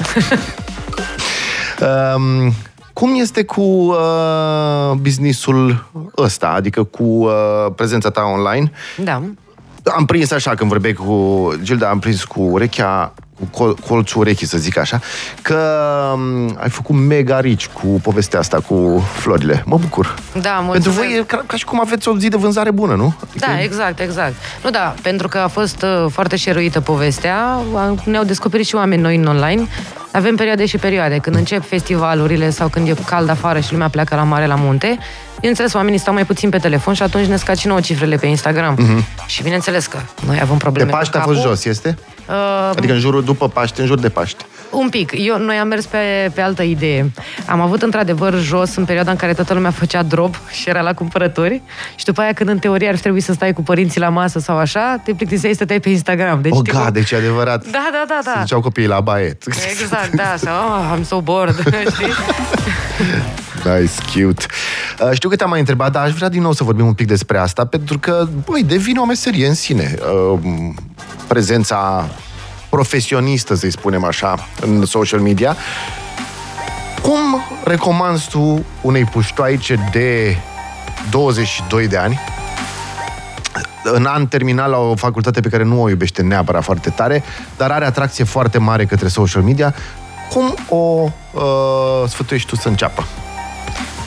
Um, 2.14 2.54
cum 2.92 3.20
este 3.20 3.44
cu 3.44 3.60
uh, 3.60 4.92
businessul 4.96 5.88
ăsta, 6.16 6.48
adică 6.48 6.82
cu 6.82 7.02
uh, 7.02 7.30
prezența 7.76 8.10
ta 8.10 8.22
online? 8.22 8.72
Da. 8.96 9.22
Am 9.96 10.04
prins 10.04 10.30
așa 10.30 10.54
când 10.54 10.70
vorbeai 10.70 10.92
cu 10.92 11.52
Gilda, 11.62 11.88
am 11.88 11.98
prins 11.98 12.24
cu 12.24 12.40
urechea, 12.40 13.12
cu 13.38 13.44
col- 13.58 13.74
colțul 13.88 14.20
urechii, 14.20 14.46
să 14.46 14.58
zic 14.58 14.78
așa, 14.78 15.00
că 15.42 15.58
um, 16.14 16.56
ai 16.60 16.68
făcut 16.70 16.94
mega 16.96 17.40
rici 17.40 17.66
cu 17.68 17.86
povestea 17.86 18.38
asta 18.38 18.60
cu 18.60 19.02
florile. 19.12 19.62
Mă 19.66 19.76
bucur. 19.78 20.14
Da, 20.40 20.50
mulțumesc. 20.50 20.72
Pentru 20.72 20.90
voi 20.92 21.18
e 21.18 21.22
ca, 21.26 21.44
ca 21.46 21.56
și 21.56 21.64
cum 21.64 21.80
aveți 21.80 22.08
o 22.08 22.16
zi 22.18 22.28
de 22.28 22.36
vânzare 22.36 22.70
bună, 22.70 22.94
nu? 22.94 23.14
Adică 23.28 23.46
Da, 23.46 23.60
exact, 23.62 24.00
exact. 24.00 24.34
Nu, 24.64 24.70
da, 24.70 24.94
pentru 25.02 25.28
că 25.28 25.38
a 25.38 25.48
fost 25.48 25.82
uh, 25.82 26.06
foarte 26.12 26.36
șeruită 26.36 26.80
povestea, 26.80 27.36
a- 27.74 27.94
ne-au 28.04 28.24
descoperit 28.24 28.66
și 28.66 28.74
oameni 28.74 29.02
noi 29.02 29.16
în 29.16 29.26
online. 29.26 29.66
Avem 30.18 30.36
perioade 30.36 30.66
și 30.66 30.76
perioade. 30.76 31.18
Când 31.18 31.36
încep 31.36 31.68
festivalurile 31.68 32.50
sau 32.50 32.68
când 32.68 32.88
e 32.88 32.94
cald 33.06 33.28
afară 33.28 33.60
și 33.60 33.72
lumea 33.72 33.88
pleacă 33.88 34.14
la 34.14 34.22
mare, 34.22 34.46
la 34.46 34.54
munte, 34.54 34.98
bineînțeles, 35.34 35.72
oamenii 35.72 35.98
stau 35.98 36.14
mai 36.14 36.24
puțin 36.24 36.50
pe 36.50 36.58
telefon 36.58 36.94
și 36.94 37.02
atunci 37.02 37.26
ne 37.26 37.36
scad 37.36 37.56
și 37.56 37.66
nouă 37.66 37.80
cifrele 37.80 38.16
pe 38.16 38.26
Instagram. 38.26 39.04
Și 39.26 39.42
bineînțeles 39.42 39.86
că 39.86 39.98
noi 40.26 40.38
avem 40.40 40.56
De 40.56 40.62
probleme 40.62 40.90
Paște 40.90 41.10
cu 41.10 41.16
a 41.18 41.20
fost 41.20 41.36
capul. 41.36 41.50
jos, 41.50 41.64
este? 41.64 41.98
Uh, 42.28 42.70
Adică 42.76 42.92
în 42.92 42.98
jurul, 42.98 43.24
după 43.24 43.48
Paște, 43.48 43.80
în 43.80 43.86
jur 43.86 43.98
de 43.98 44.08
Paște. 44.08 44.44
Un 44.70 44.88
pic. 44.88 45.12
Eu, 45.16 45.38
noi 45.38 45.56
am 45.56 45.68
mers 45.68 45.84
pe, 45.86 46.30
pe 46.34 46.40
altă 46.40 46.62
idee. 46.62 47.10
Am 47.46 47.60
avut 47.60 47.82
într-adevăr 47.82 48.34
jos 48.40 48.74
în 48.76 48.84
perioada 48.84 49.10
în 49.10 49.16
care 49.16 49.32
toată 49.34 49.54
lumea 49.54 49.70
făcea 49.70 50.02
drop 50.02 50.34
și 50.50 50.68
era 50.68 50.80
la 50.80 50.94
cumpărături 50.94 51.62
și 51.96 52.04
după 52.04 52.20
aia 52.20 52.32
când 52.32 52.48
în 52.48 52.58
teorie 52.58 52.88
ar 52.88 52.94
fi 52.94 53.00
trebuit 53.00 53.22
să 53.24 53.32
stai 53.32 53.52
cu 53.52 53.62
părinții 53.62 54.00
la 54.00 54.08
masă 54.08 54.38
sau 54.38 54.56
așa, 54.56 55.00
te 55.04 55.12
plictiseai 55.14 55.50
să 55.50 55.56
stăteai 55.56 55.80
pe 55.80 55.88
Instagram. 55.88 56.40
Deci, 56.42 56.52
Oh, 56.52 56.58
știi 56.58 56.72
God, 56.72 56.82
cum- 56.82 56.92
deci 56.92 57.10
e 57.10 57.16
adevărat. 57.16 57.64
Da, 57.70 57.88
da, 57.92 58.04
da, 58.08 58.18
Se 58.22 58.30
da. 58.34 58.40
duceau 58.40 58.60
copiii 58.60 58.86
la 58.86 59.00
baie. 59.00 59.38
Exact, 59.70 60.10
da. 60.14 60.34
Sau, 60.36 60.54
oh, 60.68 60.98
I'm 60.98 61.02
so 61.06 61.20
bored, 61.20 61.54
știi? 61.94 62.06
Nice, 63.64 63.92
cute. 64.24 64.44
Uh, 65.02 65.10
știu 65.12 65.28
că 65.28 65.36
te-am 65.36 65.50
mai 65.50 65.58
întrebat, 65.58 65.92
dar 65.92 66.04
aș 66.04 66.12
vrea 66.12 66.28
din 66.28 66.42
nou 66.42 66.52
să 66.52 66.64
vorbim 66.64 66.86
un 66.86 66.92
pic 66.92 67.06
despre 67.06 67.38
asta, 67.38 67.64
pentru 67.64 67.98
că, 67.98 68.26
băi, 68.44 68.62
devine 68.62 68.98
o 69.00 69.04
meserie 69.04 69.46
în 69.46 69.54
sine. 69.54 69.94
Uh, 70.32 70.38
prezența 71.26 72.08
profesionistă, 72.68 73.54
să-i 73.54 73.70
spunem 73.70 74.04
așa, 74.04 74.48
în 74.60 74.84
social 74.84 75.20
media. 75.20 75.56
Cum 77.02 77.42
recomanzi 77.64 78.28
tu 78.28 78.64
unei 78.80 79.04
puștoaice 79.04 79.88
de 79.92 80.36
22 81.10 81.88
de 81.88 81.96
ani 81.96 82.20
în 83.82 84.04
an 84.04 84.26
terminal 84.26 84.70
la 84.70 84.78
o 84.78 84.94
facultate 84.94 85.40
pe 85.40 85.48
care 85.48 85.62
nu 85.62 85.82
o 85.82 85.88
iubește 85.88 86.22
neapărat 86.22 86.62
foarte 86.62 86.90
tare, 86.90 87.22
dar 87.56 87.70
are 87.70 87.84
atracție 87.84 88.24
foarte 88.24 88.58
mare 88.58 88.84
către 88.84 89.08
social 89.08 89.42
media, 89.42 89.74
cum 90.30 90.54
o 90.68 90.76
uh, 91.32 92.08
sfătuiești 92.08 92.48
tu 92.48 92.56
să 92.56 92.68
înceapă? 92.68 93.06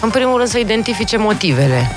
În 0.02 0.10
primul 0.10 0.38
rând 0.38 0.50
să 0.50 0.58
identifice 0.58 1.18
motivele. 1.18 1.90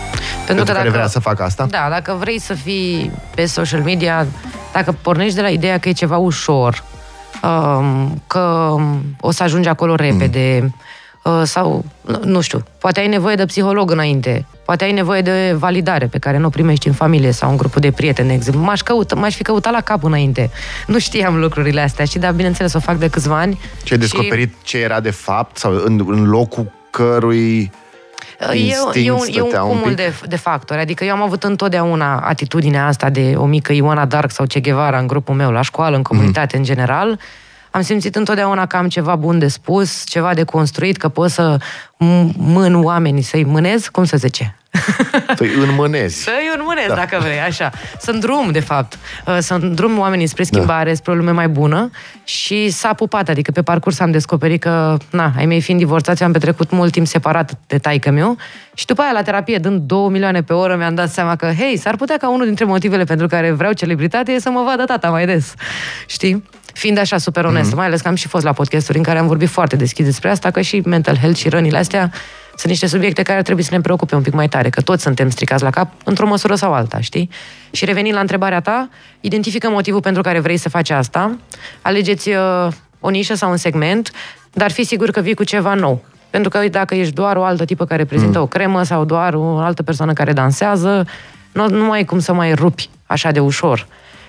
Pentru 0.46 0.64
că 0.64 0.72
care 0.72 0.90
vrea 0.90 1.06
să 1.06 1.18
facă 1.18 1.42
asta? 1.42 1.66
Da, 1.70 1.86
dacă 1.90 2.16
vrei 2.18 2.38
să 2.38 2.54
fii 2.54 3.10
pe 3.34 3.46
social 3.46 3.80
media, 3.80 4.26
dacă 4.72 4.92
pornești 5.02 5.34
de 5.34 5.40
la 5.40 5.48
ideea 5.48 5.78
că 5.78 5.88
e 5.88 5.92
ceva 5.92 6.16
ușor, 6.16 6.84
um, 7.42 8.22
că 8.26 8.74
o 9.20 9.30
să 9.30 9.42
ajungi 9.42 9.68
acolo 9.68 9.94
repede, 9.94 10.58
mm. 10.62 10.74
Uh, 11.24 11.42
sau, 11.44 11.84
nu 12.24 12.40
știu, 12.40 12.62
poate 12.78 13.00
ai 13.00 13.08
nevoie 13.08 13.34
de 13.34 13.44
psiholog 13.44 13.90
înainte, 13.90 14.46
poate 14.64 14.84
ai 14.84 14.92
nevoie 14.92 15.20
de 15.20 15.54
validare 15.58 16.06
pe 16.06 16.18
care 16.18 16.38
nu 16.38 16.46
o 16.46 16.48
primești 16.48 16.86
în 16.86 16.92
familie 16.92 17.30
sau 17.30 17.50
în 17.50 17.56
grupul 17.56 17.80
de 17.80 17.90
prieteni, 17.90 18.28
de 18.28 18.34
exemplu. 18.34 18.62
M-aș, 18.62 18.80
căuta, 18.80 19.14
m-aș 19.14 19.34
fi 19.34 19.42
căutat 19.42 19.72
la 19.72 19.80
cap 19.80 20.04
înainte. 20.04 20.50
Nu 20.86 20.98
știam 20.98 21.38
lucrurile 21.38 21.80
astea 21.80 22.04
și, 22.04 22.18
dar 22.18 22.32
bineînțeles, 22.32 22.72
o 22.72 22.80
fac 22.80 22.96
de 22.96 23.08
câțiva 23.08 23.38
ani. 23.38 23.60
Ce 23.82 23.92
ai 23.92 23.98
descoperit 23.98 24.48
și... 24.48 24.64
ce 24.64 24.78
era 24.78 25.00
de 25.00 25.10
fapt 25.10 25.56
sau 25.56 25.72
în, 25.84 26.04
în 26.06 26.24
locul 26.28 26.70
cărui 26.90 27.72
E, 28.40 28.70
e, 29.04 29.10
un, 29.10 29.26
e 29.32 29.40
un 29.40 29.50
cumul 29.50 29.82
un 29.86 29.94
de, 29.94 30.12
de 30.26 30.36
factori. 30.36 30.80
Adică 30.80 31.04
eu 31.04 31.12
am 31.12 31.22
avut 31.22 31.42
întotdeauna 31.42 32.20
atitudinea 32.20 32.86
asta 32.86 33.10
de 33.10 33.34
o 33.36 33.44
mică 33.44 33.72
Ioana 33.72 34.04
Dark 34.04 34.30
sau 34.30 34.46
Che 34.46 34.60
Guevara 34.60 34.98
în 34.98 35.06
grupul 35.06 35.34
meu, 35.34 35.50
la 35.50 35.62
școală, 35.62 35.96
în 35.96 36.02
comunitate, 36.02 36.56
mm. 36.56 36.60
în 36.60 36.66
general. 36.66 37.20
Am 37.70 37.82
simțit 37.82 38.16
întotdeauna 38.16 38.66
că 38.66 38.76
am 38.76 38.88
ceva 38.88 39.16
bun 39.16 39.38
de 39.38 39.48
spus, 39.48 40.04
ceva 40.06 40.34
de 40.34 40.42
construit, 40.42 40.96
că 40.96 41.08
pot 41.08 41.30
să 41.30 41.56
mân 42.36 42.84
oamenii, 42.84 43.22
să-i 43.22 43.44
mânez, 43.44 43.88
cum 43.88 44.04
să 44.04 44.16
zice? 44.16 44.56
Să-i 45.36 45.50
înmânezi. 45.68 46.22
Să-i 46.22 46.50
înmânezi, 46.58 46.88
da. 46.88 46.94
dacă 46.94 47.18
vrei, 47.20 47.40
așa. 47.40 47.70
Să 47.98 48.12
drum, 48.12 48.50
de 48.50 48.60
fapt. 48.60 48.98
Uh, 49.26 49.36
să 49.40 49.58
drum 49.58 49.98
oamenii 49.98 50.26
spre 50.26 50.42
schimbare, 50.42 50.88
da. 50.88 50.94
spre 50.94 51.12
o 51.12 51.14
lume 51.14 51.30
mai 51.30 51.48
bună 51.48 51.90
și 52.24 52.70
s-a 52.70 52.92
pupat, 52.92 53.28
adică 53.28 53.50
pe 53.50 53.62
parcurs 53.62 54.00
am 54.00 54.10
descoperit 54.10 54.60
că, 54.60 54.96
na, 55.10 55.32
ai 55.36 55.46
mei 55.46 55.60
fiind 55.60 55.80
divorțați, 55.80 56.22
am 56.22 56.32
petrecut 56.32 56.70
mult 56.70 56.92
timp 56.92 57.06
separat 57.06 57.58
de 57.66 57.78
taică 57.78 58.10
meu 58.10 58.36
și 58.74 58.86
după 58.86 59.02
aia 59.02 59.12
la 59.12 59.22
terapie, 59.22 59.58
dând 59.58 59.80
2 59.80 60.08
milioane 60.08 60.42
pe 60.42 60.52
oră, 60.52 60.76
mi-am 60.76 60.94
dat 60.94 61.10
seama 61.10 61.36
că, 61.36 61.52
hei, 61.58 61.76
s-ar 61.76 61.96
putea 61.96 62.16
ca 62.16 62.30
unul 62.30 62.46
dintre 62.46 62.64
motivele 62.64 63.04
pentru 63.04 63.26
care 63.26 63.50
vreau 63.50 63.72
celebritate 63.72 64.32
e 64.32 64.40
să 64.40 64.50
mă 64.50 64.62
vadă 64.66 64.84
tata 64.84 65.10
mai 65.10 65.26
des. 65.26 65.54
Știi? 66.06 66.44
fiind 66.74 66.98
așa 66.98 67.18
super 67.18 67.44
onestă, 67.44 67.72
mm-hmm. 67.72 67.76
mai 67.76 67.86
ales 67.86 68.00
că 68.00 68.08
am 68.08 68.14
și 68.14 68.28
fost 68.28 68.44
la 68.44 68.52
podcasturi 68.52 68.98
în 68.98 69.04
care 69.04 69.18
am 69.18 69.26
vorbit 69.26 69.48
foarte 69.48 69.76
deschis 69.76 70.04
despre 70.04 70.30
asta, 70.30 70.50
că 70.50 70.60
și 70.60 70.82
mental 70.84 71.16
health 71.16 71.38
și 71.38 71.48
rănile 71.48 71.78
astea 71.78 72.10
sunt 72.56 72.72
niște 72.72 72.86
subiecte 72.86 73.22
care 73.22 73.42
trebuie 73.42 73.64
să 73.64 73.74
ne 73.74 73.80
preocupe 73.80 74.14
un 74.14 74.22
pic 74.22 74.32
mai 74.32 74.48
tare, 74.48 74.68
că 74.68 74.80
toți 74.80 75.02
suntem 75.02 75.30
stricați 75.30 75.62
la 75.62 75.70
cap, 75.70 75.92
într-o 76.04 76.26
măsură 76.26 76.54
sau 76.54 76.72
alta, 76.72 77.00
știi? 77.00 77.28
Și 77.70 77.84
revenind 77.84 78.14
la 78.14 78.20
întrebarea 78.20 78.60
ta, 78.60 78.88
identifică 79.20 79.68
motivul 79.70 80.00
pentru 80.00 80.22
care 80.22 80.40
vrei 80.40 80.56
să 80.56 80.68
faci 80.68 80.90
asta, 80.90 81.36
alegeți 81.82 82.28
uh, 82.28 82.68
o 83.00 83.08
nișă 83.08 83.34
sau 83.34 83.50
un 83.50 83.56
segment, 83.56 84.10
dar 84.52 84.70
fi 84.70 84.84
sigur 84.84 85.10
că 85.10 85.20
vii 85.20 85.34
cu 85.34 85.44
ceva 85.44 85.74
nou. 85.74 86.04
Pentru 86.30 86.50
că 86.50 86.68
dacă 86.68 86.94
ești 86.94 87.12
doar 87.12 87.36
o 87.36 87.44
altă 87.44 87.64
tipă 87.64 87.84
care 87.84 88.04
prezintă 88.04 88.38
mm. 88.38 88.44
o 88.44 88.46
cremă 88.46 88.82
sau 88.82 89.04
doar 89.04 89.34
o 89.34 89.58
altă 89.58 89.82
persoană 89.82 90.12
care 90.12 90.32
dansează, 90.32 91.06
nu, 91.52 91.68
nu 91.68 91.84
mai 91.84 91.98
ai 91.98 92.04
cum 92.04 92.18
să 92.18 92.32
mai 92.32 92.54
rupi 92.54 92.90
așa 93.06 93.30
de 93.30 93.40
ușor. 93.40 93.86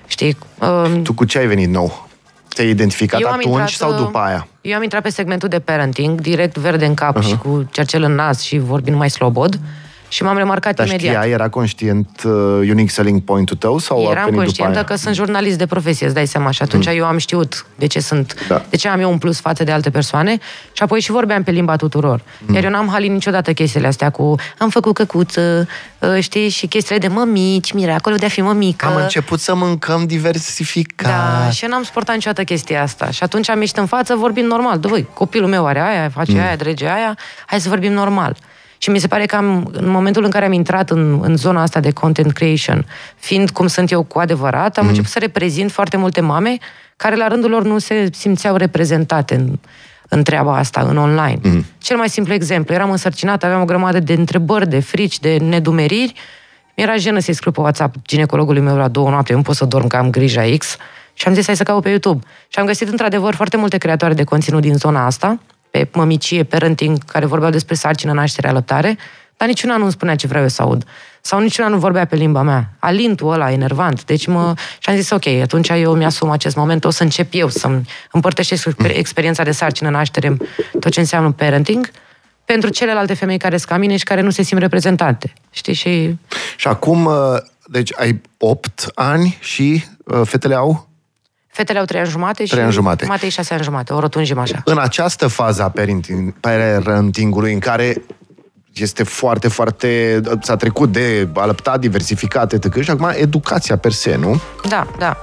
Știi? 0.08 0.38
Uh, 0.60 1.02
tu 1.04 1.14
cu 1.14 1.26
ce 1.26 1.38
ai 1.38 1.48
venit 1.48 1.70
nou? 1.70 2.08
Te-ai 2.48 2.70
identificat 2.70 3.22
eu 3.22 3.28
atunci 3.28 3.46
intrat, 3.46 3.70
sau 3.70 3.94
după 3.94 4.18
aia? 4.18 4.48
Eu 4.66 4.76
am 4.76 4.84
intrat 4.84 5.02
pe 5.02 5.10
segmentul 5.10 5.50
de 5.50 5.60
parenting, 5.60 6.22
direct 6.22 6.58
verde 6.58 6.86
în 6.86 6.94
cap 6.94 7.18
uh-huh. 7.18 7.28
și 7.28 7.38
cu 7.38 7.70
cercel 7.72 8.04
în 8.04 8.16
nas 8.16 8.42
și 8.42 8.58
vorbind 8.58 8.98
mai 8.98 9.10
slobod. 9.10 9.60
Și 10.16 10.24
m-am 10.24 10.38
remarcat 10.38 10.76
Dar 10.76 10.88
imediat. 10.88 11.14
Știa, 11.14 11.34
era 11.34 11.50
conștient 11.50 12.24
uh, 12.26 12.32
unique 12.60 12.88
selling 12.88 13.22
point-ul 13.22 13.58
tău? 13.58 13.78
Sau 13.78 14.08
Eram 14.12 14.30
conștientă 14.30 14.84
că 14.84 14.96
sunt 14.96 15.16
jurnalist 15.16 15.58
de 15.58 15.66
profesie, 15.66 16.06
îți 16.06 16.16
dai 16.16 16.28
seama. 16.28 16.52
Și 16.52 16.62
atunci 16.62 16.88
mm. 16.88 16.98
eu 16.98 17.06
am 17.06 17.18
știut 17.18 17.66
de 17.76 17.88
ce 17.88 18.00
sunt, 18.00 18.48
da. 18.48 18.66
de 18.70 18.76
ce 18.76 18.88
am 18.88 19.00
eu 19.00 19.12
un 19.12 19.18
plus 19.18 19.40
față 19.40 19.64
de 19.64 19.72
alte 19.72 19.90
persoane. 19.90 20.38
Și 20.72 20.84
apoi 20.84 21.00
și 21.00 21.12
vorbeam 21.12 21.44
pe 21.44 21.52
limba 21.52 21.76
tuturor. 21.76 22.22
Mm. 22.46 22.54
Iar 22.54 22.64
eu 22.64 22.70
n-am 22.70 22.90
halit 22.90 23.12
niciodată 23.12 23.54
chestiile 23.54 23.88
astea 23.88 24.10
cu 24.10 24.36
am 24.58 24.70
făcut 24.70 24.94
căcuță, 24.94 25.68
uh, 26.00 26.18
știi, 26.20 26.50
și 26.50 26.68
chestiile 26.68 27.08
de 27.08 27.08
mămici, 27.08 27.72
miracolul 27.72 28.18
de 28.18 28.26
a 28.26 28.30
fi 28.30 28.42
mămică. 28.42 28.86
Am 28.86 28.96
început 28.96 29.40
să 29.40 29.56
mâncăm 29.56 30.06
diversificat. 30.06 31.44
Da, 31.44 31.50
și 31.50 31.64
eu 31.64 31.70
n-am 31.70 31.84
suportat 31.84 32.16
niciodată 32.16 32.44
chestia 32.44 32.82
asta. 32.82 33.10
Și 33.10 33.24
atunci 33.24 33.50
am 33.50 33.60
ieșit 33.60 33.78
în 33.78 33.86
față 33.86 34.16
vorbind 34.16 34.48
normal. 34.48 34.80
Dă, 34.80 34.88
voi, 34.88 35.08
copilul 35.14 35.50
meu 35.50 35.66
are 35.66 35.82
aia, 35.82 36.10
face 36.10 36.32
mm. 36.32 36.40
aia, 36.40 36.56
drege 36.56 36.86
aia, 36.86 37.18
hai 37.46 37.62
să 37.62 37.70
vorbim 37.70 37.92
normal. 37.92 38.38
Și 38.78 38.90
mi 38.90 39.00
se 39.00 39.08
pare 39.08 39.26
că 39.26 39.36
am, 39.36 39.70
în 39.72 39.90
momentul 39.90 40.24
în 40.24 40.30
care 40.30 40.46
am 40.46 40.52
intrat 40.52 40.90
în, 40.90 41.20
în 41.22 41.36
zona 41.36 41.62
asta 41.62 41.80
de 41.80 41.92
content 41.92 42.32
creation, 42.32 42.86
fiind 43.16 43.50
cum 43.50 43.68
sunt 43.68 43.92
eu 43.92 44.04
cu 44.04 44.20
adevărat, 44.20 44.78
am 44.78 44.84
mm. 44.84 44.90
început 44.90 45.12
să 45.12 45.20
reprezint 45.20 45.72
foarte 45.72 45.98
multe 45.98 46.22
mame 46.22 46.58
care 46.96 47.16
la 47.16 47.28
rândul 47.28 47.50
lor 47.50 47.64
nu 47.64 47.78
se 47.78 48.10
simțeau 48.12 48.56
reprezentate 48.56 49.36
în, 49.36 49.60
în 50.10 50.24
treaba 50.24 50.58
asta, 50.58 50.82
în 50.90 50.98
online. 50.98 51.40
Mm. 51.44 51.66
Cel 51.78 51.98
mai 51.98 52.10
simplu 52.10 52.34
exemplu, 52.34 52.74
eram 52.74 52.92
însărcinată, 52.92 53.46
aveam 53.46 53.62
o 53.62 53.66
grămadă 53.66 54.00
de 54.00 54.14
întrebări, 54.14 54.70
de 54.70 54.80
frici, 54.80 55.20
de 55.20 55.38
nedumeriri. 55.38 56.14
Mi-era 56.76 56.96
jenă 56.96 57.20
să-i 57.20 57.34
scriu 57.34 57.52
pe 57.52 57.62
WhatsApp 57.62 57.96
ginecologului 58.08 58.62
meu 58.62 58.76
la 58.76 58.88
două 58.88 59.10
noapte, 59.10 59.34
nu 59.34 59.42
pot 59.42 59.56
să 59.56 59.66
dorm 59.66 59.88
că 59.88 59.96
am 59.96 60.10
grija 60.10 60.44
X. 60.58 60.78
Și 61.14 61.28
am 61.28 61.34
zis, 61.34 61.46
hai 61.46 61.56
să 61.56 61.64
caut 61.64 61.84
pe 61.84 61.90
YouTube. 61.90 62.26
Și 62.48 62.60
am 62.60 62.66
găsit 62.66 62.88
într-adevăr 62.88 63.34
foarte 63.34 63.58
multe 63.58 63.78
creatoare 63.78 64.14
de 64.14 64.24
conținut 64.24 64.62
din 64.62 64.76
zona 64.76 65.06
asta, 65.06 65.40
pe 65.76 65.88
mămicie, 65.94 66.44
parenting, 66.44 66.98
care 67.06 67.26
vorbeau 67.26 67.52
despre 67.52 67.76
sarcină, 67.76 68.14
naștere, 68.14 68.48
alăptare, 68.48 68.98
dar 69.38 69.48
niciuna 69.48 69.78
nu 69.78 69.84
îmi 69.84 69.92
spunea 69.92 70.16
ce 70.16 70.28
vreau 70.28 70.44
eu 70.44 70.50
să 70.50 70.62
aud. 70.62 70.84
Sau 71.22 71.40
niciuna 71.40 71.68
nu 71.68 71.78
vorbea 71.78 72.06
pe 72.06 72.16
limba 72.16 72.42
mea. 72.42 72.70
Alintul 72.80 73.32
ăla, 73.32 73.52
enervant. 73.52 74.06
Deci 74.06 74.28
mă... 74.28 74.54
Și 74.80 74.90
am 74.90 74.96
zis, 74.96 75.10
ok, 75.10 75.28
atunci 75.28 75.70
eu 75.70 75.96
mi-asum 75.96 76.30
acest 76.30 76.56
moment, 76.56 76.86
o 76.86 76.90
să 76.90 77.04
încep 77.04 77.28
eu 77.32 77.50
să-mi 77.50 77.82
împărtășesc 78.12 78.68
experiența 78.78 79.44
de 79.44 79.52
sarcină, 79.52 79.90
naștere, 79.90 80.38
tot 80.80 80.92
ce 80.92 81.00
înseamnă 81.00 81.32
parenting, 81.32 81.92
pentru 82.46 82.70
celelalte 82.70 83.14
femei 83.14 83.38
care 83.38 83.58
sunt 83.58 83.70
ca 83.70 83.78
mine 83.78 83.98
și 83.98 84.04
care 84.04 84.22
nu 84.22 84.30
se 84.30 84.42
simt 84.42 84.62
reprezentate. 84.62 85.34
Știi? 85.50 85.74
Și, 85.74 86.16
și 86.58 86.68
acum, 86.68 87.06
uh, 87.06 87.14
deci 87.66 87.92
ai 87.96 88.22
8 88.38 88.92
ani 88.94 89.38
și 89.40 89.84
uh, 90.06 90.22
fetele 90.24 90.56
au? 90.56 90.90
Fetele 91.56 91.80
au 91.80 91.86
trei 91.86 92.00
ani 92.00 92.10
jumate 92.10 92.46
și 92.46 92.60
ani 92.60 92.72
jumate. 92.72 93.06
Matei 93.06 93.30
șase 93.30 93.54
ani 93.54 93.64
jumate, 93.64 93.94
o 93.94 94.00
rotunjim 94.00 94.38
așa. 94.38 94.62
În 94.66 94.78
această 94.78 95.28
fază 95.28 95.64
a 95.64 95.70
parenting, 95.70 96.34
parentingului 96.40 97.54
în 97.54 97.60
care 97.60 98.04
este 98.74 99.04
foarte, 99.04 99.48
foarte... 99.48 100.22
s-a 100.42 100.56
trecut 100.56 100.92
de 100.92 101.28
alăptat, 101.34 101.80
diversificat, 101.80 102.54
etc. 102.54 102.82
Și 102.82 102.90
acum 102.90 103.12
educația 103.16 103.78
per 103.78 103.92
se, 103.92 104.16
nu? 104.16 104.42
Da, 104.70 104.88
da. 105.00 105.20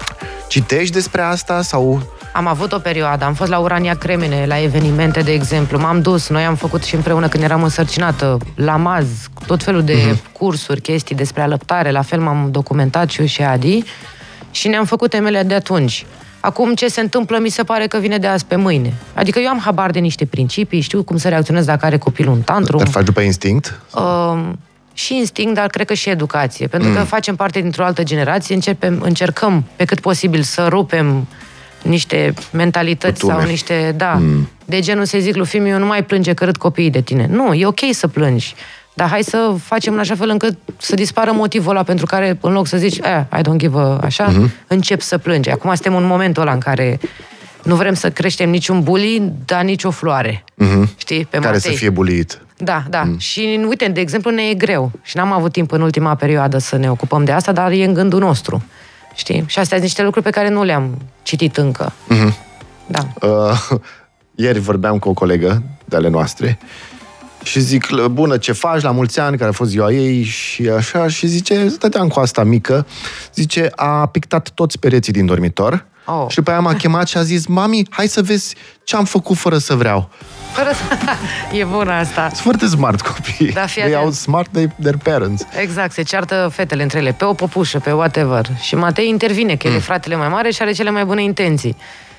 Citești 0.48 0.92
despre 0.92 1.20
asta 1.20 1.62
sau... 1.62 2.02
Am 2.32 2.46
avut 2.46 2.72
o 2.72 2.78
perioadă, 2.78 3.24
am 3.24 3.34
fost 3.34 3.50
la 3.50 3.58
Urania 3.58 3.94
Cremene, 3.94 4.44
la 4.46 4.60
evenimente, 4.60 5.20
de 5.20 5.32
exemplu. 5.32 5.78
M-am 5.78 6.00
dus, 6.00 6.28
noi 6.28 6.44
am 6.44 6.54
făcut 6.54 6.82
și 6.82 6.94
împreună 6.94 7.28
când 7.28 7.42
eram 7.42 7.62
însărcinată, 7.62 8.38
la 8.54 8.76
maz, 8.76 9.06
tot 9.46 9.62
felul 9.62 9.82
de 9.82 9.94
uh-huh. 9.94 10.32
cursuri, 10.32 10.80
chestii 10.80 11.16
despre 11.16 11.42
alăptare. 11.42 11.90
La 11.90 12.02
fel 12.02 12.20
m-am 12.20 12.48
documentat 12.50 13.08
și 13.08 13.20
eu 13.20 13.26
și 13.26 13.42
Adi 13.42 13.84
și 14.50 14.68
ne-am 14.68 14.84
făcut 14.84 15.10
temele 15.10 15.42
de 15.42 15.54
atunci. 15.54 16.06
Acum 16.44 16.74
ce 16.74 16.88
se 16.88 17.00
întâmplă 17.00 17.38
mi 17.38 17.48
se 17.48 17.62
pare 17.62 17.86
că 17.86 17.98
vine 17.98 18.18
de 18.18 18.26
azi 18.26 18.44
pe 18.44 18.56
mâine. 18.56 18.94
Adică 19.14 19.38
eu 19.38 19.48
am 19.48 19.58
habar 19.58 19.90
de 19.90 19.98
niște 19.98 20.24
principii, 20.24 20.80
știu 20.80 21.02
cum 21.02 21.16
să 21.16 21.28
reacționez 21.28 21.64
dacă 21.64 21.86
are 21.86 21.98
copilul 21.98 22.32
un 22.32 22.40
tantrum. 22.40 22.78
Dar 22.78 22.88
faci 22.88 23.04
după 23.04 23.20
instinct? 23.20 23.80
Uh, 23.94 24.48
și 24.92 25.16
instinct, 25.16 25.54
dar 25.54 25.66
cred 25.66 25.86
că 25.86 25.94
și 25.94 26.08
educație. 26.08 26.66
Pentru 26.66 26.88
mm. 26.88 26.94
că 26.94 27.02
facem 27.02 27.36
parte 27.36 27.60
dintr-o 27.60 27.84
altă 27.84 28.02
generație, 28.02 28.54
începem, 28.54 29.00
încercăm 29.02 29.64
pe 29.76 29.84
cât 29.84 30.00
posibil 30.00 30.42
să 30.42 30.66
rupem 30.68 31.26
niște 31.82 32.34
mentalități 32.52 33.20
Cutume. 33.20 33.40
sau 33.40 33.50
niște, 33.50 33.94
da, 33.96 34.12
mm. 34.12 34.48
de 34.64 34.80
genul 34.80 35.04
să 35.04 35.18
zic 35.18 35.36
lui 35.36 35.46
Fimiu, 35.46 35.78
nu 35.78 35.86
mai 35.86 36.04
plânge 36.04 36.32
că 36.32 36.44
râd 36.44 36.56
copiii 36.56 36.90
de 36.90 37.00
tine. 37.00 37.26
Nu, 37.30 37.52
e 37.52 37.66
ok 37.66 37.80
să 37.90 38.08
plângi. 38.08 38.54
Dar 38.94 39.08
hai 39.08 39.22
să 39.22 39.54
facem 39.62 39.92
în 39.92 39.98
așa 39.98 40.14
fel 40.14 40.28
încât 40.28 40.58
să 40.76 40.94
dispară 40.94 41.32
motivul 41.32 41.70
ăla 41.70 41.82
pentru 41.82 42.06
care, 42.06 42.38
în 42.40 42.52
loc 42.52 42.66
să 42.66 42.76
zici, 42.76 42.98
eh, 42.98 43.38
I 43.38 43.40
don't 43.40 43.56
give 43.56 43.78
a, 43.78 43.98
așa, 44.02 44.32
uh-huh. 44.32 44.66
încep 44.66 45.00
să 45.00 45.18
plângi. 45.18 45.50
Acum 45.50 45.70
suntem 45.74 45.96
în 45.96 46.04
momentul 46.04 46.42
ăla 46.42 46.52
în 46.52 46.58
care 46.58 47.00
nu 47.62 47.74
vrem 47.74 47.94
să 47.94 48.10
creștem 48.10 48.50
niciun 48.50 48.82
bully, 48.82 49.32
dar 49.44 49.62
nici 49.62 49.84
o 49.84 49.90
floare. 49.90 50.44
Uh-huh. 50.62 50.96
Știi? 50.96 51.24
Pe 51.24 51.38
care 51.38 51.54
Matei. 51.54 51.70
să 51.70 51.76
fie 51.76 51.90
buliit. 51.90 52.40
Da, 52.56 52.82
da. 52.88 53.02
Uh-huh. 53.02 53.16
Și, 53.18 53.64
uite, 53.68 53.88
de 53.88 54.00
exemplu, 54.00 54.30
ne 54.30 54.42
e 54.42 54.54
greu. 54.54 54.90
Și 55.02 55.16
n-am 55.16 55.32
avut 55.32 55.52
timp 55.52 55.72
în 55.72 55.80
ultima 55.80 56.14
perioadă 56.14 56.58
să 56.58 56.76
ne 56.76 56.90
ocupăm 56.90 57.24
de 57.24 57.32
asta, 57.32 57.52
dar 57.52 57.70
e 57.70 57.84
în 57.84 57.94
gândul 57.94 58.20
nostru. 58.20 58.62
Știi? 59.14 59.44
Și 59.46 59.58
astea 59.58 59.64
sunt 59.64 59.80
niște 59.80 60.02
lucruri 60.02 60.24
pe 60.24 60.30
care 60.30 60.48
nu 60.48 60.62
le-am 60.62 60.98
citit 61.22 61.56
încă. 61.56 61.92
Uh-huh. 61.92 62.32
Da. 62.86 63.26
Uh, 63.26 63.80
ieri 64.44 64.58
vorbeam 64.58 64.98
cu 64.98 65.08
o 65.08 65.12
colegă 65.12 65.62
de 65.84 65.96
ale 65.96 66.08
noastre 66.08 66.58
și 67.42 67.60
zic, 67.60 67.86
bună, 68.10 68.36
ce 68.36 68.52
faci 68.52 68.82
la 68.82 68.90
mulți 68.90 69.20
ani, 69.20 69.36
care 69.36 69.50
a 69.50 69.52
fost 69.52 69.70
ziua 69.70 69.90
ei 69.90 70.22
și 70.22 70.68
așa, 70.68 71.08
și 71.08 71.26
zice, 71.26 71.68
stăteam 71.68 72.08
cu 72.08 72.20
asta 72.20 72.44
mică, 72.44 72.86
zice, 73.34 73.70
a 73.74 74.06
pictat 74.06 74.50
toți 74.54 74.78
pereții 74.78 75.12
din 75.12 75.26
dormitor 75.26 75.86
oh. 76.04 76.24
și 76.28 76.36
după 76.36 76.50
aia 76.50 76.60
m-a 76.60 76.74
chemat 76.74 77.08
și 77.08 77.16
a 77.16 77.22
zis, 77.22 77.46
mami, 77.46 77.86
hai 77.90 78.06
să 78.06 78.22
vezi 78.22 78.54
ce 78.84 78.96
am 78.96 79.04
făcut 79.04 79.36
fără 79.36 79.58
să 79.58 79.74
vreau. 79.74 80.10
Fără 80.52 80.70
să... 80.72 80.96
e 81.58 81.64
bună 81.64 81.92
asta. 81.92 82.22
Sunt 82.22 82.38
foarte 82.38 82.66
smart 82.66 83.00
copii. 83.00 83.52
Da, 83.52 83.66
fii 83.66 83.82
They 83.82 83.94
au 83.94 84.10
smart 84.10 84.52
they, 84.52 84.68
their 84.80 84.96
parents. 85.02 85.46
Exact, 85.60 85.92
se 85.92 86.02
ceartă 86.02 86.50
fetele 86.52 86.82
între 86.82 86.98
ele, 86.98 87.12
pe 87.12 87.24
o 87.24 87.32
popușă, 87.32 87.78
pe 87.78 87.92
whatever. 87.92 88.46
Și 88.60 88.74
Matei 88.74 89.08
intervine, 89.08 89.56
că 89.56 89.68
mm. 89.68 89.74
e 89.74 89.78
fratele 89.78 90.16
mai 90.16 90.28
mare 90.28 90.50
și 90.50 90.62
are 90.62 90.72
cele 90.72 90.90
mai 90.90 91.04
bune 91.04 91.22
intenții. 91.22 91.76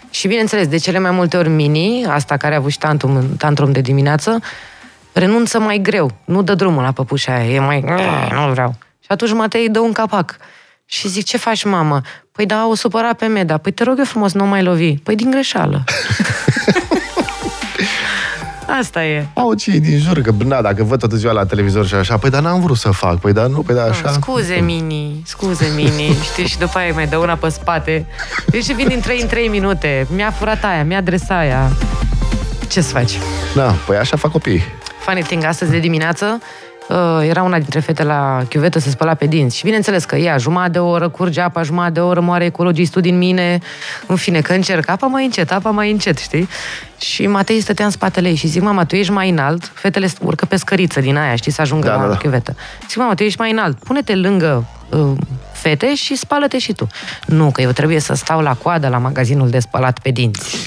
Și 0.09 0.27
bineînțeles, 0.27 0.67
de 0.67 0.77
cele 0.77 0.99
mai 0.99 1.11
multe 1.11 1.37
ori 1.37 1.49
mini, 1.49 2.05
asta 2.05 2.37
care 2.37 2.53
a 2.53 2.57
avut 2.57 2.71
și 2.71 2.77
tantrum, 2.77 3.35
tantrum 3.37 3.71
de 3.71 3.81
dimineață, 3.81 4.39
renunță 5.13 5.59
mai 5.59 5.79
greu, 5.81 6.11
nu 6.25 6.41
dă 6.41 6.55
drumul 6.55 6.83
la 6.83 6.91
păpușa 6.91 7.35
aia, 7.35 7.49
e 7.53 7.59
mai... 7.59 7.83
nu 8.31 8.51
vreau. 8.51 8.75
Și 8.99 9.07
atunci 9.07 9.33
Matei 9.33 9.69
dă 9.69 9.79
un 9.79 9.91
capac. 9.91 10.37
Și 10.85 11.07
zic, 11.07 11.25
ce 11.25 11.37
faci, 11.37 11.63
mamă? 11.63 12.01
Păi 12.31 12.45
da, 12.45 12.67
o 12.67 12.75
supăra 12.75 13.13
pe 13.13 13.25
Meda. 13.25 13.57
Păi 13.57 13.71
te 13.71 13.83
rog 13.83 13.97
eu 13.97 14.05
frumos, 14.05 14.33
nu 14.33 14.45
mai 14.45 14.63
lovi. 14.63 14.97
Păi 14.97 15.15
din 15.15 15.31
greșeală. 15.31 15.83
Asta 18.79 19.05
e. 19.05 19.25
Au 19.33 19.53
cei 19.53 19.79
din 19.79 19.99
jur, 19.99 20.21
că 20.21 20.33
na, 20.45 20.61
dacă 20.61 20.83
văd 20.83 20.99
toată 20.99 21.15
ziua 21.15 21.31
la 21.31 21.45
televizor 21.45 21.85
și 21.85 21.93
așa, 21.93 22.17
păi 22.17 22.29
dar 22.29 22.41
n-am 22.41 22.61
vrut 22.61 22.77
să 22.77 22.89
fac, 22.89 23.19
păi 23.19 23.33
dar 23.33 23.45
nu, 23.45 23.59
păi 23.59 23.75
dar 23.75 23.89
așa. 23.89 24.11
Scuze, 24.11 24.55
Mini, 24.55 25.21
scuze, 25.25 25.71
Mini, 25.75 26.17
știi, 26.31 26.47
și 26.47 26.57
după 26.57 26.77
aia 26.77 26.93
mai 26.93 27.07
dă 27.07 27.17
una 27.17 27.35
pe 27.35 27.49
spate. 27.49 28.05
Deci 28.45 28.71
vin 28.71 28.87
din 28.87 28.99
3 28.99 29.21
în 29.21 29.27
3 29.27 29.47
minute, 29.47 30.07
mi-a 30.15 30.31
furat 30.31 30.63
aia, 30.63 30.83
mi-a 30.83 30.97
adresat 30.97 31.39
aia. 31.39 31.71
Ce 32.69 32.81
să 32.81 32.91
faci? 32.91 33.17
Da, 33.55 33.75
păi 33.85 33.97
așa 33.97 34.17
fac 34.17 34.31
copiii. 34.31 34.63
Funny 35.05 35.21
thing, 35.21 35.43
astăzi 35.43 35.71
de 35.71 35.79
dimineață 35.79 36.41
uh, 36.89 36.97
era 37.27 37.43
una 37.43 37.57
dintre 37.57 37.79
fete 37.79 38.03
la 38.03 38.43
chiuvetă 38.49 38.79
să 38.79 38.89
spăla 38.89 39.13
pe 39.13 39.25
dinți. 39.25 39.57
Și 39.57 39.63
bineînțeles 39.63 40.05
că 40.05 40.15
ea, 40.15 40.37
jumătate 40.37 40.71
de 40.71 40.79
oră, 40.79 41.09
curge 41.09 41.41
apa, 41.41 41.63
jumătate 41.63 41.91
de 41.91 41.99
oră, 41.99 42.19
moare 42.19 42.45
ecologistul 42.45 43.01
din 43.01 43.17
mine. 43.17 43.59
În 44.07 44.15
fine, 44.15 44.41
că 44.41 44.53
încerc, 44.53 44.89
apa 44.89 45.07
mai 45.07 45.23
încet, 45.23 45.51
apa 45.51 45.69
mai 45.69 45.91
încet, 45.91 46.17
știi? 46.17 46.47
Și 46.97 47.27
Matei 47.27 47.61
stătea 47.61 47.85
în 47.85 47.91
spatele 47.91 48.27
ei 48.27 48.35
și 48.35 48.47
zic, 48.47 48.61
mama, 48.61 48.85
tu 48.85 48.95
ești 48.95 49.11
mai 49.11 49.29
înalt, 49.29 49.71
fetele 49.73 50.07
urcă 50.19 50.45
pe 50.45 50.55
scăriță 50.55 50.99
din 50.99 51.17
aia, 51.17 51.35
știi, 51.35 51.51
să 51.51 51.61
ajungă 51.61 51.87
Da, 51.87 51.95
la 51.95 52.01
da, 52.01 52.07
da. 52.07 52.15
chiuvetă. 52.17 52.55
Zic, 52.89 52.97
mama, 52.97 53.13
tu 53.13 53.23
ești 53.23 53.39
mai 53.39 53.51
înalt, 53.51 53.83
pune-te 53.83 54.15
lângă 54.15 54.65
uh, 54.89 55.11
fete 55.51 55.95
și 55.95 56.15
spală-te 56.15 56.57
și 56.57 56.73
tu. 56.73 56.87
Nu, 57.25 57.51
că 57.51 57.61
eu 57.61 57.71
trebuie 57.71 57.99
să 57.99 58.13
stau 58.13 58.41
la 58.41 58.53
coadă 58.53 58.87
la 58.87 58.97
magazinul 58.97 59.49
de 59.49 59.59
spălat 59.59 59.99
pe 59.99 60.09
dinți. 60.09 60.57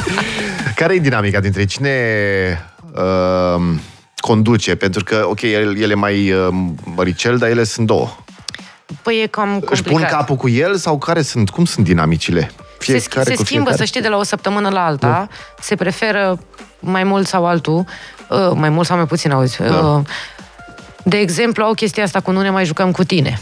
Care 0.74 0.94
e 0.94 0.98
dinamica 0.98 1.40
dintre 1.40 1.64
cine 1.64 1.90
uh, 2.94 3.78
conduce? 4.16 4.74
Pentru 4.74 5.04
că, 5.04 5.26
ok, 5.28 5.42
el, 5.42 5.80
el 5.80 5.90
e 5.90 5.94
mai 5.94 6.32
uh, 6.32 6.48
măricel, 6.94 7.38
dar 7.38 7.48
ele 7.48 7.64
sunt 7.64 7.86
două. 7.86 8.08
Păi 9.02 9.20
e 9.22 9.26
cam 9.26 9.48
complicat. 9.48 9.72
Își 9.72 9.82
pun 9.82 10.06
capul 10.10 10.36
cu 10.36 10.48
el 10.48 10.76
sau 10.76 10.98
care 10.98 11.22
sunt? 11.22 11.50
Cum 11.50 11.64
sunt 11.64 11.84
dinamicile? 11.84 12.50
se, 12.80 12.98
se 12.98 13.08
cu 13.08 13.20
schimbă, 13.20 13.44
fiecare? 13.44 13.76
să 13.76 13.84
știi, 13.84 14.00
de 14.00 14.08
la 14.08 14.16
o 14.16 14.22
săptămână 14.22 14.68
la 14.68 14.84
alta. 14.84 15.28
Se 15.60 15.74
preferă 15.74 16.38
mai 16.78 17.04
mult 17.04 17.26
sau 17.26 17.46
altul, 17.46 17.84
uh, 18.28 18.50
mai 18.54 18.68
mult 18.68 18.86
sau 18.86 18.96
mai 18.96 19.06
puțin, 19.06 19.30
auzi. 19.30 19.56
Da. 19.62 19.78
Uh, 19.78 20.04
de 21.04 21.16
exemplu, 21.16 21.64
au 21.64 21.72
chestia 21.72 22.02
asta 22.02 22.20
cu 22.20 22.30
nu 22.30 22.40
ne 22.40 22.50
mai 22.50 22.64
jucăm 22.64 22.90
cu 22.90 23.04
tine. 23.04 23.40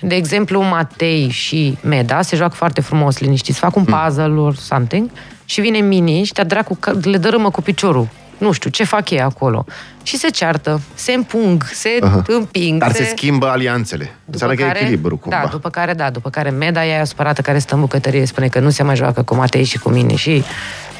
De 0.00 0.14
exemplu, 0.14 0.62
Matei 0.62 1.28
și 1.28 1.78
Meda 1.82 2.22
se 2.22 2.36
joacă 2.36 2.54
foarte 2.54 2.80
frumos, 2.80 3.18
liniștiți, 3.18 3.58
fac 3.58 3.76
un 3.76 3.84
puzzle 3.84 4.34
or 4.36 4.54
something 4.54 5.10
și 5.44 5.60
vine 5.60 5.78
Mini 5.78 6.24
și 6.24 6.32
te 6.32 6.42
dracu, 6.42 6.76
că 6.80 6.92
le 7.02 7.18
dărâmă 7.18 7.50
cu 7.50 7.62
piciorul. 7.62 8.08
Nu 8.42 8.52
știu, 8.52 8.70
ce 8.70 8.84
fac 8.84 9.10
ei 9.10 9.20
acolo. 9.20 9.64
Și 10.02 10.16
se 10.16 10.28
ceartă, 10.28 10.80
se 10.94 11.12
împung, 11.12 11.64
se 11.72 11.98
Aha. 12.02 12.22
împing. 12.26 12.80
Dar 12.80 12.92
se 12.92 13.04
schimbă 13.04 13.46
alianțele. 13.48 14.14
Înseamnă 14.30 14.56
că 14.56 14.62
e 14.62 14.72
echilibru, 14.80 15.16
cumva. 15.16 15.40
Da, 15.44 15.48
după 15.50 15.70
care, 15.70 15.92
da, 15.92 16.10
după 16.10 16.30
care 16.30 16.50
Meda 16.50 16.86
e 16.86 16.92
aia 16.94 17.04
supărată 17.04 17.42
care 17.42 17.58
stă 17.58 17.74
în 17.74 17.80
bucătărie, 17.80 18.24
spune 18.26 18.48
că 18.48 18.58
nu 18.60 18.70
se 18.70 18.82
mai 18.82 18.96
joacă 18.96 19.22
cu 19.22 19.34
Matei 19.34 19.64
și 19.64 19.78
cu 19.78 19.88
mine 19.90 20.14
și 20.14 20.44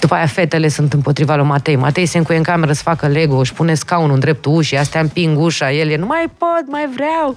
după 0.01 0.15
aia 0.15 0.27
fetele 0.27 0.69
sunt 0.69 0.93
împotriva 0.93 1.37
lui 1.37 1.47
Matei. 1.47 1.77
Matei 1.77 2.07
se 2.07 2.19
încuie 2.19 2.37
în 2.37 2.43
cameră 2.43 2.73
să 2.73 2.83
facă 2.83 3.07
Lego, 3.07 3.37
își 3.37 3.53
pune 3.53 3.75
scaunul 3.75 4.15
în 4.15 4.21
dreptul 4.21 4.55
ușii, 4.55 4.79
astea 4.79 5.01
împing 5.01 5.39
ușa, 5.41 5.73
el 5.73 5.89
e, 5.89 5.97
nu 5.97 6.07
mai 6.07 6.31
pot, 6.39 6.63
mai 6.67 6.89
vreau. 6.95 7.35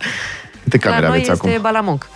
Câte 0.64 0.78
camere 0.78 1.02
La 1.02 1.08
noi 1.08 1.18
aveți 1.18 1.32
este 1.32 1.48
acum? 1.50 1.62
balamuc. 1.62 2.08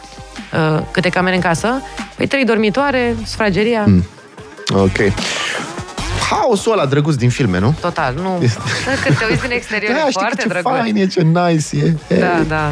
Uh, 0.54 0.80
câte 0.91 1.10
camere 1.10 1.36
în 1.36 1.41
casă? 1.41 1.82
Păi 2.15 2.28
trei 2.28 2.45
dormitoare, 2.45 3.15
sufrageria, 3.25 3.84
Mm. 3.88 4.06
Ok. 4.73 4.97
Haosul 6.29 6.71
ăla 6.71 6.85
drăguț 6.85 7.15
din 7.15 7.29
filme, 7.29 7.59
nu? 7.59 7.75
total. 7.81 8.13
Nu, 8.15 8.37
când 9.03 9.17
te 9.17 9.25
uiți 9.29 9.41
din 9.41 9.51
exterior, 9.51 9.91
Da, 9.91 9.97
e 9.97 10.01
știi 10.01 10.11
foarte 10.13 10.41
ce 10.41 10.47
drăguț. 10.47 10.71
fain 10.71 10.95
e, 10.95 11.05
ce 11.07 11.21
nice 11.21 11.95
e. 12.07 12.15
Da, 12.19 12.43
da. 12.47 12.71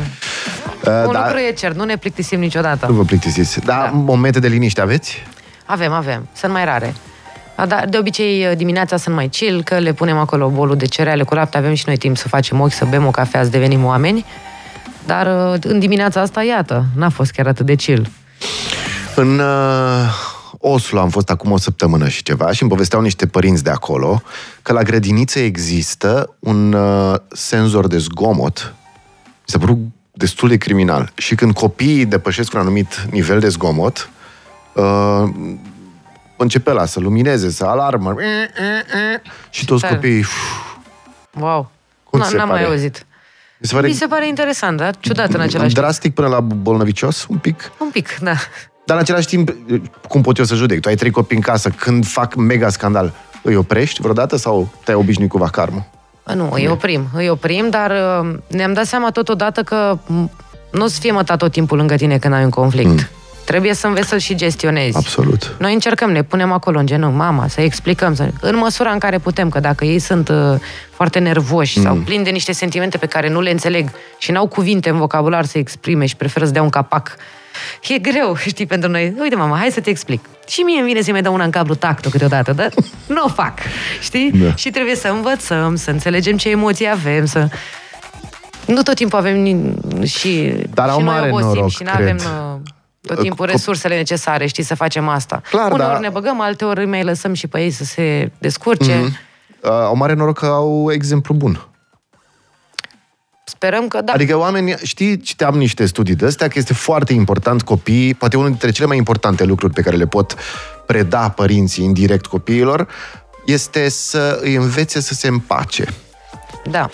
Uh, 0.85 1.05
Un 1.07 1.11
da, 1.13 1.23
lucru 1.25 1.37
e 1.39 1.51
cert, 1.51 1.75
nu 1.75 1.83
ne 1.83 1.97
plictisim 1.97 2.39
niciodată. 2.39 2.85
nu 2.89 2.93
vă 2.93 3.03
plictisiți. 3.03 3.59
Da, 3.59 3.73
Da. 3.73 3.89
momente 3.93 4.39
de 4.39 4.47
liniște 4.47 4.81
aveți? 4.81 5.23
Avem, 5.65 5.91
avem. 5.91 6.27
Sunt 6.35 6.51
mai 6.51 6.65
rare. 6.65 6.93
A, 7.55 7.65
Dar 7.65 7.85
de 7.89 7.97
obicei 7.97 8.55
dimineața 8.55 8.97
sunt 8.97 9.15
mai 9.15 9.27
chill, 9.27 9.63
că 9.63 9.77
le 9.77 9.93
punem 9.93 10.17
acolo 10.17 10.47
bolul 10.49 10.75
de 10.77 10.85
cereale 10.85 11.23
cu 11.23 11.33
lapte, 11.33 11.57
avem 11.57 11.73
și 11.73 11.83
noi 11.87 11.97
timp 11.97 12.17
să 12.17 12.27
facem 12.27 12.59
ochi, 12.61 12.71
să 12.71 12.85
bem 12.85 13.05
o 13.05 13.11
cafea, 13.11 13.43
să 13.43 13.49
devenim 13.49 13.85
oameni. 13.85 14.25
Dar 15.05 15.51
uh, 15.53 15.59
în 15.63 15.79
dimineața 15.79 16.21
asta, 16.21 16.43
iată, 16.43 16.85
n-a 16.95 17.09
fost 17.09 17.31
chiar 17.31 17.47
atât 17.47 17.65
de 17.65 17.75
chill. 17.75 18.09
În 19.15 19.39
uh, 19.39 19.45
Oslo 20.59 20.99
am 20.99 21.09
fost 21.09 21.29
acum 21.29 21.51
o 21.51 21.57
săptămână 21.57 22.07
și 22.07 22.23
ceva 22.23 22.51
și 22.51 22.61
îmi 22.61 22.71
povesteau 22.71 23.01
niște 23.01 23.27
părinți 23.27 23.63
de 23.63 23.69
acolo 23.69 24.21
că 24.61 24.73
la 24.73 24.81
grădiniță 24.81 25.39
există 25.39 26.35
un 26.39 26.73
uh, 26.73 27.15
senzor 27.31 27.87
de 27.87 27.97
zgomot. 27.97 28.73
Mi 29.23 29.43
s-a 29.45 29.57
părut 29.57 29.77
destul 30.11 30.49
de 30.49 30.57
criminal. 30.57 31.11
Și 31.15 31.35
când 31.35 31.53
copiii 31.53 32.05
depășesc 32.05 32.53
un 32.53 32.59
anumit 32.59 33.05
nivel 33.11 33.39
de 33.39 33.47
zgomot, 33.49 34.09
uh, 34.73 35.23
începe 36.37 36.71
la 36.71 36.85
să 36.85 36.99
lumineze, 36.99 37.49
să 37.51 37.65
alarmă. 37.65 38.15
Și 39.49 39.65
toți 39.65 39.81
tare. 39.81 39.93
copiii... 39.93 40.19
uf, 40.19 40.33
Wow. 41.39 41.71
Cum 42.03 42.19
N- 42.19 42.23
ți 42.23 42.29
se 42.29 42.35
N-am 42.35 42.47
mai 42.47 42.57
pare? 42.57 42.69
auzit. 42.71 43.05
Mi 43.59 43.67
se 43.67 43.73
pare 43.75 43.87
Mi 43.87 43.93
se 43.93 44.05
pare 44.07 44.27
interesant, 44.27 44.77
dar 44.77 44.95
ciudat 44.99 45.33
în 45.33 45.39
același 45.39 45.73
timp. 45.73 45.79
drastic 45.79 46.13
până 46.13 46.27
la 46.27 46.39
bolnăvicios, 46.39 47.25
un 47.29 47.37
pic. 47.37 47.71
Un 47.79 47.89
pic, 47.89 48.17
da. 48.21 48.33
Dar 48.87 48.95
în 48.95 49.01
același 49.01 49.27
timp, 49.27 49.55
cum 50.07 50.21
pot 50.21 50.37
eu 50.37 50.45
să 50.45 50.55
judec? 50.55 50.79
Tu 50.79 50.87
ai 50.87 50.95
trei 50.95 51.11
copii 51.11 51.35
în 51.35 51.41
casă, 51.41 51.69
când 51.69 52.05
fac 52.05 52.35
mega 52.35 52.69
scandal, 52.69 53.13
îi 53.41 53.55
oprești 53.55 54.01
vreodată 54.01 54.37
sau 54.37 54.69
te-ai 54.83 54.97
obișnuit 54.97 55.29
cu 55.29 55.37
vacarmul? 55.37 55.83
Nu, 56.35 56.49
îi 56.53 56.67
oprim, 56.67 57.07
îi 57.13 57.29
oprim, 57.29 57.69
dar 57.69 57.91
uh, 57.91 58.35
ne-am 58.47 58.73
dat 58.73 58.85
seama 58.85 59.11
totodată 59.11 59.63
că 59.63 59.97
m, 60.05 60.31
nu 60.71 60.83
o 60.83 60.87
să 60.87 60.99
fie 60.99 61.11
mătat 61.11 61.37
tot 61.37 61.51
timpul 61.51 61.77
lângă 61.77 61.95
tine 61.95 62.17
când 62.17 62.33
ai 62.33 62.43
un 62.43 62.49
conflict. 62.49 62.89
Mm. 62.89 63.07
Trebuie 63.45 63.73
să 63.73 63.87
înveți 63.87 64.07
să-l 64.07 64.19
și 64.19 64.35
gestionezi. 64.35 64.97
Absolut. 64.97 65.55
Noi 65.59 65.73
încercăm, 65.73 66.11
ne 66.11 66.23
punem 66.23 66.51
acolo 66.51 66.79
în 66.79 66.85
genunchi, 66.85 67.17
mama, 67.17 67.47
să 67.47 67.61
explicăm, 67.61 68.15
să... 68.15 68.29
în 68.41 68.57
măsura 68.57 68.91
în 68.91 68.99
care 68.99 69.17
putem, 69.17 69.49
că 69.49 69.59
dacă 69.59 69.85
ei 69.85 69.99
sunt 69.99 70.29
uh, 70.29 70.35
foarte 70.91 71.19
nervoși 71.19 71.77
mm. 71.77 71.83
sau 71.83 71.95
plini 71.95 72.23
de 72.23 72.29
niște 72.29 72.51
sentimente 72.51 72.97
pe 72.97 73.05
care 73.05 73.29
nu 73.29 73.41
le 73.41 73.51
înțeleg 73.51 73.89
și 74.17 74.31
n-au 74.31 74.47
cuvinte 74.47 74.89
în 74.89 74.97
vocabular 74.97 75.45
să 75.45 75.57
exprime 75.57 76.05
și 76.05 76.15
preferă 76.15 76.45
să 76.45 76.51
dea 76.51 76.61
un 76.61 76.69
capac, 76.69 77.15
e 77.87 77.97
greu, 77.97 78.35
știi, 78.35 78.65
pentru 78.65 78.89
noi. 78.89 79.13
Uite, 79.19 79.35
mama, 79.35 79.57
hai 79.57 79.69
să 79.71 79.79
te 79.79 79.89
explic. 79.89 80.25
Și 80.47 80.61
mie 80.61 80.79
îmi 80.79 80.87
vine 80.87 81.01
să-mi 81.01 81.21
dau 81.21 81.33
una 81.33 81.43
în 81.43 81.49
cablu 81.51 81.75
tactul 81.75 82.11
câteodată, 82.11 82.51
dar 82.53 82.69
nu 83.15 83.23
o 83.25 83.27
fac, 83.27 83.59
știi? 84.01 84.31
Da. 84.31 84.55
Și 84.55 84.69
trebuie 84.69 84.95
să 84.95 85.07
învățăm, 85.07 85.75
să 85.75 85.91
înțelegem 85.91 86.37
ce 86.37 86.49
emoții 86.49 86.89
avem, 86.89 87.25
să... 87.25 87.47
Nu 88.65 88.81
tot 88.81 88.95
timpul 88.95 89.17
avem 89.19 89.39
ni- 89.39 89.73
și, 90.05 90.53
Dar 90.73 90.89
au 90.89 90.97
și 90.99 91.03
noi 91.03 91.13
mare 91.13 91.27
obosim 91.27 91.47
noroc, 91.47 91.69
și 91.69 91.83
nu 91.83 91.89
avem 91.93 92.05
cred. 92.17 92.19
uh, 92.53 92.59
tot 93.01 93.19
timpul 93.21 93.47
Cop- 93.47 93.51
resursele 93.51 93.95
necesare, 93.95 94.45
știi, 94.45 94.63
să 94.63 94.75
facem 94.75 95.07
asta. 95.07 95.41
Clar, 95.49 95.71
Uneori 95.71 95.93
da. 95.93 95.99
ne 95.99 96.09
băgăm, 96.09 96.41
alteori 96.41 96.85
mai 96.85 97.03
lăsăm 97.03 97.33
și 97.33 97.47
pe 97.47 97.61
ei 97.61 97.71
să 97.71 97.83
se 97.83 98.31
descurce. 98.37 98.95
Mhm. 98.95 99.17
Uh, 99.63 99.69
au 99.71 99.95
mare 99.95 100.13
noroc 100.13 100.37
că 100.37 100.45
au 100.45 100.91
exemplu 100.91 101.33
bun. 101.33 101.67
Sperăm 103.49 103.87
că 103.87 104.01
da. 104.01 104.13
Adică 104.13 104.37
oamenii, 104.37 104.75
știi, 104.83 105.19
citeam 105.19 105.57
niște 105.57 105.85
studii 105.85 106.15
de 106.15 106.25
astea, 106.25 106.47
că 106.47 106.59
este 106.59 106.73
foarte 106.73 107.13
important 107.13 107.61
copiii, 107.61 108.13
poate 108.13 108.37
unul 108.37 108.49
dintre 108.49 108.71
cele 108.71 108.87
mai 108.87 108.97
importante 108.97 109.43
lucruri 109.43 109.73
pe 109.73 109.81
care 109.81 109.95
le 109.95 110.07
pot 110.07 110.35
preda 110.85 111.29
părinții 111.29 111.83
indirect 111.83 112.25
copiilor, 112.25 112.87
este 113.45 113.89
să 113.89 114.39
îi 114.41 114.55
învețe 114.55 115.01
să 115.01 115.13
se 115.13 115.27
împace. 115.27 115.85
Da. 116.71 116.89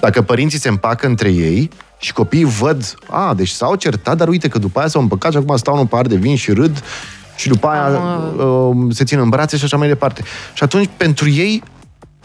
Dacă 0.00 0.22
părinții 0.22 0.58
se 0.58 0.68
împacă 0.68 1.06
între 1.06 1.28
ei 1.28 1.70
și 1.98 2.12
copiii 2.12 2.44
văd, 2.44 2.94
a, 3.10 3.34
deci 3.34 3.48
s-au 3.48 3.74
certat, 3.74 4.16
dar 4.16 4.28
uite 4.28 4.48
că 4.48 4.58
după 4.58 4.78
aia 4.78 4.88
s-au 4.88 5.00
împăcat 5.00 5.32
și 5.32 5.36
acum 5.36 5.56
stau 5.56 5.74
în 5.74 5.80
un 5.80 5.86
par 5.86 6.06
de 6.06 6.16
vin 6.16 6.36
și 6.36 6.52
râd 6.52 6.82
și 7.36 7.48
după 7.48 7.66
aia 7.66 7.84
Am, 7.84 8.78
uh, 8.86 8.94
se 8.94 9.04
țin 9.04 9.18
în 9.18 9.28
brațe 9.28 9.56
și 9.56 9.64
așa 9.64 9.76
mai 9.76 9.88
departe. 9.88 10.22
Și 10.54 10.62
atunci, 10.62 10.88
pentru 10.96 11.28
ei, 11.28 11.62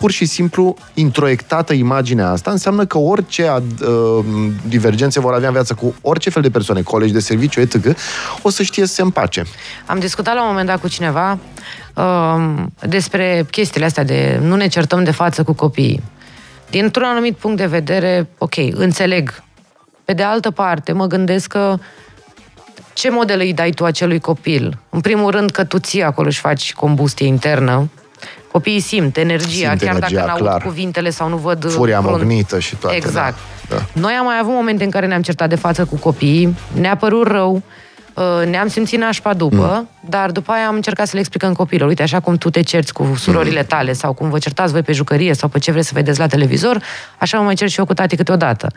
pur 0.02 0.12
și 0.12 0.26
simplu, 0.26 0.76
introiectată 0.94 1.74
imaginea 1.74 2.30
asta, 2.30 2.52
înseamnă 2.52 2.86
că 2.86 2.98
orice 2.98 3.48
ad, 3.48 3.82
uh, 3.82 4.26
divergențe 4.68 5.20
vor 5.20 5.34
avea 5.34 5.48
în 5.48 5.54
viață 5.54 5.74
cu 5.74 5.96
orice 6.02 6.30
fel 6.30 6.42
de 6.42 6.50
persoane, 6.50 6.82
colegi 6.82 7.14
de 7.14 7.20
serviciu, 7.20 7.60
etc., 7.60 7.98
o 8.42 8.50
să 8.50 8.64
știe 8.64 8.86
să 8.86 8.94
se 8.94 9.02
împace. 9.02 9.44
Am 9.86 10.00
discutat 10.00 10.34
la 10.36 10.42
un 10.42 10.48
moment 10.48 10.68
dat 10.68 10.80
cu 10.80 10.88
cineva 10.88 11.38
um, 11.96 12.74
despre 12.88 13.46
chestiile 13.52 13.86
astea 13.86 14.04
de 14.04 14.40
nu 14.44 14.56
ne 14.56 14.68
certăm 14.68 15.04
de 15.04 15.12
față 15.12 15.44
cu 15.44 15.54
copiii. 15.54 16.04
Dintr-un 16.70 17.06
anumit 17.06 17.36
punct 17.36 17.58
de 17.58 17.66
vedere, 17.66 18.30
ok, 18.38 18.56
înțeleg. 18.72 19.44
Pe 20.06 20.14
de 20.14 20.24
altă 20.24 20.52
parte, 20.52 20.92
mă 20.92 21.06
gândesc 21.06 21.48
că 21.48 21.78
ce 22.94 23.10
model 23.10 23.40
îi 23.40 23.54
dai 23.54 23.70
tu 23.70 23.86
acelui 23.86 24.20
copil? 24.20 24.78
În 24.90 25.02
primul 25.02 25.32
rând 25.32 25.52
că 25.52 25.64
tu 25.64 25.80
ții 25.80 26.04
acolo 26.04 26.30
și 26.30 26.40
faci 26.40 26.74
combustie 26.74 27.28
internă. 27.28 27.90
Copiii 28.52 28.80
simt 28.80 29.18
energia, 29.18 29.70
Simt 29.70 29.82
chiar 29.82 29.96
energia, 29.96 30.16
dacă 30.16 30.28
n-aud 30.28 30.42
clar. 30.42 30.62
cuvintele 30.62 31.10
sau 31.10 31.30
nu 31.30 31.38
văd 31.38 31.72
Furia 31.72 32.02
front. 32.02 32.18
mognită 32.18 32.60
și 32.60 32.76
toate. 32.76 32.96
Exact. 32.96 33.38
Da. 33.70 33.76
Da. 33.76 33.84
Noi 33.94 34.14
am 34.14 34.26
mai 34.26 34.38
avut 34.42 34.54
momente 34.54 34.84
în 34.84 34.90
care 34.90 35.06
ne-am 35.08 35.22
certat 35.22 35.50
de 35.50 35.56
față 35.56 35.86
cu 35.86 35.96
copiii, 35.98 36.56
ne-a 36.80 36.96
părut 36.96 37.28
rău, 37.28 37.62
Uh, 38.14 38.48
Ne-am 38.48 38.68
simțit 38.68 39.00
nașpa 39.00 39.34
după, 39.34 39.56
Mm. 39.80 39.90
dar 40.10 40.32
după 40.32 40.52
aia 40.52 40.68
am 40.68 40.76
încercat 40.76 41.06
să 41.06 41.12
le 41.14 41.20
explicăm 41.20 41.54
copilor. 41.54 41.88
Uite, 41.88 42.02
așa 42.04 42.20
cum 42.20 42.36
tu 42.38 42.50
te 42.50 42.62
cerți 42.62 42.94
cu 42.94 43.04
Mm. 43.04 43.16
surorile 43.16 43.64
tale 43.64 43.94
sau 43.94 44.14
cum 44.14 44.30
vă 44.30 44.38
certați 44.38 44.72
voi 44.72 44.82
pe 44.82 44.92
jucărie 44.92 45.34
sau 45.34 45.50
pe 45.50 45.60
ce 45.60 45.72
vreți 45.72 45.88
să 45.88 45.94
vedeți 45.96 46.20
la 46.20 46.28
televizor, 46.28 46.82
așa 47.18 47.38
mă 47.38 47.44
mai 47.44 47.54
cer 47.56 47.70
și 47.70 47.80
eu 47.80 47.86
cu 47.86 47.94
tati 47.94 48.16
câteodată. 48.16 48.68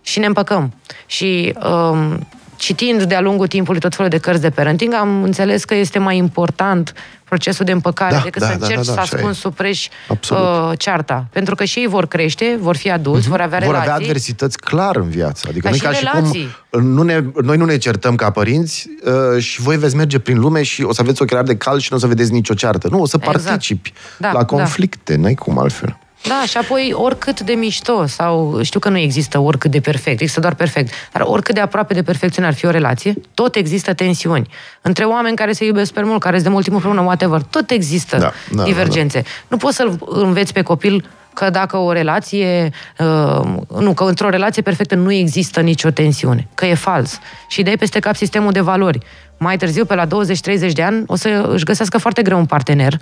Și 0.00 0.18
ne 0.18 0.26
împăcăm. 0.26 0.72
Și 1.06 1.54
um, 1.90 2.26
citind 2.56 3.02
de-a 3.02 3.20
lungul 3.20 3.46
timpului 3.46 3.80
tot 3.80 3.94
felul 3.94 4.10
de 4.10 4.18
cărți 4.18 4.40
de 4.40 4.50
parenting, 4.50 4.94
am 4.94 5.22
înțeles 5.22 5.64
că 5.64 5.74
este 5.74 5.98
mai 5.98 6.16
important 6.16 6.92
procesul 7.24 7.64
de 7.64 7.72
împăcare 7.72 8.14
Da, 8.14 8.20
decât 8.20 8.40
da, 8.42 8.46
să 8.48 8.56
da, 8.58 8.66
încerci 8.66 8.86
da, 8.86 8.92
da, 8.94 8.94
să 8.94 9.00
așa 9.00 9.16
e. 9.16 9.18
ascunzi 9.18 9.40
sub 9.40 9.54
preș 9.54 9.88
Absolut. 10.08 10.42
uh, 10.70 10.78
cearta. 10.78 11.26
Pentru 11.32 11.54
că 11.54 11.64
și 11.64 11.78
ei 11.78 11.86
vor 11.86 12.06
crește, 12.06 12.56
vor 12.60 12.76
fi 12.76 12.90
adulți, 12.90 13.28
vor 13.28 13.40
avea 13.40 13.58
Mhm. 13.58 13.66
Vor 13.66 13.74
relații. 13.74 13.92
avea 13.92 14.06
adversități 14.06 14.58
clar 14.58 14.96
în 14.96 15.08
viață. 15.08 15.46
Adică 15.48 15.64
Ca 15.64 15.70
nu 15.70 15.76
și 15.76 15.82
ca 15.82 15.92
și 15.92 16.04
relații. 16.12 16.56
cum 16.70 16.82
nu 16.86 17.02
ne, 17.02 17.24
noi 17.42 17.56
nu 17.56 17.64
ne 17.64 17.76
certăm 17.76 18.14
ca 18.14 18.30
părinți 18.30 18.88
uh, 19.34 19.42
și 19.42 19.60
voi 19.60 19.76
veți 19.76 19.96
merge 19.96 20.18
prin 20.18 20.38
lume 20.38 20.62
și 20.62 20.82
o 20.82 20.92
să 20.92 21.00
aveți 21.00 21.22
ochelari 21.22 21.46
de 21.46 21.56
cal 21.56 21.78
și 21.78 21.88
nu 21.90 21.96
o 21.96 22.00
să 22.00 22.06
vedeți 22.06 22.32
nicio 22.32 22.54
ceartă. 22.54 22.88
Nu, 22.90 23.00
o 23.00 23.06
să 23.06 23.16
Exact. 23.20 23.44
participi 23.44 23.92
Da, 24.18 24.32
la 24.32 24.38
da. 24.38 24.44
conflicte, 24.44 25.16
n-ai 25.16 25.34
cum 25.34 25.58
altfel. 25.58 25.98
Da, 26.28 26.42
și 26.46 26.56
apoi 26.56 26.92
oricât 26.94 27.40
de 27.40 27.52
mișto, 27.52 28.06
sau 28.06 28.58
știu 28.62 28.80
că 28.80 28.88
nu 28.88 28.98
există 28.98 29.38
oricât 29.38 29.70
de 29.70 29.80
perfect, 29.80 30.20
există 30.20 30.40
doar 30.40 30.54
perfect, 30.54 30.92
dar 31.12 31.22
oricât 31.26 31.54
de 31.54 31.60
aproape 31.60 31.94
de 31.94 32.02
perfecțiune 32.02 32.46
ar 32.46 32.54
fi 32.54 32.66
o 32.66 32.70
relație, 32.70 33.14
tot 33.34 33.54
există 33.54 33.94
tensiuni. 33.94 34.48
Între 34.82 35.04
oameni 35.04 35.36
care 35.36 35.52
se 35.52 35.64
iubesc 35.64 35.92
pe 35.92 36.02
mult, 36.02 36.20
care 36.20 36.34
sunt 36.34 36.46
de 36.46 36.52
mult 36.52 36.64
timp 36.64 36.76
împreună, 36.76 37.00
whatever, 37.00 37.42
tot 37.42 37.70
există 37.70 38.16
Da, 38.16 38.32
da, 38.50 38.62
divergențe. 38.62 39.22
Nu 39.48 39.56
poți 39.56 39.76
să-l 39.76 39.98
înveți 40.08 40.52
pe 40.52 40.62
copil 40.62 41.04
că 41.34 41.50
dacă 41.50 41.76
o 41.76 41.92
relație, 41.92 42.70
uh, 42.98 43.40
nu, 43.80 43.94
că 43.94 44.04
într-o 44.04 44.28
relație 44.28 44.62
perfectă 44.62 44.94
nu 44.94 45.12
există 45.12 45.60
nicio 45.60 45.90
tensiune, 45.90 46.48
că 46.54 46.66
e 46.66 46.74
fals. 46.74 47.18
Și 47.48 47.62
dai 47.62 47.76
peste 47.76 47.98
cap 47.98 48.16
sistemul 48.16 48.52
de 48.52 48.60
valori. 48.60 48.98
Mai 49.36 49.56
târziu, 49.56 49.84
pe 49.84 49.94
la 49.94 50.06
20-30 50.06 50.72
de 50.72 50.82
ani, 50.82 51.02
o 51.06 51.16
să 51.16 51.48
își 51.52 51.64
găsească 51.64 51.98
foarte 51.98 52.22
greu 52.22 52.38
un 52.38 52.46
partener. 52.46 52.98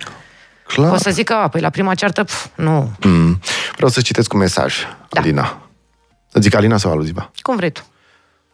Clar. 0.67 0.91
O 0.91 0.97
să 0.97 1.09
zică, 1.09 1.33
a, 1.33 1.47
păi 1.47 1.61
la 1.61 1.69
prima 1.69 1.93
ceartă, 1.93 2.23
pf, 2.23 2.45
nu, 2.55 2.91
Mm. 3.03 3.39
Vreau 3.75 3.89
să 3.89 4.01
citesc 4.01 4.33
un 4.33 4.39
mesaj, 4.39 4.75
Da. 5.09 5.21
Alina. 5.21 5.57
Să 6.31 6.39
zic 6.41 6.55
Alina 6.55 6.77
sau 6.77 6.91
Aluziva? 6.91 7.31
cum 7.41 7.55
vrei 7.55 7.69
tu. 7.69 7.81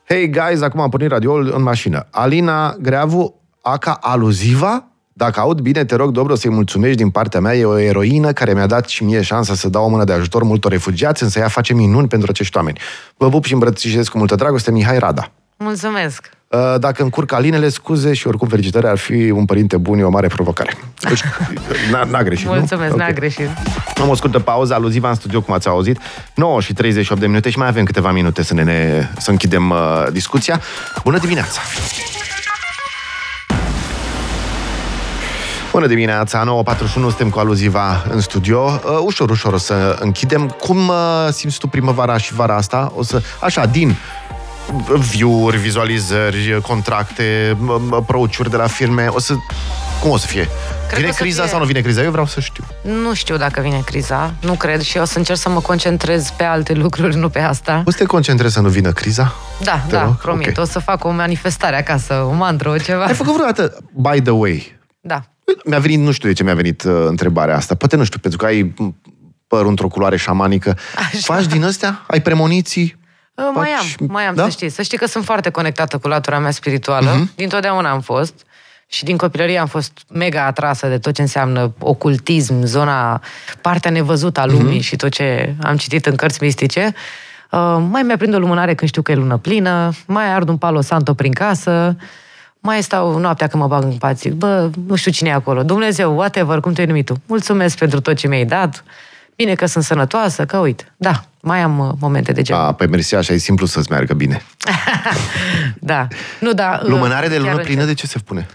Hei, 0.08 0.30
guys, 0.30 0.62
acum 0.62 0.80
am 0.80 0.89
pornit 0.89 1.10
radioul 1.10 1.54
în 1.56 1.62
mașină. 1.62 2.08
Alina 2.12 2.76
Greavu, 2.80 3.41
aca 3.62 3.97
aluziva? 4.02 4.86
Dacă 5.13 5.39
aud 5.39 5.60
bine, 5.60 5.86
te 5.86 5.95
rog, 5.95 6.12
Dobro, 6.12 6.36
să-i 6.36 6.50
mulțumești 6.52 6.97
din 6.97 7.10
partea 7.10 7.39
mea. 7.39 7.56
E 7.56 7.65
o 7.65 7.78
eroină 7.78 8.32
care 8.34 8.54
mi-a 8.54 8.65
dat 8.67 8.88
și 8.88 9.04
mie 9.04 9.21
șansa 9.21 9.54
să 9.54 9.69
dau 9.69 9.84
o 9.86 9.88
mână 9.88 10.04
de 10.04 10.13
ajutor 10.13 10.43
multor 10.43 10.71
refugiați, 10.71 11.24
însă 11.24 11.39
ea 11.39 11.47
face 11.47 11.74
minuni 11.74 12.08
pentru 12.08 12.28
acești 12.32 12.58
oameni. 12.58 12.80
Vă 13.17 13.30
pup 13.30 13.45
și 13.45 13.54
îmbrățișez 13.54 14.08
cu 14.08 14.17
multă 14.17 14.36
dragoste, 14.36 14.71
Mihai 14.71 15.00
Rada. 15.00 15.32
Mulțumesc. 15.58 16.30
Uh, 16.51 16.75
Dacă 16.79 17.03
încurc 17.03 17.31
Alinele, 17.31 17.69
scuze 17.69 18.13
și 18.13 18.27
oricum 18.27 18.47
felicitări, 18.47 18.87
ar 18.87 18.97
fi 18.97 19.29
un 19.29 19.45
părinte 19.45 19.77
bun, 19.77 19.99
e 19.99 20.03
o 20.03 20.09
mare 20.09 20.27
provocare. 20.27 20.73
Deci, 21.09 21.21
n-a, 21.91 22.03
n-a 22.03 22.23
greșit, 22.23 22.47
nu? 22.47 22.53
Mulțumesc, 22.53 22.95
n-a 22.95 23.05
Ok. 23.09 23.13
greșit. 23.13 23.49
Am 24.01 24.09
o 24.09 24.15
scurtă 24.15 24.39
pauză 24.39 24.73
aluziva 24.73 25.09
în 25.09 25.15
studio, 25.15 25.41
cum 25.41 25.53
ați 25.53 25.67
auzit. 25.67 25.99
9 26.35 26.61
și 26.61 26.73
38 26.73 27.21
de 27.21 27.27
minute 27.27 27.49
și 27.49 27.57
mai 27.57 27.67
avem 27.67 27.83
câteva 27.83 28.11
minute 28.11 28.43
să 28.43 28.53
ne, 28.53 28.63
ne 28.63 29.09
să 29.17 29.29
închidem 29.31 29.69
uh, 29.69 30.05
discuția. 30.11 30.61
Bună 31.03 31.17
dimineața! 31.17 31.59
Bună 35.71 35.87
dimineața, 35.87 36.63
9.41, 36.75 36.75
suntem 36.93 37.29
cu 37.29 37.39
aluziva 37.39 38.03
în 38.09 38.19
studio. 38.21 38.79
Uh, 38.85 38.99
ușor, 39.05 39.29
ușor 39.29 39.53
o 39.53 39.57
să 39.57 39.97
închidem. 39.99 40.47
Cum 40.47 40.87
uh, 40.87 41.27
simți 41.31 41.57
tu 41.59 41.67
primăvara 41.67 42.17
și 42.17 42.33
vara 42.33 42.55
asta? 42.55 42.91
O 42.95 43.03
să, 43.03 43.21
așa, 43.39 43.65
din 43.65 43.95
view-uri, 44.97 45.57
vizualizări, 45.57 46.60
contracte, 46.62 47.57
m- 47.57 47.89
m- 47.89 47.93
approach-uri 47.93 48.49
de 48.49 48.55
la 48.55 48.67
filme, 48.67 49.07
o 49.07 49.19
să... 49.19 49.34
Cum 50.01 50.10
o 50.10 50.17
să 50.17 50.27
fie? 50.27 50.49
Cred 50.88 50.95
vine 50.99 51.03
că 51.05 51.10
o 51.10 51.15
să 51.15 51.21
criza 51.21 51.41
fie- 51.41 51.49
sau 51.51 51.60
nu 51.60 51.65
vine 51.65 51.81
criza? 51.81 52.01
Eu 52.03 52.12
vreau 52.12 52.25
să 52.25 52.39
știu. 52.39 52.63
Nu 52.81 53.13
știu 53.13 53.38
dacă 53.38 53.62
vine 53.62 53.81
criza, 53.86 54.34
nu 54.41 54.53
cred 54.53 54.81
și 54.81 54.97
o 54.97 55.05
să 55.05 55.17
încerc 55.17 55.39
să 55.39 55.49
mă 55.49 55.60
concentrez 55.60 56.29
pe 56.29 56.43
alte 56.43 56.73
lucruri, 56.73 57.15
nu 57.15 57.29
pe 57.29 57.39
asta. 57.39 57.81
Poți 57.84 57.97
să 57.97 58.03
te 58.03 58.10
concentrezi 58.10 58.53
să 58.53 58.60
nu 58.62 58.69
vină 58.69 58.91
criza? 58.91 59.34
Da, 59.63 59.77
Te 59.88 59.95
da, 59.95 60.03
rog? 60.03 60.15
promit. 60.17 60.57
Ok. 60.57 60.63
O 60.63 60.65
să 60.65 60.79
fac 60.79 61.03
o 61.03 61.10
manifestare 61.10 61.77
acasă, 61.77 62.13
o 62.13 62.31
mantră, 62.34 62.69
o 62.69 62.77
ceva. 62.77 63.03
Ai 63.05 63.13
făcut 63.13 63.34
vreodată, 63.34 63.77
by 63.93 64.21
the 64.21 64.31
way, 64.31 64.79
Da. 65.01 65.21
mi-a 65.65 65.79
venit, 65.79 65.99
nu 65.99 66.12
știu 66.12 66.27
de 66.27 66.34
ce 66.36 66.43
mi-a 66.43 66.53
venit 66.55 66.84
uh, 66.84 66.93
întrebarea 67.07 67.55
asta, 67.55 67.75
poate 67.75 67.95
nu 67.95 68.03
știu, 68.03 68.19
pentru 68.19 68.39
că 68.39 68.45
ai 68.45 68.73
m, 68.77 68.95
părul 69.47 69.67
într-o 69.69 69.88
culoare 69.88 70.17
șamanică. 70.17 70.77
Așa. 70.95 71.34
Faci 71.34 71.45
din 71.45 71.63
astea? 71.63 72.03
Ai 72.07 72.21
premoniții? 72.21 72.99
Uh, 73.47 73.51
Mai 73.56 73.69
am, 73.69 73.86
Faci- 73.86 74.08
mai 74.08 74.23
am, 74.25 74.36
da? 74.36 74.43
să 74.43 74.49
știi. 74.49 74.69
Să 74.69 74.82
știi 74.82 74.97
că 74.97 75.06
sunt 75.06 75.23
foarte 75.25 75.49
conectată 75.49 75.97
cu 75.97 76.08
latura 76.08 76.39
mea 76.39 76.51
spirituală. 76.51 77.12
Mhm. 77.15 77.32
Dintotdeauna 77.36 77.89
am 77.89 78.01
fost. 78.01 78.34
Și 78.88 79.04
din 79.04 79.17
copilărie 79.17 79.58
am 79.58 79.67
fost 79.67 79.91
mega 80.13 80.45
atrasă 80.45 80.88
de 80.88 80.97
tot 80.97 81.13
ce 81.13 81.21
înseamnă 81.21 81.73
ocultism, 81.80 82.63
zona, 82.65 83.21
partea 83.62 83.91
nevăzută 83.91 84.39
a 84.39 84.45
lumii 84.45 84.73
Mhm. 84.73 84.82
și 84.82 84.95
tot 84.95 85.12
ce 85.12 85.56
am 85.63 85.77
citit 85.77 86.06
în 86.06 86.15
cărți 86.15 86.43
mistice. 86.43 86.93
Uh, 87.51 87.77
mai 87.89 88.01
mi-aprind 88.04 88.34
o 88.34 88.39
lumânare 88.39 88.73
când 88.75 88.89
știu 88.89 89.01
că 89.01 89.12
e 89.12 89.15
lună 89.15 89.38
plină, 89.38 89.91
mai 90.06 90.34
ard 90.34 90.49
un 90.49 90.58
palo 90.58 90.82
santo 90.82 91.13
prin 91.13 91.32
casă, 91.34 91.95
mai 92.60 92.84
stau 92.84 93.17
noaptea 93.19 93.47
când 93.47 93.62
mă 93.63 93.67
bag 93.69 93.84
în 93.84 93.91
pat, 93.97 94.17
zic, 94.17 94.34
bă, 94.34 94.69
nu 94.88 94.95
știu 94.95 95.12
cine 95.12 95.30
e 95.30 95.34
acolo, 95.34 95.63
Dumnezeu, 95.63 96.15
whatever, 96.15 96.60
cum 96.60 96.73
te-ai 96.73 96.88
numit 96.88 97.06
tu. 97.06 97.13
Mulțumesc 97.25 97.77
pentru 97.77 98.01
tot 98.01 98.15
ce 98.15 98.27
mi-ai 98.27 98.45
dat, 98.45 98.84
bine 99.35 99.55
că 99.55 99.65
sunt 99.65 99.83
sănătoasă, 99.83 100.45
că 100.45 100.57
uite, 100.57 100.93
da, 100.97 101.23
mai 101.41 101.61
am 101.61 101.79
uh, 101.79 101.91
momente 101.99 102.31
de 102.31 102.41
genul. 102.41 102.61
A, 102.61 102.73
păi 102.73 102.87
mersi, 102.87 103.15
așa 103.15 103.33
e 103.33 103.37
simplu 103.37 103.65
să-ți 103.65 103.91
meargă 103.91 104.13
bine. 104.13 104.41
da. 105.91 106.07
Nu, 106.39 106.53
da. 106.53 106.79
uh, 106.83 106.89
Lumânare 106.89 107.27
de 107.27 107.31
chiar 107.33 107.39
lună 107.39 107.51
încep. 107.51 107.65
plină, 107.65 107.83
de 107.85 107.93
ce 107.93 108.07
se 108.07 108.19
pune? 108.25 108.47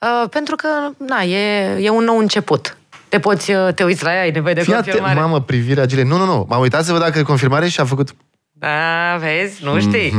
Uh, 0.00 0.28
pentru 0.30 0.56
că, 0.56 0.68
na, 1.06 1.22
e, 1.22 1.76
e 1.80 1.88
un 1.90 2.04
nou 2.04 2.18
început. 2.18 2.76
Te 3.08 3.18
poți, 3.18 3.50
uh, 3.50 3.74
te 3.74 3.84
uiți 3.84 4.04
la 4.04 4.14
ea, 4.14 4.20
ai 4.20 4.30
nevoie 4.30 4.54
de 4.54 4.62
Fii 4.62 4.72
atent, 4.72 4.86
confirmare. 4.86 5.20
mamă, 5.20 5.40
privirea 5.40 5.82
agile. 5.82 6.02
Nu, 6.02 6.16
nu, 6.16 6.24
nu, 6.24 6.46
m-am 6.48 6.60
uitat 6.60 6.84
să 6.84 6.92
văd 6.92 7.00
dacă 7.00 7.18
e 7.18 7.22
confirmare 7.22 7.68
și 7.68 7.80
a 7.80 7.84
făcut... 7.84 8.14
Da, 8.52 9.16
vezi, 9.20 9.64
nu 9.64 9.80
știi. 9.80 10.14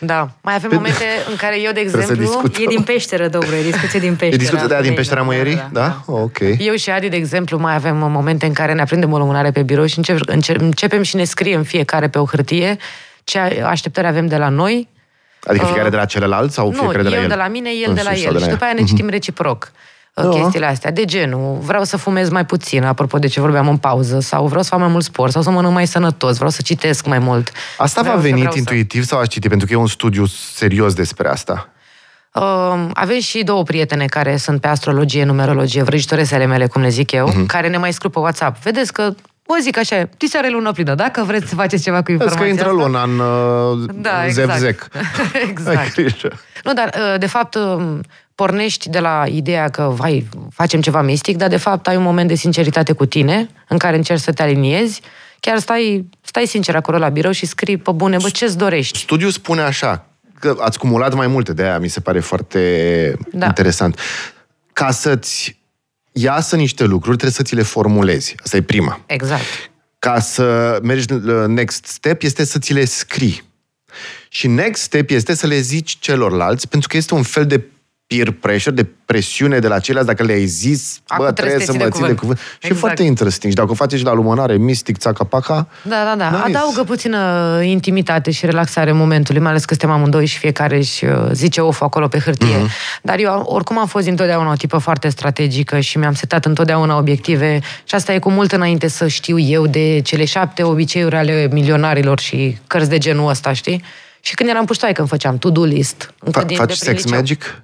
Da. 0.00 0.30
Mai 0.42 0.54
avem 0.54 0.70
momente 0.74 1.04
în 1.30 1.36
care 1.36 1.60
eu, 1.60 1.72
de 1.72 1.80
Mhm. 1.80 1.88
Trebuie 1.90 2.06
să 2.06 2.12
exemplu, 2.12 2.48
discut. 2.48 2.56
E 2.64 2.74
din 2.74 2.82
peșteră, 2.82 3.28
dobro, 3.28 3.54
e 3.54 3.62
discuție 3.62 3.98
din 4.00 4.10
peșteră. 4.16 4.34
E 4.34 4.36
discuție 4.36 4.66
de 4.66 4.72
aia 4.72 4.82
din 4.82 4.90
Ei, 4.90 4.96
peștera 4.96 5.22
muierii? 5.22 5.68
Da? 5.72 6.02
Ok. 6.06 6.38
eu 6.58 6.74
și 6.74 6.90
Adi, 6.90 7.08
de 7.08 7.16
exemplu, 7.16 7.58
mai 7.58 7.74
avem 7.74 7.96
momente 7.96 8.46
în 8.46 8.52
care 8.52 8.72
ne 8.72 8.80
aprindem 8.80 9.12
o 9.12 9.18
lumânare 9.18 9.50
pe 9.50 9.62
birou 9.62 9.86
și 9.86 9.96
încep, 9.96 10.18
înce- 10.26 10.56
începem 10.60 11.02
și 11.02 11.16
ne 11.16 11.24
scriem 11.24 11.62
fiecare 11.62 12.08
pe 12.08 12.18
o 12.18 12.24
hârtie 12.24 12.76
ce 13.24 13.38
așteptări 13.66 14.06
avem 14.06 14.26
de 14.26 14.36
la 14.36 14.48
noi, 14.48 14.88
Adică 15.44 15.64
fiecare 15.64 15.88
de 15.88 15.96
la 15.96 16.04
celălalt 16.04 16.52
sau 16.52 16.66
Nu, 16.70 16.72
fiecare 16.78 17.02
de 17.02 17.08
la 17.08 17.14
eu 17.16 17.22
el? 17.22 17.28
de 17.28 17.34
la 17.34 17.48
mine, 17.48 17.70
el 17.86 17.94
de 17.94 18.00
la 18.02 18.08
Însuși 18.10 18.26
el. 18.26 18.30
sau 18.32 18.38
și 18.40 18.44
ea? 18.46 18.52
după 18.52 18.64
aia 18.64 18.72
ne 18.72 18.82
citim 18.84 19.08
reciproc 19.08 19.72
uh, 19.72 19.78
Da. 20.22 20.28
chestiile 20.28 20.66
astea. 20.66 20.90
De 20.90 21.04
genul, 21.04 21.58
vreau 21.60 21.84
să 21.84 21.96
fumez 21.96 22.28
mai 22.30 22.44
puțin, 22.46 22.84
apropo 22.84 23.18
de 23.18 23.26
ce 23.26 23.40
vorbeam 23.40 23.68
în 23.68 23.76
pauză, 23.76 24.20
sau 24.20 24.46
vreau 24.46 24.62
să 24.62 24.68
fac 24.68 24.78
mai 24.78 24.88
mult 24.88 25.04
sport, 25.04 25.32
sau 25.32 25.42
să 25.42 25.50
mănânc 25.50 25.72
mai 25.74 25.86
sănătos, 25.86 26.34
vreau 26.34 26.50
să 26.50 26.62
citesc 26.62 27.06
mai 27.06 27.18
mult. 27.18 27.52
Asta 27.78 28.00
vreau 28.00 28.16
v-a 28.16 28.22
să- 28.22 28.26
venit 28.28 28.38
vreau 28.44 28.52
să- 28.52 28.58
intuitiv 28.58 29.04
sau 29.04 29.18
ați 29.18 29.28
citit? 29.28 29.48
Pentru 29.48 29.66
că 29.66 29.72
e 29.72 29.76
un 29.76 29.86
studiu 29.86 30.26
serios 30.54 30.94
despre 30.94 31.28
asta. 31.28 31.68
Uh, 32.34 32.86
avem 32.94 33.20
și 33.20 33.42
două 33.42 33.62
prietene 33.62 34.04
care 34.04 34.36
sunt 34.36 34.60
pe 34.60 34.68
astrologie, 34.68 35.24
numerologie, 35.24 35.82
vrăjitoresele 35.82 36.46
mele, 36.46 36.66
cum 36.66 36.82
le 36.82 36.88
zic 36.88 37.12
eu, 37.12 37.26
Mhm. 37.28 37.46
care 37.46 37.68
ne 37.68 37.76
mai 37.76 37.92
scriu 37.92 38.10
pe 38.10 38.18
WhatsApp. 38.18 38.62
Vedeți 38.62 38.92
că, 38.92 39.14
vă 39.52 39.58
zic 39.60 39.76
așa, 39.78 40.04
ti 40.16 40.26
se 40.28 40.36
are 40.38 40.48
lună 40.50 40.72
plină, 40.72 40.94
dacă 40.94 41.22
vreți 41.22 41.48
să 41.48 41.54
faceți 41.54 41.82
ceva 41.82 41.96
cu 42.02 42.12
Vezi 42.12 42.12
informația 42.12 42.42
că 42.44 42.50
intră 42.50 42.68
asta. 42.68 42.82
luna 42.82 43.02
în 43.02 43.18
uh, 43.18 43.90
Da, 43.94 44.24
exact. 44.26 44.50
zevzec. 44.50 44.88
exact. 45.50 45.76
Ai 45.78 45.90
grijă. 45.94 46.32
Nu, 46.64 46.72
dar 46.72 46.94
uh, 46.94 47.18
de 47.18 47.26
fapt 47.26 47.54
uh, 47.54 47.98
pornești 48.34 48.88
de 48.88 48.98
la 48.98 49.24
ideea 49.26 49.68
că, 49.68 49.92
vai, 49.96 50.26
facem 50.52 50.80
ceva 50.80 51.02
mistic, 51.02 51.36
dar 51.36 51.48
de 51.48 51.56
fapt 51.56 51.86
ai 51.88 51.96
un 51.96 52.02
moment 52.02 52.28
de 52.28 52.34
sinceritate 52.34 52.92
cu 52.92 53.06
tine, 53.06 53.48
în 53.68 53.78
care 53.78 53.96
încerci 53.96 54.20
să 54.20 54.32
te 54.32 54.42
aliniezi, 54.42 55.00
chiar 55.40 55.58
stai, 55.58 56.08
stai 56.20 56.46
sincer 56.46 56.76
acolo 56.76 56.98
la 56.98 57.08
birou 57.08 57.32
și 57.32 57.46
scrii 57.46 57.76
pe 57.76 57.90
bune, 57.90 58.16
bă, 58.22 58.28
ce-ți 58.28 58.56
dorești? 58.58 58.98
Studiul 58.98 59.30
spune 59.30 59.62
așa, 59.62 60.06
că 60.40 60.56
ați 60.60 60.78
cumulat 60.78 61.14
mai 61.14 61.26
multe, 61.26 61.52
de 61.52 61.62
aia 61.62 61.78
mi 61.78 61.88
se 61.88 62.00
pare 62.00 62.20
foarte 62.20 63.16
Da. 63.32 63.46
interesant. 63.46 64.00
Ca 64.72 64.90
să-ți 64.90 65.57
iasă 66.20 66.56
niște 66.56 66.84
lucruri, 66.84 67.16
trebuie 67.16 67.36
să 67.36 67.42
ți 67.42 67.54
le 67.54 67.62
formulezi. 67.62 68.34
Asta 68.42 68.56
e 68.56 68.62
prima. 68.62 69.00
Exact. 69.06 69.44
Ca 69.98 70.20
să 70.20 70.78
mergi 70.82 71.12
la 71.12 71.46
next 71.46 71.84
step, 71.84 72.22
este 72.22 72.44
să 72.44 72.58
ți 72.58 72.72
le 72.72 72.84
scrii. 72.84 73.42
Și 74.28 74.46
next 74.46 74.82
step 74.82 75.10
este 75.10 75.34
să 75.34 75.46
le 75.46 75.60
zici 75.60 75.96
celorlalți, 76.00 76.68
pentru 76.68 76.88
că 76.88 76.96
este 76.96 77.14
un 77.14 77.22
fel 77.22 77.46
de 77.46 77.60
peer 78.08 78.30
pressure, 78.30 78.74
de 78.74 78.86
presiune 79.04 79.58
de 79.58 79.68
la 79.68 79.78
ceilalți, 79.78 80.08
dacă 80.08 80.22
le-ai 80.22 80.46
zis, 80.46 81.00
Acum 81.06 81.24
bă, 81.24 81.32
trebuie 81.32 81.56
trebuie 81.56 81.66
să 81.66 81.72
să 81.72 81.78
te 81.78 81.84
mă 81.84 81.90
ții 81.90 81.92
ții 81.92 82.02
de 82.02 82.08
de 82.08 82.14
cuvânt. 82.18 82.38
cuvânt. 82.38 82.38
Și 82.38 82.44
e 82.54 82.56
Exact. 82.66 82.78
foarte 82.80 83.02
interesting. 83.02 83.52
Și 83.52 83.58
dacă 83.58 83.70
o 83.70 83.74
faceți 83.74 84.02
la 84.02 84.12
lumânare, 84.12 84.56
mistic, 84.56 84.96
țaca-paca, 84.98 85.68
Da, 85.82 86.04
da, 86.04 86.14
da. 86.16 86.30
Nice. 86.46 86.58
Adaugă 86.58 86.82
puțină 86.84 87.60
intimitate 87.64 88.30
și 88.30 88.46
relaxare 88.46 88.92
momentului, 88.92 89.40
mai 89.40 89.50
ales 89.50 89.64
că 89.64 89.74
suntem 89.74 89.96
amândoi 89.96 90.26
și 90.26 90.38
fiecare 90.38 90.76
își 90.76 91.04
uh, 91.04 91.12
zice 91.32 91.60
of 91.60 91.80
acolo 91.82 92.08
pe 92.08 92.18
hârtie. 92.18 92.56
Mhm. 92.56 92.70
Dar 93.02 93.18
eu 93.18 93.42
oricum 93.44 93.78
am 93.78 93.86
fost 93.86 94.06
întotdeauna 94.06 94.50
o 94.50 94.54
tipă 94.54 94.78
foarte 94.78 95.08
strategică 95.08 95.80
și 95.80 95.98
mi-am 95.98 96.14
setat 96.14 96.44
întotdeauna 96.44 96.96
obiective 96.96 97.60
și 97.84 97.94
asta 97.94 98.12
e 98.12 98.18
cu 98.18 98.30
mult 98.30 98.52
înainte 98.52 98.88
să 98.88 99.06
știu 99.08 99.38
eu 99.38 99.66
de 99.66 100.00
cele 100.04 100.24
șapte 100.24 100.62
obiceiuri 100.62 101.16
ale 101.16 101.48
milionarilor 101.52 102.20
și 102.20 102.58
cărți 102.66 102.88
de 102.88 102.98
genul 102.98 103.28
ăsta, 103.28 103.52
știi? 103.52 103.82
Și 104.20 104.34
când 104.34 104.48
eram 104.48 104.64
puștoai, 104.64 104.92
când 104.92 105.08
făceam 105.08 105.38
to-do 105.38 105.64
list. 105.64 106.14
Încă 106.18 106.42
Fa- 106.42 106.46
din, 106.46 106.56
faci 106.56 106.68
de 106.68 106.74
prin 106.78 106.88
sex 106.92 107.02
liceu. 107.02 107.18
magic? 107.18 107.62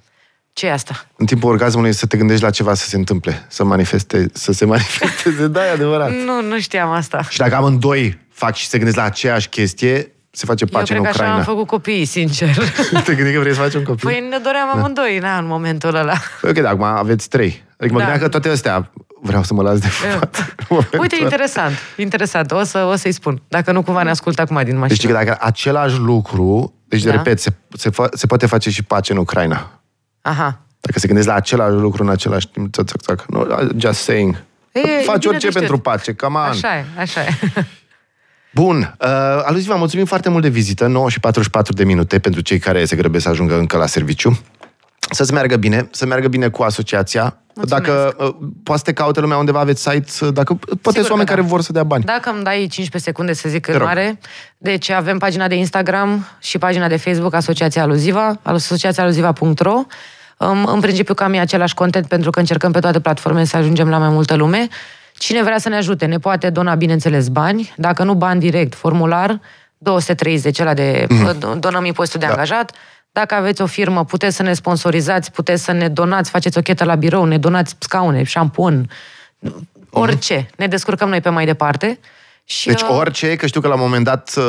Ce 0.55 0.65
e 0.65 0.71
asta? 0.71 1.05
În 1.17 1.25
timpul 1.25 1.49
orgasmului 1.49 1.93
să 1.93 2.05
te 2.05 2.17
gândești 2.17 2.43
la 2.43 2.49
ceva 2.49 2.73
să 2.73 2.87
se 2.87 2.95
întâmple, 2.95 3.45
să 3.47 3.63
manifeste, 3.63 4.25
să 4.33 4.51
se 4.51 4.65
manifesteze. 4.65 5.47
Da, 5.55 5.65
e 5.65 5.71
adevărat. 5.71 6.09
Nu, 6.11 6.41
nu 6.41 6.59
știam 6.59 6.89
asta. 6.91 7.23
Și 7.29 7.37
dacă 7.37 7.55
amândoi 7.55 8.17
fac 8.31 8.55
și 8.55 8.67
se 8.67 8.77
gândesc 8.77 8.97
la 8.97 9.03
aceeași 9.03 9.49
chestie, 9.49 10.11
se 10.31 10.45
face 10.45 10.63
Eu 10.63 10.79
pace 10.79 10.85
cred 10.93 10.97
în 10.97 11.03
că 11.03 11.09
așa 11.09 11.17
Ucraina. 11.19 11.37
am 11.37 11.43
făcut 11.43 11.67
copiii, 11.67 12.05
sincer. 12.05 12.49
te 13.05 13.15
gândi 13.15 13.33
că 13.33 13.39
vrei 13.39 13.53
să 13.53 13.59
faci 13.61 13.73
un 13.73 13.83
copil? 13.83 14.09
Păi 14.09 14.27
ne 14.29 14.37
doream 14.37 14.69
amândoi, 14.73 15.17
na, 15.21 15.37
în 15.37 15.47
momentul 15.47 15.95
ăla. 15.95 16.13
Păi, 16.41 16.49
ok, 16.49 16.55
dar 16.55 16.71
acum 16.71 16.83
aveți 16.83 17.29
trei. 17.29 17.63
Adică 17.77 17.93
mă 17.93 17.99
Da. 17.99 18.05
gândeam 18.05 18.17
că 18.19 18.27
toate 18.27 18.49
astea 18.49 18.91
vreau 19.21 19.43
să 19.43 19.53
mă 19.53 19.61
las 19.61 19.79
de 19.79 19.87
fumat. 19.87 20.35
în 20.59 20.65
momentul 20.69 20.99
Uite, 20.99 21.15
ăla. 21.15 21.23
interesant, 21.23 21.73
interesant. 21.97 22.51
O, 22.51 22.63
să, 22.63 22.77
o 22.91 22.95
să-i 22.95 23.11
spun. 23.11 23.41
Dacă 23.47 23.71
nu, 23.71 23.81
cumva 23.83 24.03
ne 24.03 24.09
ascultă 24.09 24.41
acum 24.41 24.55
din 24.55 24.65
Deci 24.65 24.75
mașină. 24.79 25.11
că 25.11 25.23
dacă 25.23 25.37
același 25.41 25.97
lucru, 25.97 26.73
deci 26.87 27.03
Da. 27.03 27.11
repet, 27.11 27.39
se, 27.39 27.49
se, 27.77 27.89
fa- 27.89 28.09
se 28.13 28.25
poate 28.27 28.45
face 28.45 28.69
și 28.69 28.83
pace 28.83 29.11
în 29.11 29.17
Ucraina. 29.17 29.79
Aha. 30.25 30.59
Dacă 30.79 30.99
se 30.99 31.07
gândesc 31.07 31.27
la 31.27 31.33
același 31.33 31.71
lucru 31.71 32.03
în 32.03 32.09
același 32.09 32.47
timp, 32.47 32.73
țac, 32.73 32.85
țac, 32.85 33.01
țac. 33.01 33.25
No, 33.27 33.45
just 33.77 33.99
saying. 34.01 34.43
E, 34.71 34.79
e 34.79 34.83
Faci 34.83 35.19
bine 35.19 35.31
orice 35.31 35.31
de 35.31 35.37
știut. 35.37 35.53
pentru 35.53 35.77
pace, 35.77 36.13
come 36.13 36.37
on. 36.37 36.43
Așa 36.43 36.75
e, 36.77 36.85
așa 36.97 37.21
e. 37.21 37.27
Bun. 38.53 38.95
Uh, 39.01 39.07
Aluziva, 39.43 39.75
mulțumim 39.75 40.05
foarte 40.05 40.29
mult 40.29 40.41
de 40.41 40.49
vizită, 40.49 40.87
9 40.87 41.09
și 41.09 41.19
44 41.19 41.73
de 41.73 41.83
minute 41.83 42.19
pentru 42.19 42.41
cei 42.41 42.59
care 42.59 42.85
se 42.85 42.95
grăbesc 42.95 43.23
să 43.23 43.29
ajungă 43.29 43.57
încă 43.57 43.77
la 43.77 43.85
serviciu. 43.85 44.39
Să-ți 45.09 45.33
meargă 45.33 45.55
bine, 45.55 45.87
să 45.91 46.05
meargă 46.05 46.27
bine 46.27 46.47
cu 46.49 46.63
asociația. 46.63 47.37
Mulțumesc. 47.55 47.85
Dacă 47.85 48.15
uh, 48.17 48.35
poate 48.63 48.81
să 48.85 48.91
te 48.91 48.93
caute 48.93 49.19
lumea 49.19 49.37
undeva, 49.37 49.59
aveți 49.59 49.81
site, 49.81 50.25
uh, 50.25 50.33
dacă 50.33 50.53
poate 50.53 50.97
sunt 50.97 51.05
că 51.05 51.09
oameni 51.09 51.27
da. 51.27 51.33
care 51.33 51.41
vor 51.41 51.61
să 51.61 51.71
dea 51.71 51.83
bani. 51.83 52.03
Dacă 52.03 52.29
îmi 52.29 52.43
dai 52.43 52.55
15 52.55 52.99
secunde 52.99 53.33
să 53.33 53.49
zic 53.49 53.65
Te 53.65 53.71
în 53.71 53.77
rog. 53.77 53.87
mare, 53.87 54.19
deci 54.57 54.89
avem 54.89 55.17
pagina 55.17 55.47
de 55.47 55.55
Instagram 55.55 56.27
și 56.39 56.57
pagina 56.57 56.87
de 56.87 56.97
Facebook 56.97 57.33
Asociația 57.33 57.81
Aluziva, 57.81 58.39
asociațiaaluziva.ro. 58.41 59.83
În, 60.37 60.65
în 60.67 60.79
principiu 60.79 61.13
cam 61.13 61.33
e 61.33 61.39
același 61.39 61.73
content 61.73 62.07
pentru 62.07 62.29
că 62.29 62.39
încercăm 62.39 62.71
pe 62.71 62.79
toate 62.79 62.99
platformele 62.99 63.45
să 63.45 63.57
ajungem 63.57 63.89
la 63.89 63.97
mai 63.97 64.09
multă 64.09 64.35
lume. 64.35 64.67
Cine 65.13 65.43
vrea 65.43 65.57
să 65.57 65.69
ne 65.69 65.75
ajute 65.75 66.05
ne 66.05 66.17
poate 66.17 66.49
dona, 66.49 66.75
bineînțeles, 66.75 67.27
bani. 67.27 67.73
Dacă 67.77 68.03
nu 68.03 68.13
bani 68.13 68.39
direct, 68.39 68.75
formular 68.75 69.39
230, 69.77 70.59
ăla 70.59 70.73
de 70.73 71.05
mm. 71.09 71.59
donăm 71.59 71.85
impozitul 71.85 72.19
de 72.19 72.25
Da. 72.25 72.31
angajat. 72.31 72.71
Dacă 73.15 73.35
aveți 73.35 73.61
o 73.61 73.65
firmă, 73.65 74.05
puteți 74.05 74.35
să 74.35 74.43
ne 74.43 74.53
sponsorizați, 74.53 75.31
puteți 75.31 75.63
să 75.63 75.71
ne 75.71 75.87
donați, 75.87 76.29
faceți 76.29 76.57
o 76.57 76.61
chetă 76.61 76.83
la 76.83 76.95
birou, 76.95 77.23
ne 77.23 77.37
donați 77.37 77.75
scaune, 77.79 78.23
șampon, 78.23 78.89
orice. 79.89 80.49
Ne 80.57 80.67
descurcăm 80.67 81.09
noi 81.09 81.21
pe 81.21 81.29
mai 81.29 81.45
departe. 81.45 81.99
Și, 82.43 82.67
Deci 82.67 82.81
uh, 82.81 82.87
orice, 82.89 83.35
că 83.35 83.45
știu 83.45 83.61
că 83.61 83.67
la 83.67 83.73
un 83.73 83.79
moment 83.79 84.03
dat 84.03 84.33
uh, 84.37 84.43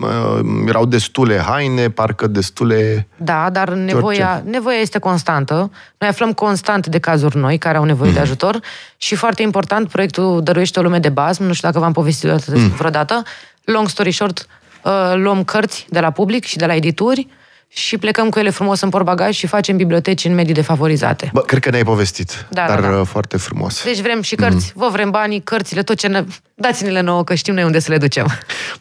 uh, 0.00 0.64
erau 0.66 0.84
destule 0.84 1.38
haine, 1.38 1.90
parcă 1.90 2.26
destule... 2.26 3.08
Da, 3.16 3.50
dar 3.50 3.68
nevoia, 3.68 4.42
nevoia 4.44 4.78
este 4.78 4.98
constantă. 4.98 5.70
Noi 5.98 6.08
aflăm 6.08 6.32
constant 6.32 6.86
de 6.86 6.98
cazuri 6.98 7.36
noi 7.36 7.58
care 7.58 7.76
au 7.76 7.84
nevoie 7.84 8.12
de 8.12 8.18
ajutor 8.18 8.60
și 8.96 9.14
foarte 9.14 9.42
important, 9.42 9.88
proiectul 9.88 10.42
Dăruiește 10.42 10.78
o 10.78 10.82
lume 10.82 10.98
de 10.98 11.08
bază, 11.08 11.42
nu 11.42 11.52
știu 11.52 11.68
dacă 11.68 11.80
v-am 11.80 11.92
povestit 11.92 12.46
mm. 12.46 12.68
vreodată, 12.68 13.22
long 13.64 13.88
story 13.88 14.10
short, 14.10 14.46
uh, 14.82 14.92
luăm 15.14 15.44
cărți 15.44 15.86
de 15.88 16.00
la 16.00 16.10
public 16.10 16.44
și 16.44 16.56
de 16.56 16.66
la 16.66 16.74
edituri 16.74 17.28
și 17.76 17.98
plecăm 17.98 18.28
cu 18.28 18.38
ele 18.38 18.50
frumos 18.50 18.80
în 18.80 18.88
portbagaj 18.88 19.34
și 19.34 19.46
facem 19.46 19.76
biblioteci 19.76 20.24
în 20.24 20.34
medii 20.34 20.54
defavorizate. 20.54 21.30
Bă, 21.32 21.40
cred 21.40 21.62
că 21.62 21.70
ne-ai 21.70 21.84
povestit, 21.84 22.46
Da, 22.50 22.64
dar 22.66 22.80
da, 22.80 22.88
da. 22.88 22.96
uh, 22.98 23.06
foarte 23.06 23.36
frumos. 23.36 23.82
Deci 23.84 24.00
vrem 24.00 24.22
și 24.22 24.34
cărți, 24.34 24.72
vă 24.74 24.88
vrem 24.92 25.10
banii, 25.10 25.40
cărțile, 25.40 25.82
tot 25.82 25.96
ce 25.96 26.06
ne... 26.06 26.24
Dați-ne-le 26.54 27.00
nouă, 27.00 27.24
că 27.24 27.34
știm 27.34 27.54
noi 27.54 27.64
unde 27.64 27.78
să 27.78 27.90
le 27.90 27.98
ducem. 27.98 28.26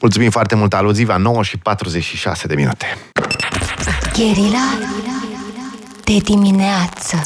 Mulțumim 0.02 0.30
foarte 0.30 0.56
mult, 0.56 0.74
Aluziva, 0.74 1.18
9 1.18 1.44
și 1.44 1.58
46 1.58 2.48
de 2.48 2.56
minute. 2.56 2.98
Gherila 4.14 4.78
de 6.04 6.18
dimineață 6.18 7.22